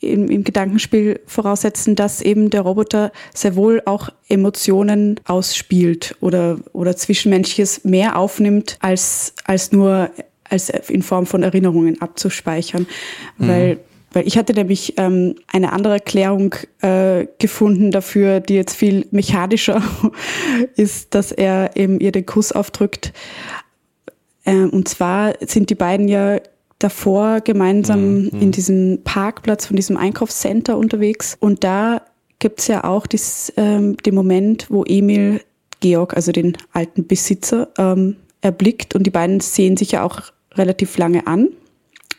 im, 0.00 0.28
im, 0.28 0.44
Gedankenspiel 0.44 1.20
voraussetzen, 1.26 1.94
dass 1.94 2.22
eben 2.22 2.50
der 2.50 2.62
Roboter 2.62 3.12
sehr 3.34 3.54
wohl 3.54 3.82
auch 3.84 4.08
Emotionen 4.28 5.20
ausspielt 5.26 6.16
oder, 6.20 6.58
oder 6.72 6.96
Zwischenmenschliches 6.96 7.84
mehr 7.84 8.16
aufnimmt, 8.16 8.78
als, 8.80 9.34
als 9.44 9.72
nur 9.72 10.10
als 10.50 10.68
in 10.68 11.02
Form 11.02 11.26
von 11.26 11.42
Erinnerungen 11.42 12.00
abzuspeichern. 12.00 12.86
Mhm. 13.38 13.48
Weil, 13.48 13.80
weil 14.12 14.26
ich 14.26 14.36
hatte 14.36 14.52
nämlich 14.52 14.94
ähm, 14.96 15.36
eine 15.46 15.72
andere 15.72 15.94
Erklärung 15.94 16.54
äh, 16.80 17.26
gefunden 17.38 17.90
dafür, 17.90 18.40
die 18.40 18.54
jetzt 18.54 18.74
viel 18.74 19.06
mechanischer 19.10 19.82
ist, 20.76 21.14
dass 21.14 21.30
er 21.30 21.76
eben 21.76 22.00
ihr 22.00 22.12
den 22.12 22.26
Kuss 22.26 22.52
aufdrückt. 22.52 23.12
Ähm, 24.44 24.70
und 24.70 24.88
zwar 24.88 25.34
sind 25.46 25.70
die 25.70 25.74
beiden 25.74 26.08
ja 26.08 26.38
davor 26.80 27.40
gemeinsam 27.40 28.22
mhm. 28.22 28.30
in 28.40 28.50
diesem 28.50 29.00
Parkplatz 29.04 29.66
von 29.66 29.76
diesem 29.76 29.96
Einkaufscenter 29.96 30.76
unterwegs. 30.76 31.36
Und 31.38 31.62
da 31.62 32.02
gibt's 32.40 32.66
ja 32.66 32.82
auch 32.82 33.06
dies, 33.06 33.52
ähm, 33.56 33.96
den 33.98 34.14
Moment, 34.16 34.66
wo 34.70 34.82
Emil 34.84 35.40
Georg, 35.78 36.14
also 36.14 36.32
den 36.32 36.56
alten 36.72 37.06
Besitzer, 37.06 37.68
ähm, 37.78 38.16
erblickt 38.40 38.94
und 38.94 39.04
die 39.04 39.10
beiden 39.10 39.40
sehen 39.40 39.76
sich 39.76 39.92
ja 39.92 40.02
auch 40.02 40.20
relativ 40.54 40.98
lange 40.98 41.26
an. 41.26 41.48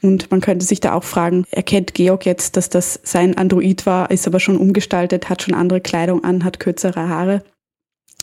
Und 0.04 0.32
man 0.32 0.42
könnte 0.42 0.66
sich 0.66 0.80
da 0.80 0.94
auch 0.94 1.04
fragen, 1.04 1.46
erkennt 1.52 1.94
Georg 1.94 2.26
jetzt, 2.26 2.58
dass 2.58 2.70
das 2.70 3.00
sein 3.04 3.38
Android 3.38 3.86
war, 3.86 4.10
ist 4.10 4.26
aber 4.26 4.40
schon 4.40 4.58
umgestaltet, 4.58 5.30
hat 5.30 5.44
schon 5.44 5.54
andere 5.54 5.82
Kleidung 5.82 6.24
an, 6.24 6.44
hat 6.44 6.60
kürzere 6.60 7.08
Haare. 7.08 7.44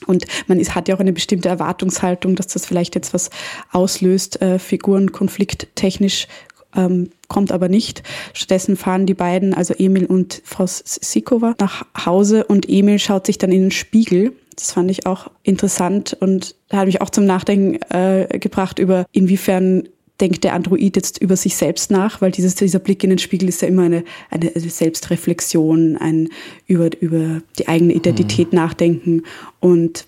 Und 0.07 0.27
man 0.47 0.61
ist, 0.61 0.75
hat 0.75 0.89
ja 0.89 0.95
auch 0.95 1.01
eine 1.01 1.13
bestimmte 1.13 1.49
Erwartungshaltung, 1.49 2.37
dass 2.37 2.49
das 2.49 2.67
vielleicht 2.67 2.95
jetzt 2.95 3.15
was 3.15 3.31
auslöst, 3.73 4.41
äh, 4.41 4.59
Figuren 4.59 5.13
konflikttechnisch 5.13 6.29
ähm, 6.77 7.11
kommt 7.29 7.53
aber 7.53 7.69
nicht. 7.69 8.03
Stattdessen 8.33 8.77
fahren 8.77 9.07
die 9.07 9.15
beiden, 9.15 9.55
also 9.55 9.75
Emil 9.75 10.07
und 10.07 10.43
Frau 10.45 10.67
Sikova, 10.67 11.55
nach 11.61 11.87
Hause 12.05 12.45
und 12.45 12.69
Emil 12.69 12.99
schaut 12.99 13.27
sich 13.27 13.39
dann 13.39 13.53
in 13.53 13.63
den 13.63 13.71
Spiegel. 13.71 14.33
Das 14.55 14.73
fand 14.73 14.91
ich 14.91 15.07
auch 15.07 15.31
interessant 15.43 16.17
und 16.19 16.57
hat 16.71 16.87
mich 16.87 17.01
auch 17.01 17.11
zum 17.11 17.27
Nachdenken 17.27 17.81
äh, 17.91 18.39
gebracht 18.39 18.79
über 18.79 19.07
inwiefern 19.13 19.89
denkt 20.21 20.45
der 20.45 20.55
Android 20.55 20.97
jetzt 20.97 21.19
über 21.19 21.37
sich 21.37 21.57
selbst 21.57 21.91
nach, 21.91 22.21
weil 22.21 22.31
dieses, 22.31 22.55
dieser 22.55 22.79
Blick 22.79 23.05
in 23.05 23.11
den 23.11 23.19
Spiegel 23.19 23.49
ist 23.49 23.63
ja 23.63 23.69
immer 23.69 23.85
eine, 23.85 24.05
eine 24.31 24.51
Selbstreflexion, 24.55 25.97
ein 25.97 26.29
über, 26.67 26.91
über 27.01 27.41
die 27.59 27.69
eigene 27.69 27.93
Identität 27.93 28.53
mhm. 28.53 28.59
nachdenken 28.59 29.23
und 29.61 30.07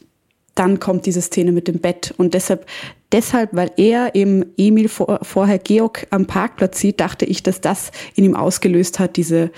dann 0.55 0.81
kommt 0.81 1.07
diese 1.07 1.23
Szene 1.23 1.53
mit 1.53 1.69
dem 1.69 1.79
Bett 1.79 2.13
und 2.17 2.35
deshalb, 2.35 2.67
deshalb, 3.13 3.51
weil 3.53 3.71
er 3.77 4.15
eben 4.15 4.45
Emil 4.57 4.89
vor, 4.89 5.21
vorher 5.23 5.59
Georg 5.59 6.07
am 6.11 6.27
Parkplatz 6.27 6.81
sieht, 6.81 7.01
dachte 7.01 7.25
ich, 7.25 7.43
dass 7.43 7.61
das 7.61 7.93
in 8.15 8.25
ihm 8.25 8.37
ausgelöst 8.37 8.99
hat, 8.99 9.17
diese, 9.17 9.51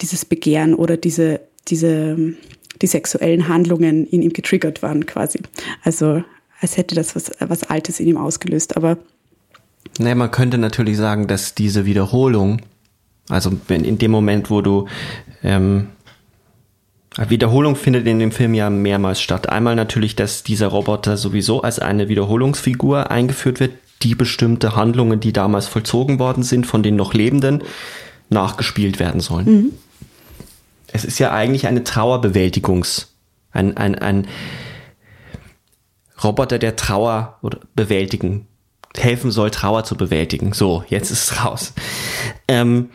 dieses 0.00 0.24
Begehren 0.24 0.74
oder 0.74 0.96
diese, 0.96 1.40
diese, 1.68 2.34
die 2.82 2.86
sexuellen 2.86 3.48
Handlungen 3.48 4.06
in 4.06 4.20
ihm 4.22 4.32
getriggert 4.32 4.82
waren 4.82 5.06
quasi. 5.06 5.38
Also, 5.84 6.24
als 6.60 6.76
hätte 6.76 6.94
das 6.94 7.16
was, 7.16 7.30
was 7.40 7.64
Altes 7.64 7.98
in 8.00 8.08
ihm 8.08 8.16
ausgelöst, 8.16 8.76
aber 8.76 8.98
naja, 9.98 10.14
man 10.14 10.30
könnte 10.30 10.58
natürlich 10.58 10.96
sagen, 10.96 11.26
dass 11.26 11.54
diese 11.54 11.84
Wiederholung, 11.84 12.62
also 13.28 13.52
in 13.68 13.98
dem 13.98 14.10
Moment, 14.10 14.50
wo 14.50 14.62
du 14.62 14.88
ähm, 15.42 15.88
Wiederholung 17.28 17.76
findet 17.76 18.06
in 18.06 18.18
dem 18.18 18.32
Film 18.32 18.54
ja 18.54 18.70
mehrmals 18.70 19.20
statt. 19.20 19.48
Einmal 19.48 19.76
natürlich, 19.76 20.16
dass 20.16 20.42
dieser 20.44 20.68
Roboter 20.68 21.16
sowieso 21.16 21.60
als 21.60 21.78
eine 21.78 22.08
Wiederholungsfigur 22.08 23.10
eingeführt 23.10 23.60
wird, 23.60 23.72
die 24.02 24.14
bestimmte 24.14 24.74
Handlungen, 24.76 25.20
die 25.20 25.32
damals 25.32 25.66
vollzogen 25.66 26.18
worden 26.18 26.42
sind, 26.42 26.66
von 26.66 26.82
den 26.82 26.96
noch 26.96 27.12
Lebenden, 27.12 27.62
nachgespielt 28.30 28.98
werden 28.98 29.20
sollen. 29.20 29.46
Mhm. 29.46 29.72
Es 30.88 31.04
ist 31.04 31.18
ja 31.18 31.32
eigentlich 31.32 31.66
eine 31.66 31.84
Trauerbewältigungs-, 31.84 33.08
ein, 33.52 33.76
ein, 33.76 33.94
ein 33.94 34.26
Roboter, 36.22 36.58
der 36.58 36.76
Trauer 36.76 37.38
bewältigen 37.74 38.46
helfen 38.96 39.30
soll, 39.30 39.50
Trauer 39.50 39.84
zu 39.84 39.96
bewältigen. 39.96 40.52
So, 40.52 40.84
jetzt 40.88 41.10
ist 41.10 41.30
es 41.30 41.44
raus. 41.44 41.72
Ähm, 42.48 42.90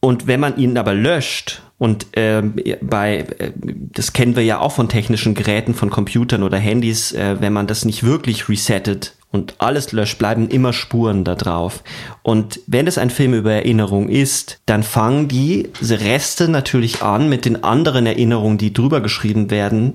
und 0.00 0.26
wenn 0.26 0.40
man 0.40 0.56
ihn 0.56 0.78
aber 0.78 0.94
löscht 0.94 1.62
und 1.78 2.06
ähm, 2.12 2.54
bei, 2.80 3.18
äh, 3.38 3.52
das 3.56 4.12
kennen 4.12 4.36
wir 4.36 4.44
ja 4.44 4.60
auch 4.60 4.72
von 4.72 4.88
technischen 4.88 5.34
Geräten, 5.34 5.74
von 5.74 5.90
Computern 5.90 6.42
oder 6.42 6.58
Handys, 6.58 7.12
äh, 7.12 7.36
wenn 7.40 7.52
man 7.52 7.66
das 7.66 7.84
nicht 7.84 8.04
wirklich 8.04 8.48
resettet 8.48 9.16
und 9.32 9.56
alles 9.58 9.92
löscht, 9.92 10.18
bleiben 10.18 10.48
immer 10.48 10.72
Spuren 10.72 11.24
da 11.24 11.34
drauf. 11.34 11.82
Und 12.22 12.60
wenn 12.66 12.86
es 12.86 12.98
ein 12.98 13.10
Film 13.10 13.34
über 13.34 13.52
Erinnerung 13.52 14.08
ist, 14.08 14.60
dann 14.66 14.82
fangen 14.82 15.28
diese 15.28 16.00
Reste 16.00 16.48
natürlich 16.48 17.02
an, 17.02 17.28
mit 17.28 17.44
den 17.44 17.64
anderen 17.64 18.06
Erinnerungen, 18.06 18.58
die 18.58 18.72
drüber 18.72 19.00
geschrieben 19.00 19.50
werden, 19.50 19.94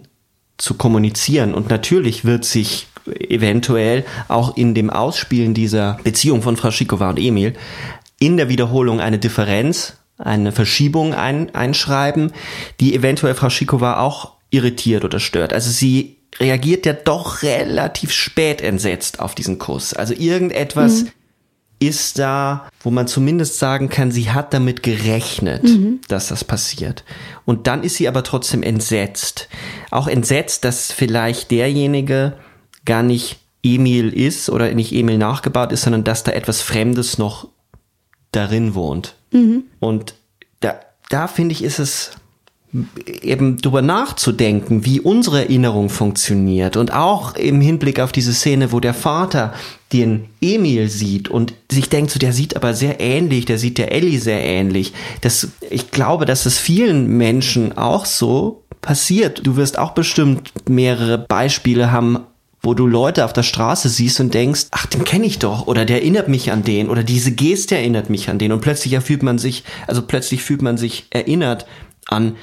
zu 0.61 0.75
kommunizieren. 0.75 1.53
Und 1.53 1.69
natürlich 1.69 2.23
wird 2.23 2.45
sich 2.45 2.87
eventuell 3.05 4.05
auch 4.27 4.55
in 4.57 4.73
dem 4.73 4.89
Ausspielen 4.89 5.53
dieser 5.53 5.97
Beziehung 6.03 6.41
von 6.41 6.55
Frau 6.55 6.71
Schikova 6.71 7.09
und 7.09 7.19
Emil 7.19 7.53
in 8.19 8.37
der 8.37 8.49
Wiederholung 8.49 9.01
eine 9.01 9.17
Differenz, 9.17 9.97
eine 10.17 10.51
Verschiebung 10.51 11.15
ein, 11.15 11.53
einschreiben, 11.55 12.31
die 12.79 12.95
eventuell 12.95 13.33
Frau 13.33 13.49
Schikova 13.49 13.99
auch 13.99 14.33
irritiert 14.51 15.03
oder 15.03 15.19
stört. 15.19 15.53
Also 15.53 15.71
sie 15.71 16.17
reagiert 16.39 16.85
ja 16.85 16.93
doch 16.93 17.41
relativ 17.41 18.11
spät 18.11 18.61
entsetzt 18.61 19.19
auf 19.19 19.33
diesen 19.33 19.57
Kuss. 19.57 19.93
Also 19.93 20.13
irgendetwas 20.13 21.03
mhm. 21.03 21.11
Ist 21.81 22.19
da, 22.19 22.69
wo 22.81 22.91
man 22.91 23.07
zumindest 23.07 23.57
sagen 23.57 23.89
kann, 23.89 24.11
sie 24.11 24.31
hat 24.31 24.53
damit 24.53 24.83
gerechnet, 24.83 25.63
mhm. 25.63 25.99
dass 26.07 26.27
das 26.27 26.43
passiert. 26.43 27.03
Und 27.43 27.65
dann 27.65 27.83
ist 27.83 27.95
sie 27.95 28.07
aber 28.07 28.23
trotzdem 28.23 28.61
entsetzt. 28.61 29.49
Auch 29.89 30.07
entsetzt, 30.07 30.63
dass 30.63 30.91
vielleicht 30.91 31.49
derjenige, 31.49 32.37
gar 32.85 33.01
nicht 33.01 33.39
Emil 33.63 34.13
ist 34.13 34.49
oder 34.49 34.71
nicht 34.73 34.93
Emil 34.93 35.17
nachgebaut 35.17 35.71
ist, 35.71 35.81
sondern 35.81 36.03
dass 36.03 36.23
da 36.23 36.31
etwas 36.31 36.61
Fremdes 36.61 37.17
noch 37.17 37.47
darin 38.31 38.75
wohnt. 38.75 39.15
Mhm. 39.31 39.63
Und 39.79 40.13
da, 40.59 40.79
da 41.09 41.27
finde 41.27 41.53
ich, 41.53 41.63
ist 41.63 41.79
es 41.79 42.11
eben 43.21 43.57
drüber 43.57 43.81
nachzudenken, 43.81 44.85
wie 44.85 45.01
unsere 45.01 45.41
Erinnerung 45.41 45.89
funktioniert 45.89 46.77
und 46.77 46.93
auch 46.93 47.35
im 47.35 47.59
Hinblick 47.59 47.99
auf 47.99 48.11
diese 48.11 48.33
Szene, 48.33 48.71
wo 48.71 48.79
der 48.79 48.93
Vater 48.93 49.53
den 49.91 50.25
Emil 50.39 50.89
sieht 50.89 51.27
und 51.27 51.53
sich 51.69 51.89
denkt, 51.89 52.11
so 52.11 52.19
der 52.19 52.31
sieht 52.31 52.55
aber 52.55 52.73
sehr 52.73 53.01
ähnlich, 53.01 53.45
der 53.45 53.57
sieht 53.57 53.77
der 53.77 53.91
Ellie 53.91 54.19
sehr 54.19 54.41
ähnlich. 54.41 54.93
Das, 55.19 55.49
ich 55.69 55.91
glaube, 55.91 56.25
dass 56.25 56.45
es 56.45 56.57
vielen 56.57 57.17
Menschen 57.17 57.77
auch 57.77 58.05
so 58.05 58.63
passiert. 58.79 59.45
Du 59.45 59.57
wirst 59.57 59.77
auch 59.77 59.91
bestimmt 59.91 60.51
mehrere 60.69 61.17
Beispiele 61.17 61.91
haben 61.91 62.19
wo 62.63 62.75
du 62.75 62.85
Leute 62.85 63.25
auf 63.25 63.33
der 63.33 63.43
Straße 63.43 63.89
siehst 63.89 64.19
und 64.19 64.33
denkst, 64.33 64.67
ach, 64.71 64.85
den 64.85 65.03
kenne 65.03 65.25
ich 65.25 65.39
doch 65.39 65.65
oder 65.65 65.83
der 65.83 66.01
erinnert 66.01 66.27
mich 66.27 66.51
an 66.51 66.63
den 66.63 66.89
oder 66.89 67.03
diese 67.03 67.31
Geste 67.31 67.75
erinnert 67.75 68.09
mich 68.09 68.29
an 68.29 68.37
den 68.37 68.51
und 68.51 68.61
plötzlich 68.61 68.97
fühlt 68.99 69.23
man 69.23 69.39
sich, 69.39 69.63
also 69.87 70.03
plötzlich 70.03 70.43
fühlt 70.43 70.61
man 70.61 70.77
sich 70.77 71.07
erinnert 71.09 71.65
an 72.07 72.35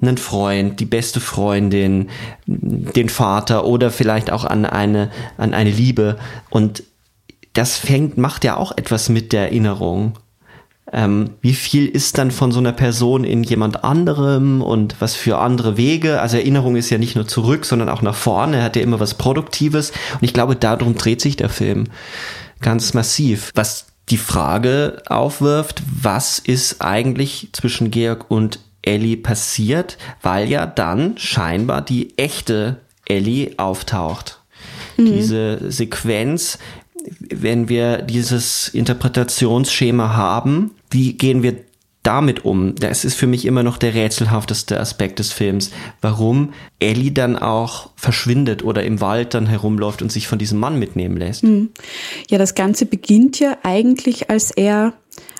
einen 0.00 0.18
Freund, 0.18 0.80
die 0.80 0.86
beste 0.86 1.20
Freundin, 1.20 2.10
den 2.46 3.08
Vater 3.08 3.64
oder 3.64 3.90
vielleicht 3.90 4.30
auch 4.30 4.44
an 4.44 4.66
eine, 4.66 5.10
an 5.38 5.54
eine 5.54 5.70
Liebe 5.70 6.18
und 6.50 6.82
das 7.54 7.76
fängt, 7.76 8.18
macht 8.18 8.44
ja 8.44 8.56
auch 8.56 8.76
etwas 8.76 9.08
mit 9.08 9.32
der 9.32 9.42
Erinnerung 9.42 10.18
ähm, 10.94 11.30
wie 11.40 11.54
viel 11.54 11.88
ist 11.88 12.18
dann 12.18 12.30
von 12.30 12.52
so 12.52 12.60
einer 12.60 12.72
Person 12.72 13.24
in 13.24 13.42
jemand 13.42 13.82
anderem 13.84 14.62
und 14.62 14.96
was 15.00 15.16
für 15.16 15.38
andere 15.38 15.76
Wege. 15.76 16.20
Also 16.20 16.36
Erinnerung 16.36 16.76
ist 16.76 16.88
ja 16.90 16.98
nicht 16.98 17.16
nur 17.16 17.26
zurück, 17.26 17.64
sondern 17.64 17.88
auch 17.88 18.00
nach 18.00 18.14
vorne. 18.14 18.58
Er 18.58 18.64
hat 18.64 18.76
ja 18.76 18.82
immer 18.82 19.00
was 19.00 19.14
Produktives. 19.14 19.90
Und 19.90 20.22
ich 20.22 20.32
glaube, 20.32 20.56
darum 20.56 20.94
dreht 20.94 21.20
sich 21.20 21.36
der 21.36 21.48
Film 21.48 21.84
ganz 22.60 22.94
massiv. 22.94 23.50
Was 23.54 23.86
die 24.10 24.16
Frage 24.16 25.02
aufwirft, 25.06 25.82
was 26.02 26.38
ist 26.38 26.82
eigentlich 26.82 27.48
zwischen 27.52 27.90
Georg 27.90 28.30
und 28.30 28.58
Ellie 28.82 29.16
passiert, 29.16 29.96
weil 30.22 30.48
ja 30.48 30.66
dann 30.66 31.16
scheinbar 31.16 31.80
die 31.82 32.18
echte 32.18 32.80
Ellie 33.06 33.52
auftaucht. 33.56 34.40
Mhm. 34.96 35.06
Diese 35.06 35.70
Sequenz, 35.70 36.58
wenn 37.30 37.68
wir 37.68 37.98
dieses 38.02 38.68
Interpretationsschema 38.68 40.14
haben, 40.14 40.72
wie 40.90 41.14
gehen 41.14 41.42
wir 41.42 41.56
damit 42.04 42.44
um? 42.44 42.76
Das 42.76 43.04
ist 43.04 43.14
für 43.14 43.26
mich 43.26 43.44
immer 43.44 43.64
noch 43.64 43.76
der 43.76 43.94
rätselhafteste 43.94 44.78
Aspekt 44.78 45.18
des 45.18 45.32
Films. 45.32 45.72
Warum 46.00 46.52
Ellie 46.78 47.10
dann 47.10 47.36
auch 47.36 47.90
verschwindet 47.96 48.62
oder 48.62 48.84
im 48.84 49.00
Wald 49.00 49.34
dann 49.34 49.46
herumläuft 49.46 50.02
und 50.02 50.12
sich 50.12 50.28
von 50.28 50.38
diesem 50.38 50.60
Mann 50.60 50.78
mitnehmen 50.78 51.16
lässt. 51.16 51.42
Hm. 51.42 51.70
Ja, 52.28 52.38
das 52.38 52.54
Ganze 52.54 52.86
beginnt 52.86 53.40
ja 53.40 53.56
eigentlich, 53.62 54.30
als 54.30 54.50
er 54.52 54.92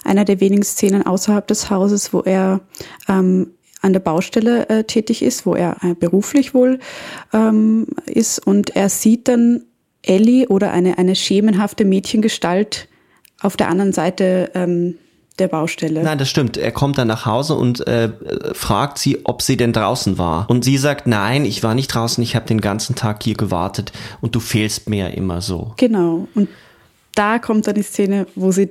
einer 0.05 0.25
der 0.25 0.41
wenigen 0.41 0.63
Szenen 0.63 1.07
außerhalb 1.07 1.47
des 1.47 1.71
Hauses, 1.71 2.13
wo 2.13 2.21
er 2.21 2.61
ähm, 3.09 3.53
an 3.81 3.93
der 3.93 4.01
Baustelle 4.01 4.69
äh, 4.69 4.85
tätig 4.85 5.23
ist, 5.23 5.45
wo 5.45 5.55
er 5.55 5.77
äh, 5.83 5.95
beruflich 5.95 6.55
wohl 6.55 6.79
ähm, 7.33 7.87
ist 8.07 8.39
und 8.39 8.75
er 8.75 8.89
sieht 8.89 9.29
dann 9.29 9.65
Ellie 10.03 10.49
oder 10.49 10.73
eine, 10.73 10.99
eine 10.99 11.15
schemenhafte 11.15 11.85
Mädchengestalt 11.85 12.89
auf 13.41 13.57
der 13.57 13.69
anderen 13.69 13.93
Seite 13.93 14.51
ähm, 14.55 14.97
der 15.39 15.49
Baustelle. 15.49 16.03
Nein, 16.03 16.19
das 16.19 16.29
stimmt. 16.29 16.57
Er 16.57 16.71
kommt 16.73 16.99
dann 16.99 17.09
nach 17.09 17.27
Hause 17.27 17.55
und 17.55 17.87
äh, 17.87 18.11
fragt 18.53 18.99
sie, 18.99 19.25
ob 19.25 19.43
sie 19.43 19.57
denn 19.57 19.73
draußen 19.73 20.17
war. 20.17 20.49
Und 20.49 20.65
sie 20.65 20.79
sagt, 20.79 21.07
nein, 21.07 21.45
ich 21.45 21.63
war 21.63 21.75
nicht 21.75 21.89
draußen, 21.89 22.23
ich 22.23 22.37
habe 22.37 22.47
den 22.47 22.61
ganzen 22.61 22.95
Tag 22.95 23.23
hier 23.23 23.35
gewartet 23.35 23.93
und 24.21 24.35
du 24.35 24.41
fehlst 24.41 24.89
mir 24.89 25.13
immer 25.15 25.41
so. 25.41 25.73
Genau. 25.77 26.29
Und 26.35 26.49
da 27.15 27.39
kommt 27.39 27.67
dann 27.67 27.75
die 27.75 27.83
Szene, 27.83 28.27
wo 28.35 28.53
sie 28.53 28.71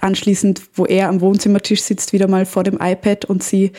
anschließend, 0.00 0.62
wo 0.74 0.86
er 0.86 1.08
am 1.08 1.20
Wohnzimmertisch 1.20 1.82
sitzt, 1.82 2.12
wieder 2.12 2.28
mal 2.28 2.46
vor 2.46 2.64
dem 2.64 2.78
iPad 2.80 3.24
und 3.24 3.42
sie, 3.42 3.72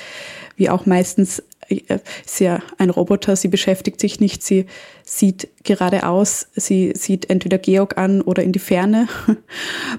wie 0.55 0.69
auch 0.69 0.85
meistens, 0.85 1.41
ist 1.69 2.39
ja 2.39 2.61
ein 2.77 2.89
Roboter, 2.89 3.35
sie 3.35 3.47
beschäftigt 3.47 3.99
sich 3.99 4.19
nicht, 4.19 4.43
sie 4.43 4.65
sieht 5.03 5.49
geradeaus, 5.63 6.47
sie 6.55 6.93
sieht 6.95 7.29
entweder 7.29 7.57
Georg 7.57 7.97
an 7.97 8.21
oder 8.21 8.43
in 8.43 8.51
die 8.51 8.59
Ferne. 8.59 9.07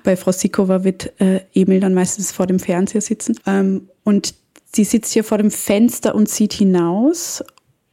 Bei 0.04 0.16
Frau 0.16 0.32
Sikova 0.32 0.84
wird 0.84 1.12
äh, 1.20 1.40
Emil 1.54 1.80
dann 1.80 1.94
meistens 1.94 2.32
vor 2.32 2.46
dem 2.46 2.58
Fernseher 2.58 3.00
sitzen. 3.00 3.36
Ähm, 3.46 3.88
und 4.04 4.34
sie 4.74 4.84
sitzt 4.84 5.12
hier 5.12 5.24
vor 5.24 5.38
dem 5.38 5.50
Fenster 5.50 6.14
und 6.14 6.28
sieht 6.28 6.52
hinaus 6.52 7.44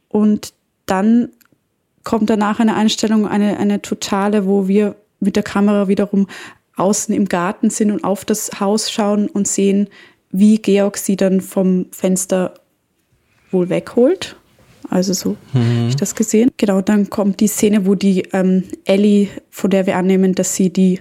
und 0.08 0.52
dann 0.86 1.30
kommt 2.04 2.30
danach 2.30 2.60
eine 2.60 2.74
Einstellung, 2.74 3.26
eine, 3.26 3.58
eine 3.58 3.82
totale, 3.82 4.46
wo 4.46 4.66
wir 4.66 4.96
mit 5.20 5.36
der 5.36 5.42
Kamera 5.42 5.88
wiederum 5.88 6.26
außen 6.76 7.14
im 7.14 7.26
Garten 7.26 7.70
sind 7.70 7.90
und 7.90 8.04
auf 8.04 8.24
das 8.24 8.60
Haus 8.60 8.90
schauen 8.90 9.28
und 9.28 9.46
sehen, 9.46 9.88
wie 10.30 10.58
Georg 10.58 10.96
sie 10.96 11.16
dann 11.16 11.40
vom 11.40 11.86
Fenster 11.90 12.54
wohl 13.50 13.68
wegholt. 13.68 14.36
Also 14.88 15.12
so 15.12 15.36
mhm. 15.52 15.78
habe 15.78 15.88
ich 15.88 15.96
das 15.96 16.14
gesehen. 16.14 16.50
Genau, 16.56 16.80
dann 16.80 17.10
kommt 17.10 17.40
die 17.40 17.48
Szene, 17.48 17.86
wo 17.86 17.94
die 17.94 18.22
ähm, 18.32 18.64
Ellie, 18.84 19.28
von 19.50 19.70
der 19.70 19.86
wir 19.86 19.96
annehmen, 19.96 20.34
dass 20.34 20.54
sie 20.54 20.72
die, 20.72 21.00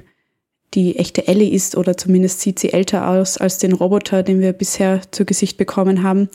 die 0.74 0.98
echte 0.98 1.28
Ellie 1.28 1.52
ist, 1.52 1.78
oder 1.78 1.96
zumindest 1.96 2.42
sieht 2.42 2.60
sie 2.60 2.74
älter 2.74 3.08
aus 3.08 3.38
als 3.38 3.60
den 3.60 3.74
Roboter, 3.74 4.24
den 4.24 4.42
wir 4.42 4.54
bisher 4.54 5.02
zu 5.12 5.24
Gesicht 5.24 5.58
bekommen 5.58 6.04
haben, 6.04 6.30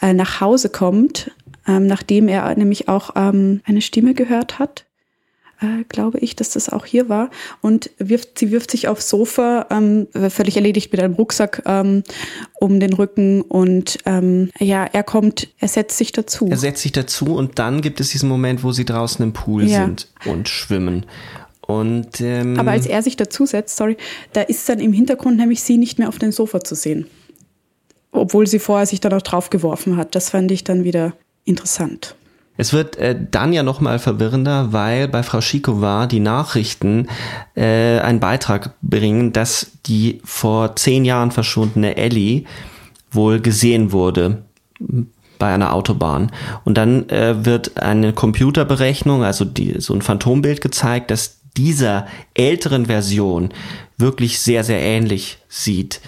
äh, 0.00 0.14
nach 0.14 0.40
Hause 0.40 0.70
kommt, 0.70 1.30
ähm, 1.68 1.86
nachdem 1.86 2.28
er 2.28 2.54
nämlich 2.54 2.88
auch 2.88 3.10
ähm, 3.14 3.60
eine 3.64 3.82
Stimme 3.82 4.14
gehört 4.14 4.58
hat 4.58 4.85
äh, 5.60 5.84
glaube 5.88 6.18
ich, 6.18 6.36
dass 6.36 6.50
das 6.50 6.68
auch 6.68 6.84
hier 6.84 7.08
war. 7.08 7.30
Und 7.60 7.90
wirft, 7.98 8.38
sie 8.38 8.50
wirft 8.50 8.70
sich 8.70 8.88
aufs 8.88 9.08
Sofa, 9.08 9.66
ähm, 9.70 10.06
völlig 10.28 10.56
erledigt 10.56 10.92
mit 10.92 11.00
einem 11.00 11.14
Rucksack 11.14 11.62
ähm, 11.66 12.02
um 12.54 12.80
den 12.80 12.92
Rücken. 12.92 13.42
Und 13.42 13.98
ähm, 14.06 14.50
ja, 14.58 14.84
er 14.84 15.02
kommt, 15.02 15.48
er 15.58 15.68
setzt 15.68 15.96
sich 15.98 16.12
dazu. 16.12 16.48
Er 16.50 16.56
setzt 16.56 16.82
sich 16.82 16.92
dazu 16.92 17.34
und 17.34 17.58
dann 17.58 17.80
gibt 17.80 18.00
es 18.00 18.10
diesen 18.10 18.28
Moment, 18.28 18.62
wo 18.62 18.72
sie 18.72 18.84
draußen 18.84 19.22
im 19.22 19.32
Pool 19.32 19.64
ja. 19.64 19.84
sind 19.84 20.08
und 20.24 20.48
schwimmen. 20.48 21.06
Und, 21.66 22.20
ähm, 22.20 22.58
Aber 22.58 22.70
als 22.70 22.86
er 22.86 23.02
sich 23.02 23.16
dazusetzt, 23.16 23.76
sorry, 23.76 23.96
da 24.32 24.42
ist 24.42 24.68
dann 24.68 24.78
im 24.78 24.92
Hintergrund 24.92 25.36
nämlich 25.36 25.62
sie 25.62 25.78
nicht 25.78 25.98
mehr 25.98 26.08
auf 26.08 26.18
dem 26.18 26.30
Sofa 26.30 26.62
zu 26.62 26.74
sehen. 26.74 27.06
Obwohl 28.12 28.46
sie 28.46 28.60
vorher 28.60 28.86
sich 28.86 29.00
dann 29.00 29.12
auch 29.12 29.22
draufgeworfen 29.22 29.96
hat. 29.96 30.14
Das 30.14 30.30
fand 30.30 30.50
ich 30.52 30.64
dann 30.64 30.84
wieder 30.84 31.12
interessant. 31.44 32.14
Es 32.56 32.72
wird 32.72 32.96
äh, 32.96 33.16
dann 33.30 33.52
ja 33.52 33.62
nochmal 33.62 33.98
verwirrender, 33.98 34.72
weil 34.72 35.08
bei 35.08 35.22
Frau 35.22 35.40
Schikova 35.40 36.06
die 36.06 36.20
Nachrichten 36.20 37.08
äh, 37.54 37.98
einen 37.98 38.20
Beitrag 38.20 38.74
bringen, 38.82 39.32
dass 39.32 39.72
die 39.86 40.20
vor 40.24 40.76
zehn 40.76 41.04
Jahren 41.04 41.30
verschwundene 41.30 41.96
Ellie 41.96 42.44
wohl 43.10 43.40
gesehen 43.40 43.92
wurde 43.92 44.42
bei 45.38 45.52
einer 45.52 45.72
Autobahn. 45.74 46.32
Und 46.64 46.78
dann 46.78 47.08
äh, 47.08 47.44
wird 47.44 47.80
eine 47.82 48.12
Computerberechnung, 48.12 49.22
also 49.22 49.44
die, 49.44 49.80
so 49.80 49.94
ein 49.94 50.02
Phantombild 50.02 50.60
gezeigt, 50.60 51.10
dass 51.10 51.40
dieser 51.56 52.06
älteren 52.34 52.86
Version 52.86 53.50
wirklich 53.96 54.38
sehr, 54.40 54.64
sehr 54.64 54.80
ähnlich 54.80 55.38
sieht. 55.48 56.00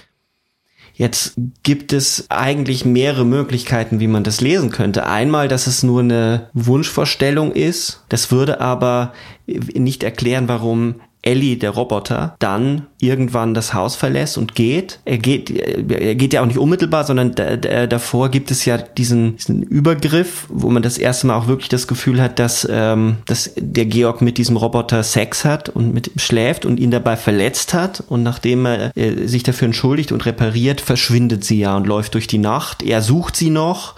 Jetzt 0.99 1.35
gibt 1.63 1.93
es 1.93 2.27
eigentlich 2.29 2.85
mehrere 2.85 3.25
Möglichkeiten, 3.25 4.01
wie 4.01 4.09
man 4.09 4.25
das 4.25 4.41
lesen 4.41 4.71
könnte. 4.71 5.07
Einmal, 5.07 5.47
dass 5.47 5.69
es 5.69 5.85
nur 5.85 6.01
eine 6.01 6.51
Wunschvorstellung 6.55 7.53
ist. 7.53 8.03
Das 8.09 8.33
würde 8.33 8.61
aber 8.61 9.13
nicht 9.47 10.03
erklären, 10.03 10.49
warum 10.49 10.97
Ellie, 11.29 11.59
der 11.59 11.71
Roboter, 11.71 12.37
dann 12.39 12.87
irgendwann 13.01 13.53
das 13.53 13.75
Haus 13.75 13.97
verlässt 13.97 14.39
und 14.39 14.55
geht. 14.55 15.01
Er 15.05 15.19
geht, 15.19 15.51
er 15.51 16.15
geht 16.15 16.33
ja 16.33 16.41
auch 16.41 16.47
nicht 16.47 16.59
unmittelbar, 16.59 17.05
sondern 17.05 17.35
davor 17.35 18.31
gibt 18.31 18.51
es 18.51 18.65
ja 18.65 18.79
diesen, 18.79 19.37
diesen 19.37 19.63
Übergriff, 19.63 20.47
wo 20.49 20.71
man 20.71 20.83
das 20.83 20.97
erste 20.97 21.27
Mal 21.27 21.37
auch 21.37 21.47
wirklich 21.47 21.69
das 21.69 21.87
Gefühl 21.87 22.23
hat, 22.23 22.39
dass, 22.39 22.67
ähm, 22.71 23.19
dass 23.27 23.53
der 23.57 23.85
Georg 23.85 24.23
mit 24.23 24.39
diesem 24.39 24.57
Roboter 24.57 25.03
Sex 25.03 25.45
hat 25.45 25.69
und 25.69 25.93
mit 25.93 26.09
ihm 26.09 26.19
schläft 26.19 26.65
und 26.65 26.81
ihn 26.81 26.91
dabei 26.91 27.19
verletzt 27.19 27.75
hat. 27.75 28.03
Und 28.09 28.23
nachdem 28.23 28.65
er 28.65 28.97
äh, 28.97 29.27
sich 29.27 29.43
dafür 29.43 29.67
entschuldigt 29.67 30.13
und 30.13 30.25
repariert, 30.25 30.81
verschwindet 30.81 31.45
sie 31.45 31.61
ja 31.61 31.77
und 31.77 31.87
läuft 31.87 32.15
durch 32.15 32.27
die 32.27 32.39
Nacht. 32.39 32.83
Er 32.83 33.03
sucht 33.03 33.37
sie 33.37 33.51
noch. 33.51 33.97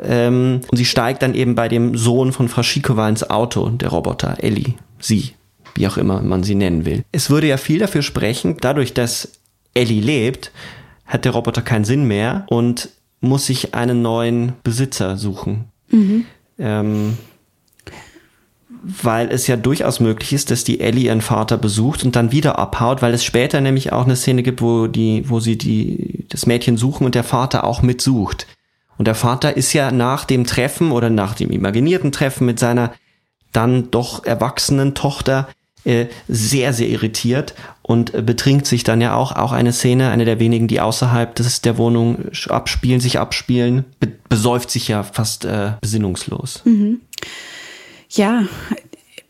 Ähm, 0.00 0.60
und 0.70 0.76
sie 0.76 0.84
steigt 0.84 1.22
dann 1.22 1.34
eben 1.34 1.54
bei 1.54 1.68
dem 1.68 1.96
Sohn 1.96 2.32
von 2.32 2.48
Frau 2.48 2.62
Schikova 2.62 3.08
ins 3.08 3.28
Auto, 3.28 3.70
der 3.70 3.88
Roboter, 3.88 4.36
Ellie, 4.38 4.74
sie 5.00 5.32
wie 5.74 5.86
auch 5.86 5.96
immer 5.96 6.20
man 6.22 6.42
sie 6.42 6.54
nennen 6.54 6.84
will. 6.84 7.04
Es 7.12 7.30
würde 7.30 7.46
ja 7.46 7.56
viel 7.56 7.78
dafür 7.78 8.02
sprechen, 8.02 8.56
dadurch, 8.60 8.94
dass 8.94 9.32
Ellie 9.74 10.00
lebt, 10.00 10.50
hat 11.06 11.24
der 11.24 11.32
Roboter 11.32 11.62
keinen 11.62 11.84
Sinn 11.84 12.04
mehr 12.04 12.46
und 12.48 12.90
muss 13.20 13.46
sich 13.46 13.74
einen 13.74 14.02
neuen 14.02 14.52
Besitzer 14.62 15.16
suchen. 15.16 15.64
Mhm. 15.90 16.26
Ähm, 16.58 17.18
weil 18.82 19.30
es 19.30 19.46
ja 19.46 19.56
durchaus 19.56 20.00
möglich 20.00 20.32
ist, 20.32 20.50
dass 20.50 20.64
die 20.64 20.80
Ellie 20.80 21.06
ihren 21.06 21.20
Vater 21.20 21.56
besucht 21.56 22.04
und 22.04 22.14
dann 22.14 22.32
wieder 22.32 22.58
abhaut, 22.58 23.02
weil 23.02 23.14
es 23.14 23.24
später 23.24 23.60
nämlich 23.60 23.92
auch 23.92 24.04
eine 24.04 24.16
Szene 24.16 24.42
gibt, 24.42 24.62
wo 24.62 24.86
die, 24.86 25.28
wo 25.28 25.40
sie 25.40 25.58
die, 25.58 26.26
das 26.28 26.46
Mädchen 26.46 26.76
suchen 26.76 27.04
und 27.04 27.14
der 27.14 27.24
Vater 27.24 27.64
auch 27.64 27.82
mitsucht. 27.82 28.46
Und 28.96 29.06
der 29.06 29.14
Vater 29.14 29.56
ist 29.56 29.72
ja 29.72 29.90
nach 29.90 30.24
dem 30.24 30.44
Treffen 30.44 30.92
oder 30.92 31.10
nach 31.10 31.34
dem 31.34 31.50
imaginierten 31.50 32.12
Treffen 32.12 32.46
mit 32.46 32.58
seiner 32.58 32.92
dann 33.52 33.90
doch 33.90 34.24
erwachsenen 34.24 34.94
Tochter 34.94 35.48
sehr, 36.28 36.72
sehr 36.72 36.88
irritiert 36.88 37.54
und 37.82 38.14
äh, 38.14 38.22
betrinkt 38.22 38.66
sich 38.66 38.84
dann 38.84 39.00
ja 39.00 39.14
auch, 39.14 39.32
auch 39.32 39.52
eine 39.52 39.72
Szene, 39.72 40.10
eine 40.10 40.24
der 40.24 40.38
wenigen, 40.38 40.68
die 40.68 40.80
außerhalb 40.80 41.34
des, 41.34 41.62
der 41.62 41.78
Wohnung 41.78 42.26
abspielen, 42.48 43.00
sich 43.00 43.18
abspielen, 43.18 43.84
be 44.00 44.12
besäuft 44.28 44.70
sich 44.70 44.88
ja 44.88 45.04
fast 45.04 45.46
äh, 45.46 45.72
besinnungslos. 45.80 46.60
Mhm. 46.66 47.00
Ja, 48.10 48.44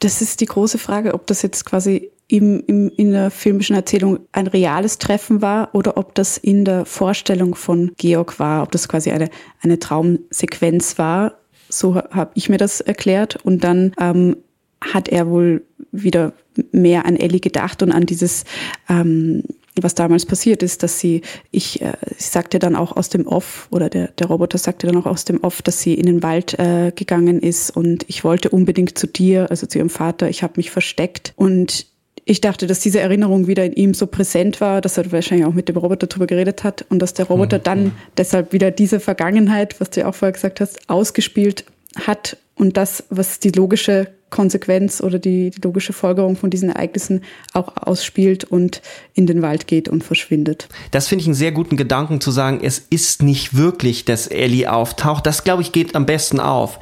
das 0.00 0.20
ist 0.22 0.40
die 0.40 0.46
große 0.46 0.78
Frage, 0.78 1.14
ob 1.14 1.28
das 1.28 1.42
jetzt 1.42 1.64
quasi 1.64 2.10
im, 2.28 2.62
im, 2.66 2.90
in 2.90 3.12
der 3.12 3.30
filmischen 3.30 3.74
Erzählung 3.74 4.20
ein 4.32 4.46
reales 4.46 4.98
Treffen 4.98 5.40
war 5.40 5.74
oder 5.74 5.96
ob 5.96 6.14
das 6.14 6.36
in 6.36 6.64
der 6.64 6.84
Vorstellung 6.84 7.54
von 7.54 7.92
Georg 7.96 8.38
war, 8.38 8.62
ob 8.62 8.72
das 8.72 8.88
quasi 8.88 9.10
eine, 9.10 9.30
eine 9.62 9.78
Traumsequenz 9.78 10.98
war. 10.98 11.34
So 11.68 11.96
habe 11.96 12.30
ich 12.34 12.48
mir 12.48 12.58
das 12.58 12.80
erklärt. 12.80 13.36
Und 13.36 13.64
dann 13.64 13.92
ähm, 13.98 14.36
hat 14.80 15.08
er 15.08 15.28
wohl 15.28 15.62
wieder 15.92 16.32
mehr 16.72 17.06
an 17.06 17.16
Ellie 17.16 17.40
gedacht 17.40 17.82
und 17.82 17.92
an 17.92 18.06
dieses, 18.06 18.44
ähm, 18.88 19.42
was 19.80 19.94
damals 19.94 20.26
passiert 20.26 20.62
ist, 20.62 20.82
dass 20.82 20.98
sie, 20.98 21.22
ich, 21.50 21.80
äh, 21.82 21.92
ich 22.18 22.26
sagte 22.26 22.58
dann 22.58 22.76
auch 22.76 22.96
aus 22.96 23.08
dem 23.08 23.26
Off, 23.26 23.68
oder 23.70 23.88
der, 23.88 24.08
der 24.08 24.26
Roboter 24.26 24.58
sagte 24.58 24.86
dann 24.86 24.96
auch 24.96 25.06
aus 25.06 25.24
dem 25.24 25.42
Off, 25.42 25.62
dass 25.62 25.80
sie 25.80 25.94
in 25.94 26.06
den 26.06 26.22
Wald 26.22 26.58
äh, 26.58 26.92
gegangen 26.94 27.40
ist 27.40 27.70
und 27.70 28.04
ich 28.08 28.24
wollte 28.24 28.50
unbedingt 28.50 28.98
zu 28.98 29.06
dir, 29.06 29.50
also 29.50 29.66
zu 29.66 29.78
ihrem 29.78 29.90
Vater, 29.90 30.28
ich 30.28 30.42
habe 30.42 30.54
mich 30.56 30.70
versteckt 30.70 31.32
und 31.36 31.86
ich 32.24 32.42
dachte, 32.42 32.66
dass 32.66 32.80
diese 32.80 33.00
Erinnerung 33.00 33.46
wieder 33.46 33.64
in 33.64 33.72
ihm 33.72 33.94
so 33.94 34.06
präsent 34.06 34.60
war, 34.60 34.82
dass 34.82 34.98
er 34.98 35.10
wahrscheinlich 35.12 35.46
auch 35.46 35.54
mit 35.54 35.68
dem 35.70 35.78
Roboter 35.78 36.08
drüber 36.08 36.26
geredet 36.26 36.62
hat 36.62 36.84
und 36.90 36.98
dass 36.98 37.14
der 37.14 37.26
Roboter 37.26 37.58
mhm. 37.58 37.62
dann 37.62 37.92
deshalb 38.18 38.52
wieder 38.52 38.70
diese 38.70 39.00
Vergangenheit, 39.00 39.80
was 39.80 39.90
du 39.90 40.00
ja 40.00 40.08
auch 40.08 40.14
vorher 40.14 40.32
gesagt 40.32 40.60
hast, 40.60 40.90
ausgespielt 40.90 41.64
hat 41.96 42.36
und 42.54 42.76
das, 42.76 43.04
was 43.08 43.38
die 43.38 43.50
logische 43.50 44.08
Konsequenz 44.30 45.00
oder 45.00 45.18
die, 45.18 45.50
die, 45.50 45.60
logische 45.62 45.92
Folgerung 45.92 46.36
von 46.36 46.50
diesen 46.50 46.70
Ereignissen 46.70 47.22
auch 47.52 47.76
ausspielt 47.76 48.44
und 48.44 48.82
in 49.14 49.26
den 49.26 49.42
Wald 49.42 49.66
geht 49.66 49.88
und 49.88 50.04
verschwindet. 50.04 50.68
Das 50.90 51.08
finde 51.08 51.22
ich 51.22 51.26
einen 51.26 51.34
sehr 51.34 51.52
guten 51.52 51.76
Gedanken 51.76 52.20
zu 52.20 52.30
sagen, 52.30 52.60
es 52.62 52.78
ist 52.78 53.22
nicht 53.22 53.56
wirklich, 53.56 54.04
dass 54.04 54.26
Ellie 54.26 54.70
auftaucht. 54.70 55.26
Das, 55.26 55.44
glaube 55.44 55.62
ich, 55.62 55.72
geht 55.72 55.94
am 55.94 56.06
besten 56.06 56.40
auf 56.40 56.78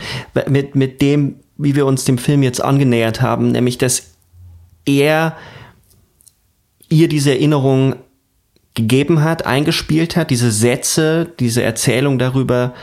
mit, 0.48 0.74
mit 0.74 1.00
dem, 1.02 1.36
wie 1.56 1.74
wir 1.74 1.86
uns 1.86 2.04
dem 2.04 2.18
Film 2.18 2.42
jetzt 2.42 2.60
angenähert 2.60 3.22
haben, 3.22 3.52
nämlich, 3.52 3.78
dass 3.78 4.14
er 4.84 5.36
ihr 6.88 7.08
diese 7.08 7.30
Erinnerung 7.30 7.96
gegeben 8.74 9.24
hat, 9.24 9.46
eingespielt 9.46 10.16
hat, 10.16 10.30
diese 10.30 10.52
Sätze, 10.52 11.32
diese 11.40 11.62
Erzählung 11.62 12.18
darüber, 12.18 12.74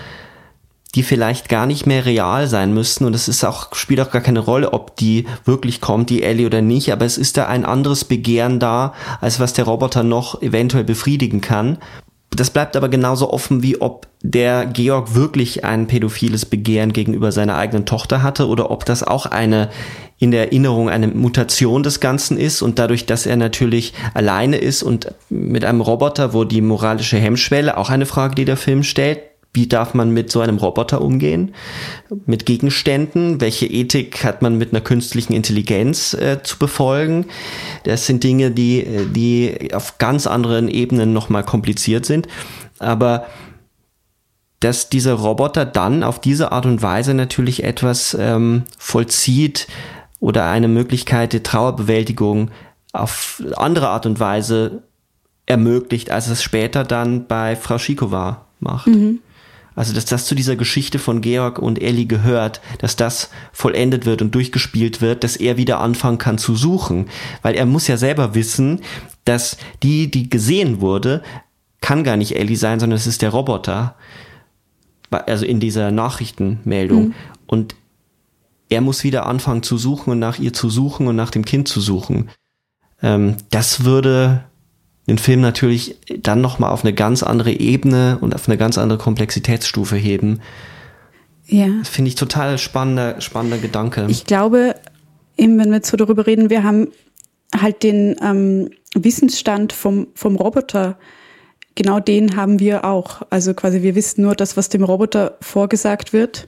die 0.95 1.03
vielleicht 1.03 1.49
gar 1.49 1.65
nicht 1.65 1.85
mehr 1.85 2.05
real 2.05 2.47
sein 2.47 2.73
müssten 2.73 3.05
und 3.05 3.15
es 3.15 3.27
ist 3.27 3.43
auch, 3.43 3.73
spielt 3.73 3.99
auch 3.99 4.11
gar 4.11 4.21
keine 4.21 4.39
Rolle, 4.39 4.73
ob 4.73 4.95
die 4.95 5.25
wirklich 5.43 5.81
kommt, 5.81 6.09
die 6.09 6.23
Ellie 6.23 6.45
oder 6.45 6.61
nicht, 6.61 6.91
aber 6.91 7.05
es 7.05 7.17
ist 7.17 7.37
da 7.37 7.47
ein 7.47 7.65
anderes 7.65 8.05
Begehren 8.05 8.59
da, 8.59 8.93
als 9.19 9.39
was 9.39 9.53
der 9.53 9.65
Roboter 9.65 10.03
noch 10.03 10.41
eventuell 10.41 10.83
befriedigen 10.83 11.41
kann. 11.41 11.79
Das 12.29 12.49
bleibt 12.49 12.75
aber 12.75 12.89
genauso 12.89 13.31
offen, 13.31 13.61
wie 13.61 13.79
ob 13.79 14.07
der 14.21 14.65
Georg 14.65 15.13
wirklich 15.13 15.63
ein 15.63 15.85
pädophiles 15.85 16.45
Begehren 16.45 16.93
gegenüber 16.93 17.31
seiner 17.31 17.57
eigenen 17.57 17.85
Tochter 17.85 18.23
hatte 18.23 18.47
oder 18.47 18.71
ob 18.71 18.85
das 18.85 19.03
auch 19.03 19.25
eine 19.25 19.69
in 20.17 20.31
der 20.31 20.45
Erinnerung 20.45 20.89
eine 20.89 21.07
Mutation 21.09 21.83
des 21.83 21.99
Ganzen 21.99 22.37
ist 22.37 22.61
und 22.61 22.79
dadurch, 22.79 23.05
dass 23.05 23.25
er 23.25 23.35
natürlich 23.35 23.93
alleine 24.13 24.57
ist 24.57 24.81
und 24.81 25.13
mit 25.29 25.65
einem 25.65 25.81
Roboter, 25.81 26.33
wo 26.33 26.43
die 26.45 26.61
moralische 26.61 27.17
Hemmschwelle 27.17 27.77
auch 27.77 27.89
eine 27.89 28.05
Frage, 28.05 28.35
die 28.35 28.45
der 28.45 28.57
Film 28.57 28.83
stellt, 28.83 29.19
wie 29.53 29.67
darf 29.67 29.93
man 29.93 30.09
mit 30.11 30.31
so 30.31 30.41
einem 30.41 30.57
Roboter 30.57 31.01
umgehen? 31.01 31.53
Mit 32.25 32.47
Gegenständen? 32.47 33.39
Welche 33.39 33.67
Ethik 33.67 34.23
hat 34.23 34.41
man 34.41 34.57
mit 34.57 34.71
einer 34.71 34.81
künstlichen 34.81 35.33
Intelligenz 35.33 36.15
äh, 36.15 36.41
zu 36.41 36.57
befolgen? 36.57 37.27
Das 37.83 38.07
sind 38.07 38.23
Dinge, 38.23 38.49
die, 38.49 38.79
äh, 38.79 39.05
die 39.05 39.73
auf 39.73 39.99
ganz 39.99 40.25
anderen 40.25 40.69
Ebenen 40.69 41.13
nochmal 41.13 41.43
kompliziert 41.43 42.05
sind. 42.05 42.27
Aber 42.79 43.27
dass 44.59 44.89
dieser 44.89 45.13
Roboter 45.13 45.65
dann 45.65 46.03
auf 46.03 46.19
diese 46.19 46.51
Art 46.51 46.65
und 46.65 46.81
Weise 46.81 47.13
natürlich 47.13 47.63
etwas 47.63 48.17
ähm, 48.19 48.63
vollzieht 48.79 49.67
oder 50.19 50.45
eine 50.45 50.67
Möglichkeit 50.67 51.33
der 51.33 51.43
Trauerbewältigung 51.43 52.49
auf 52.91 53.43
andere 53.57 53.89
Art 53.89 54.05
und 54.05 54.19
Weise 54.19 54.83
ermöglicht, 55.45 56.09
als 56.09 56.27
es 56.27 56.41
später 56.41 56.85
dann 56.85 57.27
bei 57.27 57.55
Frau 57.55 57.77
Schikova 57.77 58.45
macht. 58.59 58.87
Mhm. 58.87 59.19
Also, 59.75 59.93
dass 59.93 60.05
das 60.05 60.25
zu 60.25 60.35
dieser 60.35 60.55
Geschichte 60.55 60.99
von 60.99 61.21
Georg 61.21 61.59
und 61.59 61.81
Ellie 61.81 62.05
gehört, 62.05 62.61
dass 62.79 62.95
das 62.95 63.29
vollendet 63.51 64.05
wird 64.05 64.21
und 64.21 64.35
durchgespielt 64.35 65.01
wird, 65.01 65.23
dass 65.23 65.35
er 65.35 65.57
wieder 65.57 65.79
anfangen 65.79 66.17
kann 66.17 66.37
zu 66.37 66.55
suchen. 66.55 67.07
Weil 67.41 67.55
er 67.55 67.65
muss 67.65 67.87
ja 67.87 67.97
selber 67.97 68.35
wissen, 68.35 68.81
dass 69.25 69.57
die, 69.81 70.11
die 70.11 70.29
gesehen 70.29 70.81
wurde, 70.81 71.23
kann 71.81 72.03
gar 72.03 72.17
nicht 72.17 72.35
Ellie 72.35 72.57
sein, 72.57 72.79
sondern 72.79 72.97
es 72.97 73.07
ist 73.07 73.21
der 73.21 73.31
Roboter. 73.31 73.95
Also 75.09 75.45
in 75.45 75.59
dieser 75.59 75.91
Nachrichtenmeldung. 75.91 77.07
Mhm. 77.07 77.13
Und 77.45 77.75
er 78.69 78.81
muss 78.81 79.03
wieder 79.03 79.25
anfangen 79.25 79.63
zu 79.63 79.77
suchen 79.77 80.11
und 80.11 80.19
nach 80.19 80.39
ihr 80.39 80.53
zu 80.53 80.69
suchen 80.69 81.07
und 81.07 81.15
nach 81.15 81.29
dem 81.29 81.45
Kind 81.45 81.67
zu 81.67 81.81
suchen. 81.81 82.29
Ähm, 83.01 83.37
das 83.51 83.83
würde 83.83 84.45
den 85.07 85.17
Film 85.17 85.41
natürlich 85.41 85.97
dann 86.17 86.41
nochmal 86.41 86.71
auf 86.71 86.83
eine 86.83 86.93
ganz 86.93 87.23
andere 87.23 87.51
Ebene 87.51 88.17
und 88.21 88.33
auf 88.33 88.47
eine 88.47 88.57
ganz 88.57 88.77
andere 88.77 88.97
Komplexitätsstufe 88.97 89.95
heben. 89.95 90.39
Ja. 91.45 91.67
Das 91.79 91.89
finde 91.89 92.09
ich 92.09 92.15
total 92.15 92.57
spannender, 92.57 93.19
spannender 93.19 93.57
Gedanke. 93.57 94.05
Ich 94.09 94.25
glaube, 94.25 94.75
eben 95.37 95.59
wenn 95.59 95.69
wir 95.69 95.77
jetzt 95.77 95.89
so 95.89 95.97
darüber 95.97 96.25
reden, 96.25 96.49
wir 96.49 96.63
haben 96.63 96.87
halt 97.59 97.83
den 97.83 98.15
ähm, 98.21 98.69
Wissensstand 98.95 99.73
vom, 99.73 100.07
vom 100.15 100.35
Roboter, 100.37 100.97
genau 101.75 101.99
den 101.99 102.37
haben 102.37 102.59
wir 102.59 102.85
auch. 102.85 103.23
Also 103.29 103.53
quasi 103.53 103.81
wir 103.81 103.95
wissen 103.95 104.21
nur 104.21 104.35
das, 104.35 104.55
was 104.55 104.69
dem 104.69 104.83
Roboter 104.83 105.37
vorgesagt 105.41 106.13
wird. 106.13 106.47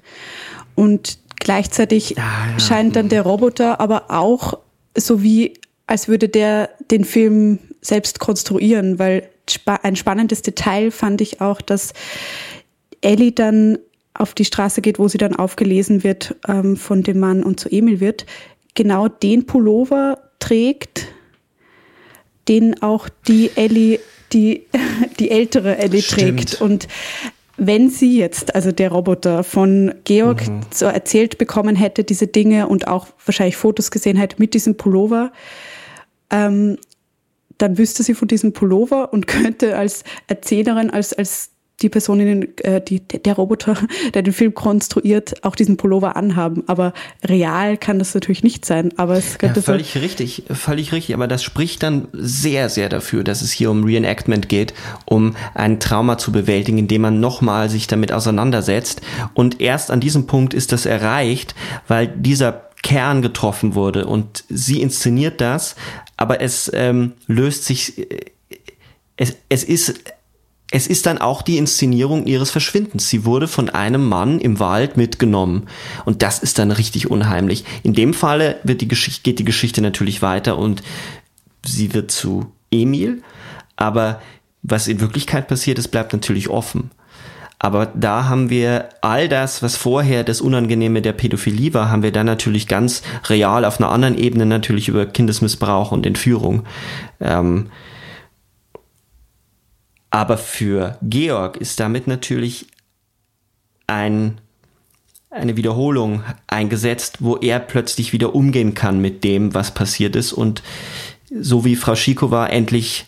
Und 0.75 1.19
gleichzeitig 1.39 2.11
ja, 2.11 2.23
ja. 2.51 2.59
scheint 2.59 2.95
dann 2.95 3.09
der 3.09 3.23
Roboter 3.23 3.79
aber 3.81 4.05
auch 4.09 4.59
so 4.97 5.21
wie, 5.21 5.53
als 5.87 6.07
würde 6.07 6.29
der 6.29 6.69
den 6.91 7.05
Film 7.05 7.59
selbst 7.81 8.19
konstruieren, 8.19 8.99
weil 8.99 9.29
ein 9.83 9.95
spannendes 9.95 10.41
Detail 10.41 10.91
fand 10.91 11.21
ich 11.21 11.41
auch, 11.41 11.61
dass 11.61 11.93
Ellie 13.01 13.31
dann 13.31 13.77
auf 14.13 14.33
die 14.33 14.45
Straße 14.45 14.81
geht, 14.81 14.97
wo 14.97 15.07
sie 15.07 15.17
dann 15.17 15.35
aufgelesen 15.35 16.03
wird 16.03 16.35
ähm, 16.47 16.77
von 16.77 17.03
dem 17.03 17.19
Mann 17.19 17.43
und 17.43 17.59
zu 17.59 17.69
Emil 17.69 17.99
wird, 17.99 18.25
genau 18.73 19.07
den 19.07 19.45
Pullover 19.45 20.17
trägt, 20.39 21.07
den 22.47 22.81
auch 22.81 23.09
die 23.27 23.51
Ellie, 23.55 23.99
die, 24.33 24.65
die 25.19 25.31
ältere 25.31 25.77
Ellie 25.77 26.01
Stimmt. 26.01 26.49
trägt. 26.49 26.61
Und 26.61 26.87
wenn 27.57 27.89
sie 27.89 28.17
jetzt, 28.17 28.55
also 28.55 28.71
der 28.71 28.91
Roboter 28.91 29.43
von 29.43 29.93
Georg 30.03 30.47
mhm. 30.47 30.61
so 30.71 30.85
erzählt 30.85 31.37
bekommen 31.37 31.75
hätte, 31.75 32.03
diese 32.03 32.27
Dinge 32.27 32.67
und 32.67 32.87
auch 32.87 33.07
wahrscheinlich 33.25 33.57
Fotos 33.57 33.91
gesehen 33.91 34.17
hätte 34.17 34.37
mit 34.39 34.53
diesem 34.53 34.75
Pullover, 34.75 35.31
ähm, 36.29 36.77
dann 37.57 37.77
wüsste 37.77 38.03
sie 38.03 38.13
von 38.13 38.27
diesem 38.27 38.53
Pullover 38.53 39.13
und 39.13 39.27
könnte 39.27 39.77
als 39.77 40.03
Erzählerin, 40.27 40.89
als, 40.89 41.13
als 41.13 41.51
die 41.81 41.89
Person, 41.89 42.21
in 42.21 42.27
den, 42.27 42.57
äh, 42.59 42.81
die, 42.81 43.01
der 43.01 43.33
Roboter, 43.33 43.75
der 44.13 44.21
den 44.21 44.33
Film 44.33 44.53
konstruiert, 44.53 45.43
auch 45.43 45.55
diesen 45.55 45.77
Pullover 45.77 46.15
anhaben. 46.15 46.63
Aber 46.67 46.93
real 47.23 47.77
kann 47.77 47.99
das 47.99 48.13
natürlich 48.13 48.43
nicht 48.43 48.65
sein. 48.65 48.93
Aber 48.97 49.17
es 49.17 49.37
könnte 49.37 49.59
ja, 49.59 49.63
völlig 49.63 49.93
so 49.93 49.99
richtig, 49.99 50.43
völlig 50.49 50.93
richtig. 50.93 51.15
Aber 51.15 51.27
das 51.27 51.43
spricht 51.43 51.83
dann 51.83 52.07
sehr, 52.13 52.69
sehr 52.69 52.87
dafür, 52.87 53.23
dass 53.23 53.41
es 53.41 53.51
hier 53.51 53.71
um 53.71 53.83
Reenactment 53.83 54.47
geht, 54.47 54.73
um 55.05 55.35
ein 55.53 55.79
Trauma 55.79 56.17
zu 56.17 56.31
bewältigen, 56.31 56.77
indem 56.77 57.01
man 57.01 57.19
nochmal 57.19 57.69
sich 57.69 57.87
damit 57.87 58.11
auseinandersetzt. 58.11 59.01
Und 59.33 59.59
erst 59.59 59.91
an 59.91 59.99
diesem 59.99 60.27
Punkt 60.27 60.53
ist 60.53 60.71
das 60.71 60.85
erreicht, 60.85 61.55
weil 61.87 62.07
dieser 62.07 62.64
Kern 62.83 63.21
getroffen 63.21 63.75
wurde 63.75 64.05
und 64.05 64.43
sie 64.49 64.81
inszeniert 64.81 65.41
das, 65.41 65.75
aber 66.17 66.41
es 66.41 66.71
ähm, 66.73 67.13
löst 67.27 67.65
sich, 67.65 67.97
äh, 67.97 68.31
es, 69.17 69.35
es 69.49 69.63
ist 69.63 69.95
es 70.71 70.87
ist 70.87 71.05
dann 71.05 71.19
auch 71.19 71.41
die 71.41 71.57
Inszenierung 71.57 72.25
ihres 72.25 72.51
Verschwindens. 72.51 73.09
Sie 73.09 73.23
wurde 73.23 73.47
von 73.47 73.69
einem 73.69 74.03
Mann 74.03 74.39
im 74.39 74.59
Wald 74.59 74.97
mitgenommen. 74.97 75.67
Und 76.05 76.21
das 76.21 76.39
ist 76.39 76.59
dann 76.59 76.71
richtig 76.71 77.09
unheimlich. 77.09 77.63
In 77.83 77.93
dem 77.93 78.13
Falle 78.13 78.59
wird 78.63 78.81
die 78.81 78.87
Geschichte, 78.87 79.21
geht 79.21 79.39
die 79.39 79.45
Geschichte 79.45 79.81
natürlich 79.81 80.21
weiter 80.21 80.57
und 80.57 80.81
sie 81.63 81.93
wird 81.93 82.11
zu 82.11 82.51
Emil. 82.71 83.21
Aber 83.75 84.21
was 84.63 84.87
in 84.87 84.99
Wirklichkeit 84.99 85.47
passiert 85.47 85.77
ist, 85.77 85.89
bleibt 85.89 86.13
natürlich 86.13 86.49
offen. 86.49 86.91
Aber 87.59 87.87
da 87.87 88.25
haben 88.25 88.49
wir 88.49 88.89
all 89.01 89.29
das, 89.29 89.63
was 89.63 89.77
vorher 89.77 90.23
das 90.23 90.41
Unangenehme 90.41 91.01
der 91.01 91.13
Pädophilie 91.13 91.73
war, 91.73 91.89
haben 91.89 92.03
wir 92.03 92.11
dann 92.11 92.25
natürlich 92.25 92.67
ganz 92.67 93.01
real 93.27 93.65
auf 93.65 93.79
einer 93.79 93.91
anderen 93.91 94.17
Ebene 94.17 94.45
natürlich 94.45 94.87
über 94.87 95.05
Kindesmissbrauch 95.05 95.91
und 95.91 96.05
Entführung. 96.05 96.63
Ähm, 97.19 97.71
aber 100.09 100.37
für 100.37 100.97
Georg 101.01 101.57
ist 101.57 101.79
damit 101.79 102.07
natürlich 102.07 102.67
ein, 103.87 104.39
eine 105.29 105.57
Wiederholung 105.57 106.23
eingesetzt, 106.47 107.17
wo 107.19 107.37
er 107.37 107.59
plötzlich 107.59 108.13
wieder 108.13 108.35
umgehen 108.35 108.73
kann 108.73 108.99
mit 108.99 109.23
dem, 109.23 109.53
was 109.53 109.73
passiert 109.73 110.15
ist 110.15 110.33
und 110.33 110.61
so 111.37 111.65
wie 111.65 111.75
Frau 111.75 111.95
Schikova 111.95 112.47
endlich 112.47 113.05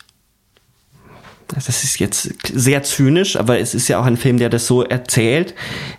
das 1.47 1.83
ist 1.83 1.99
jetzt 1.99 2.29
sehr 2.53 2.83
zynisch, 2.83 3.35
aber 3.35 3.59
es 3.59 3.73
ist 3.73 3.87
ja 3.87 3.99
auch 3.99 4.05
ein 4.05 4.17
Film, 4.17 4.37
der 4.37 4.49
das 4.49 4.67
so 4.67 4.83
erzählt, 4.83 5.53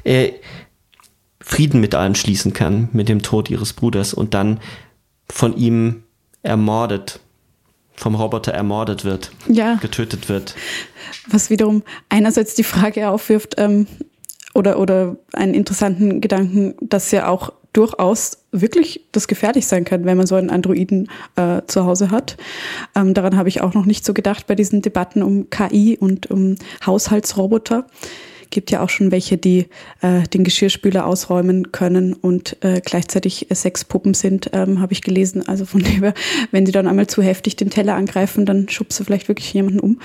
äh, 0.05 0.32
Frieden 1.40 1.80
mit 1.80 1.94
allen 1.94 2.14
schließen 2.14 2.53
kann, 2.53 2.88
mit 2.92 3.09
dem 3.09 3.22
Tod 3.22 3.49
ihres 3.49 3.72
Bruders 3.72 4.12
und 4.12 4.34
dann 4.34 4.61
von 5.30 5.57
ihm 5.57 6.03
ermordet, 6.42 7.20
vom 7.96 8.14
Roboter 8.14 8.53
ermordet 8.53 9.05
wird, 9.05 9.32
ja. 9.49 9.74
getötet 9.76 10.28
wird. 10.28 10.55
Was 11.26 11.51
wiederum 11.51 11.82
einerseits 12.09 12.55
die 12.55 12.64
Frage 12.64 13.09
aufwirft, 13.09 13.55
ähm, 13.57 13.86
oder, 14.55 14.78
oder 14.78 15.16
einen 15.32 15.55
interessanten 15.55 16.20
Gedanken, 16.20 16.74
dass 16.80 17.11
ja 17.11 17.28
auch 17.28 17.53
durchaus 17.79 18.39
wirklich 18.51 19.07
das 19.12 19.29
gefährlich 19.29 19.68
sein 19.68 19.85
kann, 19.85 20.05
wenn 20.05 20.16
man 20.16 20.26
so 20.26 20.35
einen 20.35 20.51
Androiden 20.51 21.09
äh, 21.37 21.62
zu 21.68 21.85
Hause 21.85 22.11
hat. 22.11 22.37
Ähm, 22.97 23.14
daran 23.14 23.37
habe 23.37 23.49
ich 23.49 23.61
auch 23.61 23.72
noch 23.72 23.87
nicht 23.87 24.05
so 24.05 24.14
gedacht 24.14 24.49
bei 24.49 24.57
diesen 24.57 24.83
Debatten 24.83 25.22
um 25.22 25.49
KI 25.49 25.97
und 25.97 26.29
um 26.29 26.57
Haushaltsroboter 26.85 27.87
gibt 28.51 28.70
ja 28.70 28.82
auch 28.82 28.88
schon 28.88 29.11
welche, 29.11 29.36
die 29.36 29.66
äh, 30.01 30.22
den 30.32 30.44
Geschirrspüler 30.44 31.07
ausräumen 31.07 31.72
können 31.72 32.14
und 32.14 32.57
äh, 32.64 32.80
gleichzeitig 32.84 33.46
Sexpuppen 33.53 34.14
sind, 34.14 34.51
ähm, 34.53 34.80
habe 34.80 34.92
ich 34.92 35.03
gelesen. 35.03 35.46
Also 35.46 35.66
von 35.66 35.82
dem 35.82 35.99
wenn 36.51 36.66
sie 36.66 36.72
dann 36.72 36.86
einmal 36.86 37.07
zu 37.07 37.22
heftig 37.22 37.57
den 37.57 37.70
Teller 37.70 37.94
angreifen, 37.94 38.46
dann 38.46 38.68
schubst 38.68 38.99
du 39.01 39.05
vielleicht 39.05 39.28
wirklich 39.28 39.53
jemanden 39.53 39.80
um. 39.80 40.01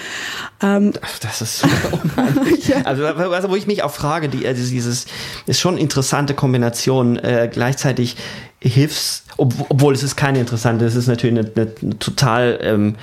Ähm, 0.61 0.93
das 1.21 1.41
ist 1.41 1.59
super 1.59 1.99
unheimlich. 2.03 2.67
ja. 2.67 2.81
Also, 2.83 3.05
also 3.05 3.49
wo 3.49 3.55
ich 3.55 3.67
mich 3.67 3.83
auch 3.83 3.91
frage, 3.91 4.29
die, 4.29 4.45
also 4.45 4.61
dieses 4.61 5.05
ist 5.45 5.59
schon 5.59 5.77
interessante 5.77 6.33
Kombination. 6.33 7.17
Äh, 7.17 7.49
gleichzeitig 7.51 8.15
Hilfs, 8.61 9.25
ob, 9.37 9.53
obwohl 9.69 9.93
es 9.93 10.03
ist 10.03 10.15
keine 10.15 10.39
interessante, 10.39 10.85
es 10.85 10.95
ist 10.95 11.07
natürlich 11.07 11.37
eine, 11.37 11.51
eine, 11.55 11.71
eine 11.81 11.99
total 11.99 12.59
ähm, 12.61 12.95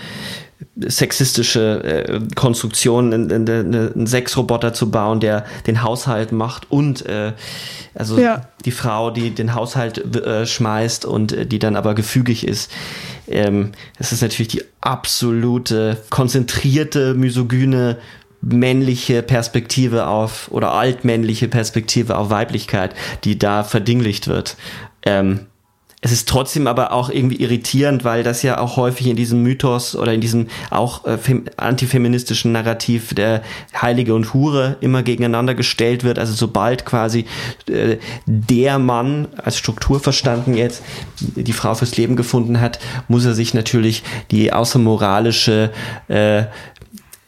sexistische 0.81 1.83
äh, 1.85 2.21
Konstruktion, 2.35 3.13
einen 3.13 4.07
Sexroboter 4.07 4.73
zu 4.73 4.91
bauen, 4.91 5.21
der 5.21 5.45
den 5.67 5.83
Haushalt 5.83 6.33
macht 6.33 6.71
und 6.71 7.07
äh, 7.07 7.33
also 7.95 8.19
ja. 8.19 8.49
die 8.65 8.71
Frau, 8.71 9.11
die 9.11 9.31
den 9.31 9.55
Haushalt 9.55 10.17
äh, 10.17 10.47
schmeißt 10.47 11.05
und 11.05 11.33
äh, 11.33 11.47
die 11.47 11.59
dann 11.59 11.77
aber 11.77 11.95
gefügig 11.95 12.47
ist. 12.47 12.71
Ähm, 13.27 13.73
das 13.99 14.13
ist 14.13 14.23
natürlich 14.23 14.49
die 14.49 14.65
absolute 14.81 15.97
konzentrierte, 16.11 17.15
misogyne 17.15 17.99
männliche 18.43 19.23
Perspektive 19.23 20.07
auf 20.07 20.51
oder 20.51 20.73
altmännliche 20.73 21.49
Perspektive 21.49 22.17
auf 22.17 22.31
Weiblichkeit, 22.31 22.95
die 23.25 23.39
da 23.39 23.65
verdinglicht 23.65 24.29
wird. 24.29 24.57
Ähm, 25.05 25.47
es 26.03 26.13
ist 26.13 26.29
trotzdem 26.29 26.67
aber 26.67 26.93
auch 26.93 27.11
irgendwie 27.11 27.37
irritierend, 27.37 28.05
weil 28.05 28.23
das 28.23 28.43
ja 28.43 28.59
auch 28.59 28.77
häufig 28.77 29.07
in 29.07 29.17
diesem 29.17 29.43
Mythos 29.43 29.95
oder 29.95 30.15
in 30.15 30.23
diesem 30.23 30.47
auch 30.71 31.05
äh, 31.05 31.19
antifeministischen 31.59 32.53
Narrativ 32.53 33.13
der 33.13 33.43
Heilige 33.79 34.15
und 34.15 34.33
Hure 34.33 34.77
immer 34.81 35.03
gegeneinander 35.03 35.55
gestellt 35.55 36.03
wird. 36.03 36.19
Also 36.19 36.33
sobald 36.33 36.87
quasi 36.87 37.27
äh, 37.69 37.99
der 38.25 38.79
Mann 38.79 39.29
als 39.37 39.59
Struktur 39.59 40.01
verstanden 40.01 40.55
jetzt 40.55 40.83
die 41.21 41.53
Frau 41.53 41.75
fürs 41.75 41.97
Leben 41.99 42.17
gefunden 42.17 42.61
hat, 42.61 42.79
muss 43.09 43.27
er 43.27 43.35
sich 43.35 43.53
natürlich 43.53 44.03
die 44.31 44.55
außermoralische 44.55 45.71
äh, 46.09 46.45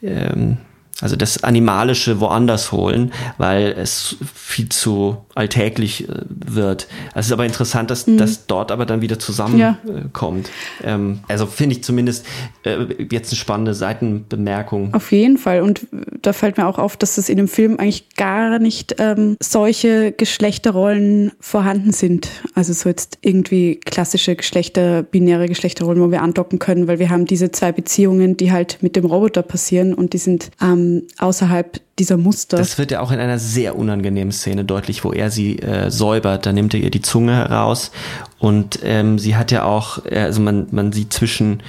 ähm, 0.01 0.57
also 1.01 1.15
das 1.17 1.43
Animalische 1.43 2.21
woanders 2.21 2.71
holen, 2.71 3.11
weil 3.37 3.73
es 3.77 4.15
viel 4.33 4.69
zu 4.69 5.25
alltäglich 5.35 6.07
äh, 6.07 6.21
wird. 6.27 6.87
Es 7.15 7.27
ist 7.27 7.31
aber 7.31 7.45
interessant, 7.45 7.89
dass 7.89 8.07
mhm. 8.07 8.17
das 8.17 8.45
dort 8.45 8.71
aber 8.71 8.85
dann 8.85 9.01
wieder 9.01 9.19
zusammenkommt. 9.19 10.49
Ja. 10.83 10.93
Ähm, 10.93 11.19
also 11.27 11.45
finde 11.45 11.75
ich 11.75 11.83
zumindest 11.83 12.25
äh, 12.63 12.85
jetzt 13.09 13.31
eine 13.31 13.37
spannende 13.37 13.73
Seitenbemerkung. 13.73 14.93
Auf 14.93 15.11
jeden 15.11 15.37
Fall. 15.37 15.61
Und 15.61 15.87
da 16.21 16.33
fällt 16.33 16.57
mir 16.57 16.67
auch 16.67 16.77
auf, 16.77 16.97
dass 16.97 17.17
es 17.17 17.29
in 17.29 17.37
dem 17.37 17.47
Film 17.47 17.79
eigentlich 17.79 18.09
gar 18.15 18.59
nicht 18.59 18.95
ähm, 18.99 19.37
solche 19.41 20.11
Geschlechterrollen 20.11 21.31
vorhanden 21.39 21.91
sind. 21.91 22.29
Also 22.53 22.73
so 22.73 22.89
jetzt 22.89 23.17
irgendwie 23.21 23.79
klassische 23.79 24.35
Geschlechter, 24.35 25.03
binäre 25.03 25.47
Geschlechterrollen, 25.47 26.01
wo 26.01 26.11
wir 26.11 26.21
andocken 26.21 26.59
können, 26.59 26.87
weil 26.87 26.99
wir 26.99 27.09
haben 27.09 27.25
diese 27.25 27.51
zwei 27.51 27.71
Beziehungen, 27.71 28.37
die 28.37 28.51
halt 28.51 28.77
mit 28.81 28.95
dem 28.95 29.05
Roboter 29.05 29.41
passieren 29.41 29.93
und 29.93 30.13
die 30.13 30.17
sind 30.19 30.51
ähm, 30.61 31.03
außerhalb 31.17 31.79
dieser 31.99 32.17
Muster. 32.17 32.57
Das 32.57 32.77
wird 32.77 32.91
ja 32.91 33.01
auch 33.01 33.11
in 33.11 33.19
einer 33.19 33.37
sehr 33.37 33.77
unangenehmen 33.77 34.31
Szene 34.31 34.65
deutlich, 34.65 35.03
wo 35.03 35.11
er 35.11 35.22
sie 35.29 35.59
äh, 35.59 35.89
säubert. 35.89 36.45
Da 36.45 36.51
nimmt 36.51 36.73
er 36.73 36.79
ihr 36.79 36.91
die 36.91 37.01
Zunge 37.01 37.35
heraus 37.35 37.91
und 38.39 38.79
ähm, 38.83 39.19
sie 39.19 39.35
hat 39.35 39.51
ja 39.51 39.63
auch, 39.63 40.05
äh, 40.05 40.19
also 40.19 40.41
man, 40.41 40.67
man 40.71 40.91
sieht 40.91 41.13
zwischen 41.13 41.63